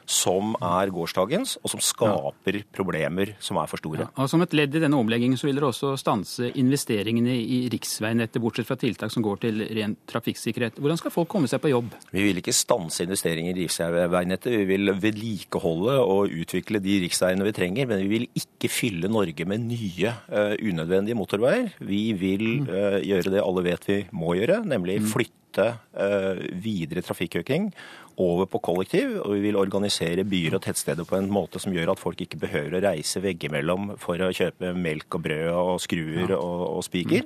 [0.10, 4.08] som er gårsdagens, og som skaper problemer som er for store.
[4.18, 8.42] Og Som et ledd i denne omleggingen så vil dere også stanse investeringene i riksveinettet,
[8.44, 10.80] bortsett fra tiltak som går til ren trafikksikkerhet.
[10.82, 11.94] Hvordan skal folk komme seg på jobb?
[12.14, 14.52] Vi vil ikke stanse investeringer i riksveinettet.
[14.54, 19.48] Vi vil vedlikeholde og utvikle de riksveiene vi trenger, men vi vil ikke fylle Norge
[19.50, 21.72] med nye uh, unødvendige motorveier.
[21.84, 27.68] Vi vil uh, gjøre det alle vet vi må gjøre, nemlig flytte eh, videre trafikkøking
[28.22, 31.94] over på kollektiv, og vi vil organisere byer og tettsteder på en måte som gjør
[31.94, 36.36] at folk ikke behøver å reise veggimellom for å kjøpe melk og brød og skruer
[36.38, 37.26] og, og spiker.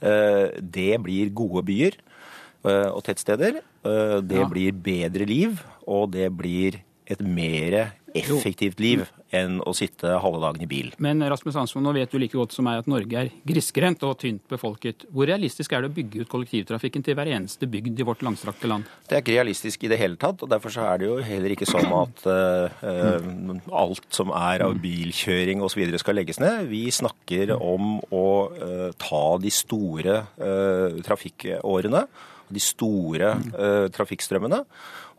[0.00, 3.60] Eh, Det blir gode byer eh, og tettsteder.
[3.84, 6.80] Eh, Det blir bedre liv, og det blir
[7.10, 10.90] et mer effektivt liv enn å sitte halve dagen i bil.
[11.02, 14.18] Men Rasmus Hansson, nå vet du like godt som meg at Norge er grisgrendt og
[14.22, 15.06] tynt befolket.
[15.14, 18.70] Hvor realistisk er det å bygge ut kollektivtrafikken til hver eneste bygd i vårt langstrakte
[18.70, 18.88] land?
[19.06, 21.54] Det er ikke realistisk i det hele tatt, og derfor så er det jo heller
[21.54, 25.84] ikke sånn at eh, alt som er av bilkjøring osv.
[26.02, 26.66] skal legges ned.
[26.70, 32.04] Vi snakker om å uh, ta de store uh, trafikkårene,
[32.50, 33.28] de store
[33.94, 34.64] trafikkstrømmene,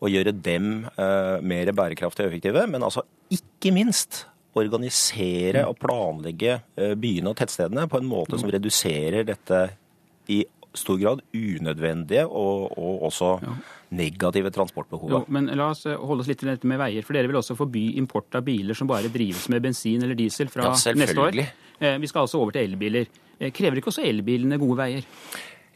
[0.02, 2.66] og gjøre dem eh, mer bærekraftige og effektive.
[2.70, 3.04] Men altså
[3.34, 4.26] ikke minst
[4.58, 9.62] organisere og planlegge eh, byene og tettstedene på en måte som reduserer dette
[10.32, 10.42] i
[10.76, 13.34] stor grad unødvendige og, og også
[13.92, 17.30] negative Jo, men la oss eh, holde oss litt til dette med veier, for dere
[17.30, 20.96] vil også forby import av biler som bare drives med bensin eller diesel fra Ja,
[20.98, 21.44] neste år.
[22.02, 23.08] Vi skal altså over til elbiler.
[23.58, 25.08] Krever ikke også elbilene gode veier?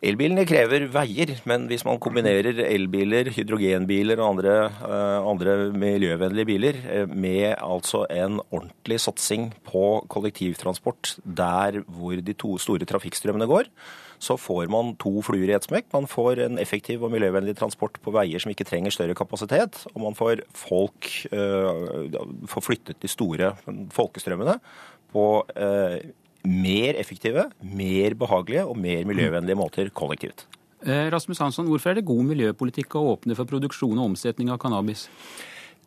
[0.06, 4.56] Elbilene krever veier, men hvis man kombinerer elbiler, hydrogenbiler og andre,
[4.86, 12.36] eh, andre miljøvennlige biler eh, med altså en ordentlig satsing på kollektivtransport der hvor de
[12.38, 13.72] to store trafikkstrømmene går,
[14.22, 15.88] så får man to fluer i ett smekk.
[15.94, 20.04] Man får en effektiv og miljøvennlig transport på veier som ikke trenger større kapasitet, og
[20.06, 22.20] man får folk eh,
[22.52, 23.56] får flyttet de store
[23.96, 24.60] folkestrømmene
[25.16, 25.26] på
[25.56, 25.98] eh,
[26.50, 30.46] mer effektive, mer behagelige og mer miljøvennlige måter kollektivt.
[30.86, 34.60] Eh, Rasmus Hansson, hvorfor er det god miljøpolitikk å åpne for produksjon og omsetning av
[34.62, 35.08] cannabis?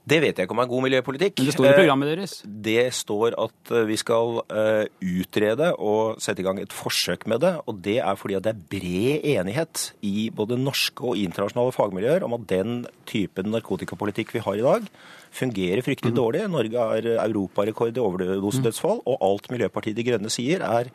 [0.09, 1.37] Det vet jeg ikke om er god miljøpolitikk.
[1.41, 2.35] Men det står i programmet deres.
[2.45, 7.27] Eh, Det står at eh, vi skal eh, utrede og sette i gang et forsøk
[7.29, 7.55] med det.
[7.67, 12.25] Og det er fordi at det er bred enighet i både norske og internasjonale fagmiljøer
[12.27, 14.91] om at den typen narkotikapolitikk vi har i dag,
[15.39, 16.47] fungerer fryktelig dårlig.
[16.49, 20.89] Norge har europarekord i overdosedødsfall, og alt Miljøpartiet De Grønne sier er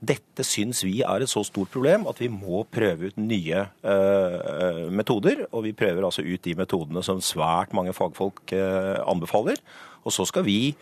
[0.00, 4.86] dette syns vi er et så stort problem at vi må prøve ut nye uh,
[4.88, 5.44] metoder.
[5.52, 9.60] Og vi prøver altså ut de metodene som svært mange fagfolk uh, anbefaler.
[10.04, 10.72] Og så skal vi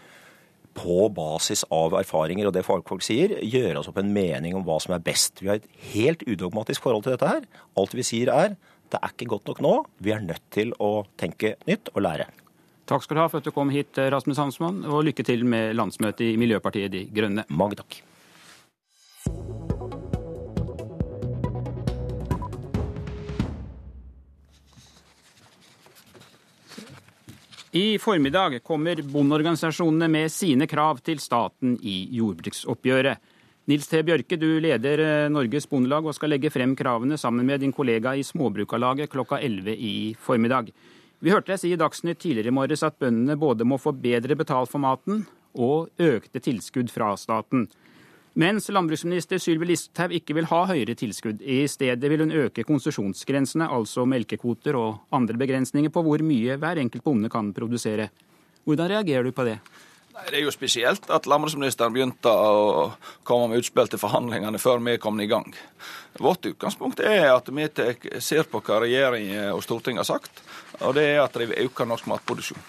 [0.78, 4.78] på basis av erfaringer og det fagfolk sier, gjøre oss opp en mening om hva
[4.82, 5.42] som er best.
[5.42, 7.48] Vi har et helt udogmatisk forhold til dette her.
[7.80, 8.54] Alt vi sier er
[8.88, 12.28] det er ikke godt nok nå, vi er nødt til å tenke nytt og lære.
[12.88, 15.74] Takk skal du ha for at du kom hit, Rasmus Hansmann, og lykke til med
[15.76, 17.44] landsmøtet i Miljøpartiet De Grønne.
[17.52, 17.98] Mange takk.
[27.78, 33.20] I formiddag kommer bondeorganisasjonene med sine krav til staten i jordbruksoppgjøret.
[33.68, 34.00] Nils T.
[34.00, 38.14] Bjørke, du leder eh, Norges Bondelag og skal legge frem kravene sammen med din kollega
[38.16, 40.70] i Småbrukarlaget klokka 11 i formiddag.
[41.20, 44.38] Vi hørte deg si i Dagsnytt tidligere i morges at bøndene både må få bedre
[44.40, 47.66] betalt for maten og økte tilskudd fra staten.
[48.38, 51.40] Mens landbruksminister Sylvi Listhaug ikke vil ha høyere tilskudd.
[51.42, 56.78] I stedet vil hun øke konsesjonsgrensene, altså melkekvoter og andre begrensninger på hvor mye hver
[56.78, 58.06] enkelt bonde kan produsere.
[58.62, 59.56] Hvordan reagerer du på det?
[60.28, 62.92] Det er jo spesielt at landbruksministeren begynte å
[63.26, 65.50] komme med utspill til forhandlingene før vi kom i gang.
[66.22, 67.66] Vårt utgangspunkt er at vi
[68.22, 70.44] ser på hva regjeringen og Stortinget har sagt,
[70.78, 72.62] og det er at de vil øke norsk matproduksjon.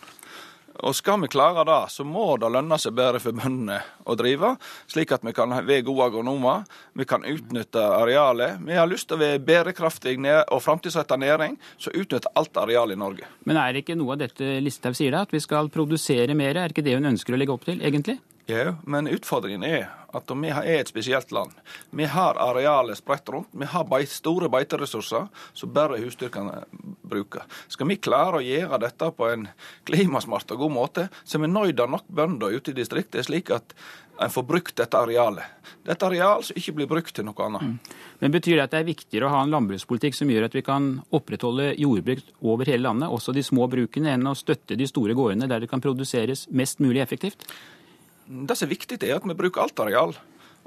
[0.83, 4.53] Og Skal vi klare det, så må det lønne seg bedre for bøndene å drive,
[4.89, 6.63] slik at vi kan være gode agronomer,
[6.95, 8.61] vi kan utnytte arealet.
[8.65, 12.99] Vi har lyst til å være bærekraftig og framtidsretta næring som utnytter alt arealet i
[12.99, 13.29] Norge.
[13.45, 15.25] Men er det ikke noe av dette Listhaug sier, da?
[15.27, 16.57] At vi skal produsere mer?
[16.57, 18.19] Er ikke det hun ønsker å legge opp til, egentlig?
[18.49, 21.51] Ja, men utfordringen er at vi er et spesielt land.
[21.93, 23.51] Vi har arealet spredt rundt.
[23.53, 26.63] Vi har store beiteressurser som bare husdyrkene
[27.05, 27.45] bruker.
[27.69, 29.47] Skal vi klare å gjøre dette på en
[29.85, 33.53] klimasmart og god måte, så er vi nøyd av nok bønder ute i distriktet, slik
[33.53, 33.77] at
[34.19, 35.45] en får brukt dette arealet.
[35.85, 37.61] Dette areal som ikke blir brukt til noe annet.
[37.61, 37.97] Mm.
[38.19, 40.65] Men Betyr det at det er viktigere å ha en landbrukspolitikk som gjør at vi
[40.65, 45.15] kan opprettholde jordbruk over hele landet, også de små brukene, enn å støtte de store
[45.15, 47.45] gårdene der det kan produseres mest mulig effektivt?
[48.29, 50.13] Det som er viktig, er at vi bruker alt areal.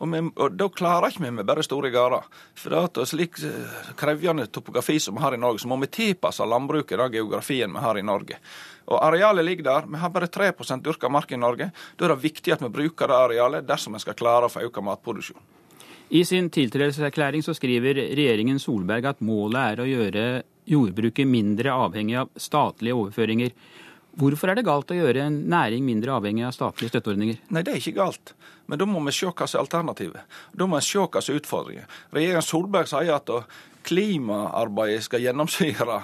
[0.02, 2.26] Og, vi, og Da klarer ikke vi med bare store gårder.
[2.58, 6.46] For at slik krevende krevjende topografi som vi har i Norge, så må vi tilpasse
[6.48, 8.40] landbruket den geografien vi har i Norge.
[8.90, 9.86] Og Arealet ligger der.
[9.86, 10.52] Vi har bare 3
[10.82, 11.70] dyrka mark i Norge.
[11.96, 14.66] Da er det viktig at vi bruker det arealet dersom vi skal klare å få
[14.66, 15.38] økt matproduksjon.
[16.10, 20.24] I sin tiltredelseserklæring så skriver regjeringen Solberg at målet er å gjøre
[20.68, 23.54] jordbruket mindre avhengig av statlige overføringer.
[24.20, 27.38] Hvorfor er det galt å gjøre en næring mindre avhengig av statlige støtteordninger?
[27.54, 28.34] Nei, det er ikke galt.
[28.68, 30.36] Men da må vi se hva som er alternativet.
[30.52, 31.94] Da må vi se hva som er utfordringen.
[32.12, 33.32] Regjeringen Solberg sier at
[33.88, 36.02] klimaarbeidet skal gjennomsyre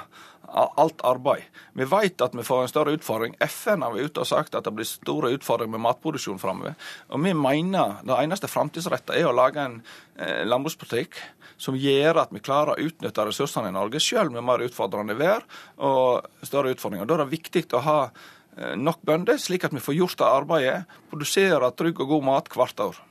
[0.48, 1.44] alt arbeid.
[1.76, 3.34] Vi vet at vi får en større utfordring.
[3.44, 6.76] FN har vært ute og sagt at det blir store utfordringer med matproduksjon framover.
[7.12, 9.80] Og vi mener det eneste framtidsretta er å lage en
[10.16, 11.20] eh, landbrukspolitikk
[11.58, 15.44] som gjør at vi klarer å utnytte ressursene i Norge, selv med mer utfordrende vær
[15.76, 17.08] og større utfordringer.
[17.08, 20.30] Da er det viktig å ha eh, nok bønder, slik at vi får gjort det
[20.30, 23.02] arbeidet, produsere trygg og god mat hvert år.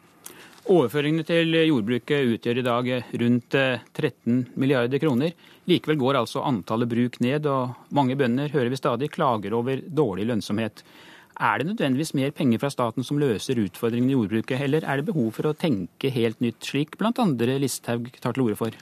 [0.67, 2.89] Overføringene til jordbruket utgjør i dag
[3.21, 5.35] rundt 13 eh, milliarder kroner.
[5.67, 10.27] Likevel går altså antallet bruk ned, og mange bønder hører vi stadig klager over dårlig
[10.27, 10.83] lønnsomhet.
[11.39, 15.11] Er det nødvendigvis mer penger fra staten som løser utfordringene i jordbruket, eller er det
[15.11, 17.13] behov for å tenke helt nytt, slik bl.a.
[17.61, 18.79] Listhaug tar til orde for?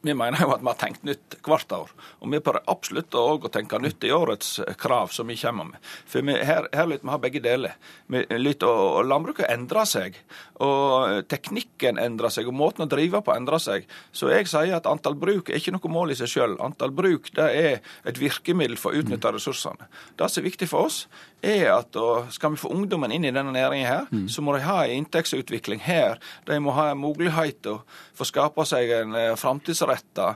[0.00, 1.90] Vi mener jo at vi har tenkt nytt hvert år.
[2.22, 5.88] Og vi prøver absolutt òg å tenke nytt i årets krav som vi kommer med.
[6.06, 7.74] For vi, her, her lytter vi ha begge deler.
[8.06, 10.20] Vi lytter, og, Landbruket endrer seg.
[10.62, 13.88] Og teknikken endrer seg, og måten å drive på endrer seg.
[14.14, 16.54] Så jeg sier at antall bruk er ikke noe mål i seg sjøl.
[16.62, 19.90] Antall bruk det er et virkemiddel for å utnytte ressursene.
[20.14, 21.06] Det som er viktig for oss,
[21.42, 21.96] er at
[22.34, 24.26] skal vi få ungdommen inn i denne næringen, her, mm.
[24.28, 26.18] så må de ha en inntektsutvikling her.
[26.48, 27.82] De må ha en mulighet til å
[28.18, 30.32] få skape seg en eh, framtidsretta,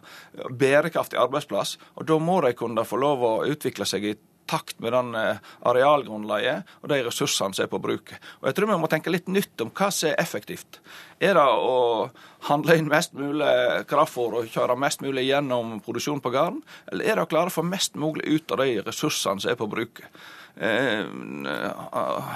[0.50, 1.78] bærekraftig arbeidsplass.
[1.98, 4.18] Og da må de kunne få lov å utvikle seg i
[4.50, 8.18] takt med den eh, arealgrunnlaget og de ressursene som er på bruket.
[8.40, 10.80] Og Jeg tror vi må tenke litt nytt om hva som er effektivt.
[11.22, 12.10] Er det å
[12.48, 13.48] handle inn mest mulig
[13.90, 17.56] kraftfôr og kjøre mest mulig gjennom produksjon på gården, eller er det å klare å
[17.56, 20.08] få mest mulig ut av de ressursene som er på bruket?
[20.56, 21.06] Eh,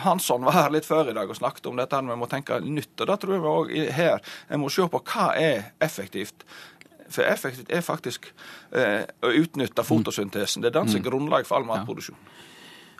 [0.06, 2.94] Hansson var her litt før i dag og snakket om dette, vi må tenke nytt.
[3.00, 6.46] og Da tror jeg vi òg her en må se på hva er effektivt.
[7.12, 8.32] For effektivt er faktisk
[8.72, 10.62] eh, å utnytte fotosyntesen.
[10.62, 12.18] Det er den som er grunnlag for all matproduksjon.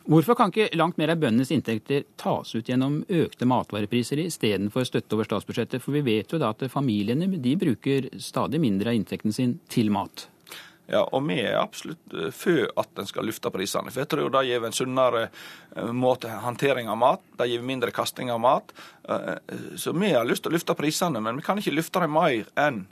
[0.07, 5.17] Hvorfor kan ikke langt mer av bøndenes inntekter tas ut gjennom økte matvarepriser istedenfor støtte
[5.17, 5.83] over statsbudsjettet?
[5.83, 9.91] For vi vet jo da at familiene de bruker stadig mindre av inntekten sin til
[9.91, 10.29] mat.
[10.87, 13.91] Ja, og vi er absolutt eh, for at en skal løfte prisene.
[13.91, 17.25] For jeg tror det gir en sunnere eh, måte håndtering av mat.
[17.39, 18.71] Det gir mindre kasting av mat.
[19.09, 19.35] Eh,
[19.77, 22.47] så vi har lyst til å løfte prisene, men vi kan ikke løfte dem mer
[22.63, 22.85] enn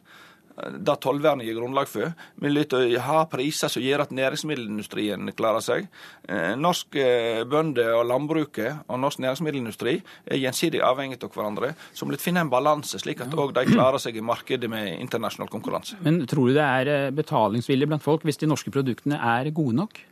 [0.55, 2.13] det tollvernet gir grunnlag for.
[2.39, 5.89] Vi å ha priser som gjør at næringsmiddelindustrien klarer seg.
[6.29, 11.75] Eh, norsk eh, bønder og landbruket og norsk næringsmiddelindustri er gjensidig avhengig av hverandre.
[11.93, 14.95] Så vi må finne en balanse, slik at òg de klarer seg i markedet med
[15.01, 15.99] internasjonal konkurranse.
[16.07, 19.79] Men tror du det er eh, betalingsvilje blant folk hvis de norske produktene er gode
[19.83, 20.03] nok?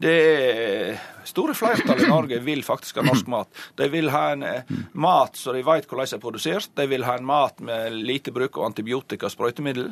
[0.00, 0.98] Det
[1.28, 3.50] store flertallet i Norge vil faktisk ha norsk mat.
[3.76, 6.70] De vil ha en eh, mat så de vet hvordan det er produsert.
[6.78, 9.90] De vil ha en mat med lite bruk av antibiotika og sprøytemiddel.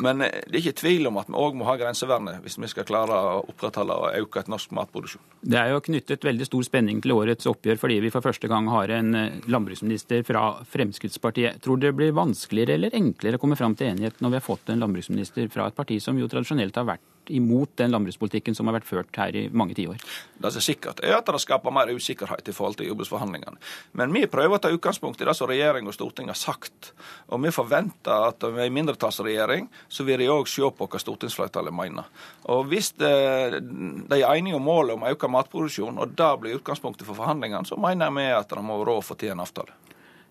[0.00, 2.72] Men eh, det er ikke tvil om at vi òg må ha grensevernet hvis vi
[2.72, 5.22] skal klare å opprettholde og øke et norsk matproduksjon.
[5.40, 8.72] Det er jo knyttet veldig stor spenning til årets oppgjør fordi vi for første gang
[8.72, 11.60] har en eh, landbruksminister fra Fremskrittspartiet.
[11.60, 14.72] Tror det blir vanskeligere eller enklere å komme fram til enighet når vi har fått
[14.72, 18.78] en landbruksminister fra et parti som jo tradisjonelt har vært imot den landbrukspolitikken som har
[18.78, 20.00] vært ført her i mange tiår?
[20.40, 23.60] Det som er sikkert, er at det skaper mer usikkerhet i forhold til jordbruksforhandlingene.
[23.98, 26.92] Men vi prøver å ta utgangspunkt i det som regjering og storting har sagt.
[27.30, 31.74] Og vi forventer at med en mindretallsregjering, så vil de òg se på hva stortingsflertallet
[31.74, 32.08] mener.
[32.52, 33.12] Og hvis det,
[33.60, 37.68] de er enige om målet om å øke matproduksjon, og det blir utgangspunktet for forhandlingene,
[37.68, 39.76] så mener vi at det må råd få til en avtale.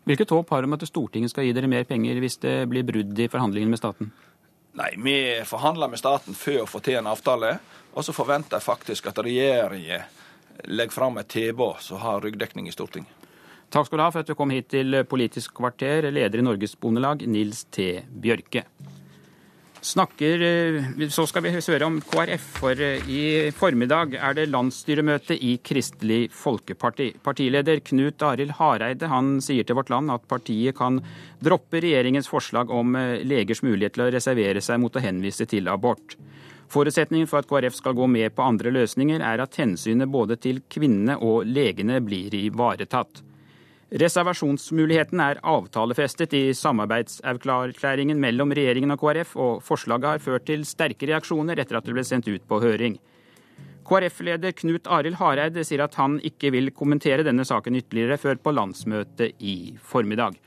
[0.10, 3.20] Hvilket håp har de at Stortinget skal gi dere mer penger hvis det blir brudd
[3.20, 4.10] i forhandlingene med staten?
[4.80, 5.16] Nei, vi
[5.46, 7.58] forhandler med staten før å få til en avtale.
[7.94, 10.06] Og så forventer jeg faktisk at regjeringen
[10.72, 13.12] legger fram et tilbud som har ryggdekning i Stortinget.
[13.70, 16.74] Takk skal du ha for at du kom hit til Politisk kvarter, leder i Norges
[16.80, 18.00] Bondelag, Nils T.
[18.10, 18.64] Bjørke
[19.82, 25.38] snakker eh, Så skal vi høre om KrF, for eh, i formiddag er det landsstyremøte
[25.38, 27.12] i Kristelig Folkeparti.
[27.24, 31.02] Partileder Knut Arild Hareide han sier til Vårt Land at partiet kan
[31.44, 35.72] droppe regjeringens forslag om eh, legers mulighet til å reservere seg mot å henvise til
[35.72, 36.18] abort.
[36.70, 40.62] Forutsetningen for at KrF skal gå med på andre løsninger, er at hensynet både til
[40.70, 43.24] kvinnene og legene blir ivaretatt.
[43.90, 51.10] Reservasjonsmuligheten er avtalefestet i samarbeidserklæringen mellom regjeringen og KrF, og forslaget har ført til sterke
[51.10, 53.00] reaksjoner etter at det ble sendt ut på høring.
[53.90, 58.54] KrF-leder Knut Arild Hareide sier at han ikke vil kommentere denne saken ytterligere før på
[58.54, 60.38] landsmøtet i formiddag.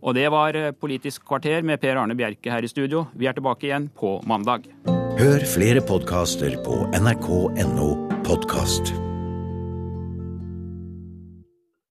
[0.00, 3.06] Og det var Politisk kvarter med Per Arne Bjerke her i studio.
[3.16, 4.68] Vi er tilbake igjen på mandag.
[5.20, 7.92] Hør flere podkaster på nrk.no
[8.24, 8.92] podkast.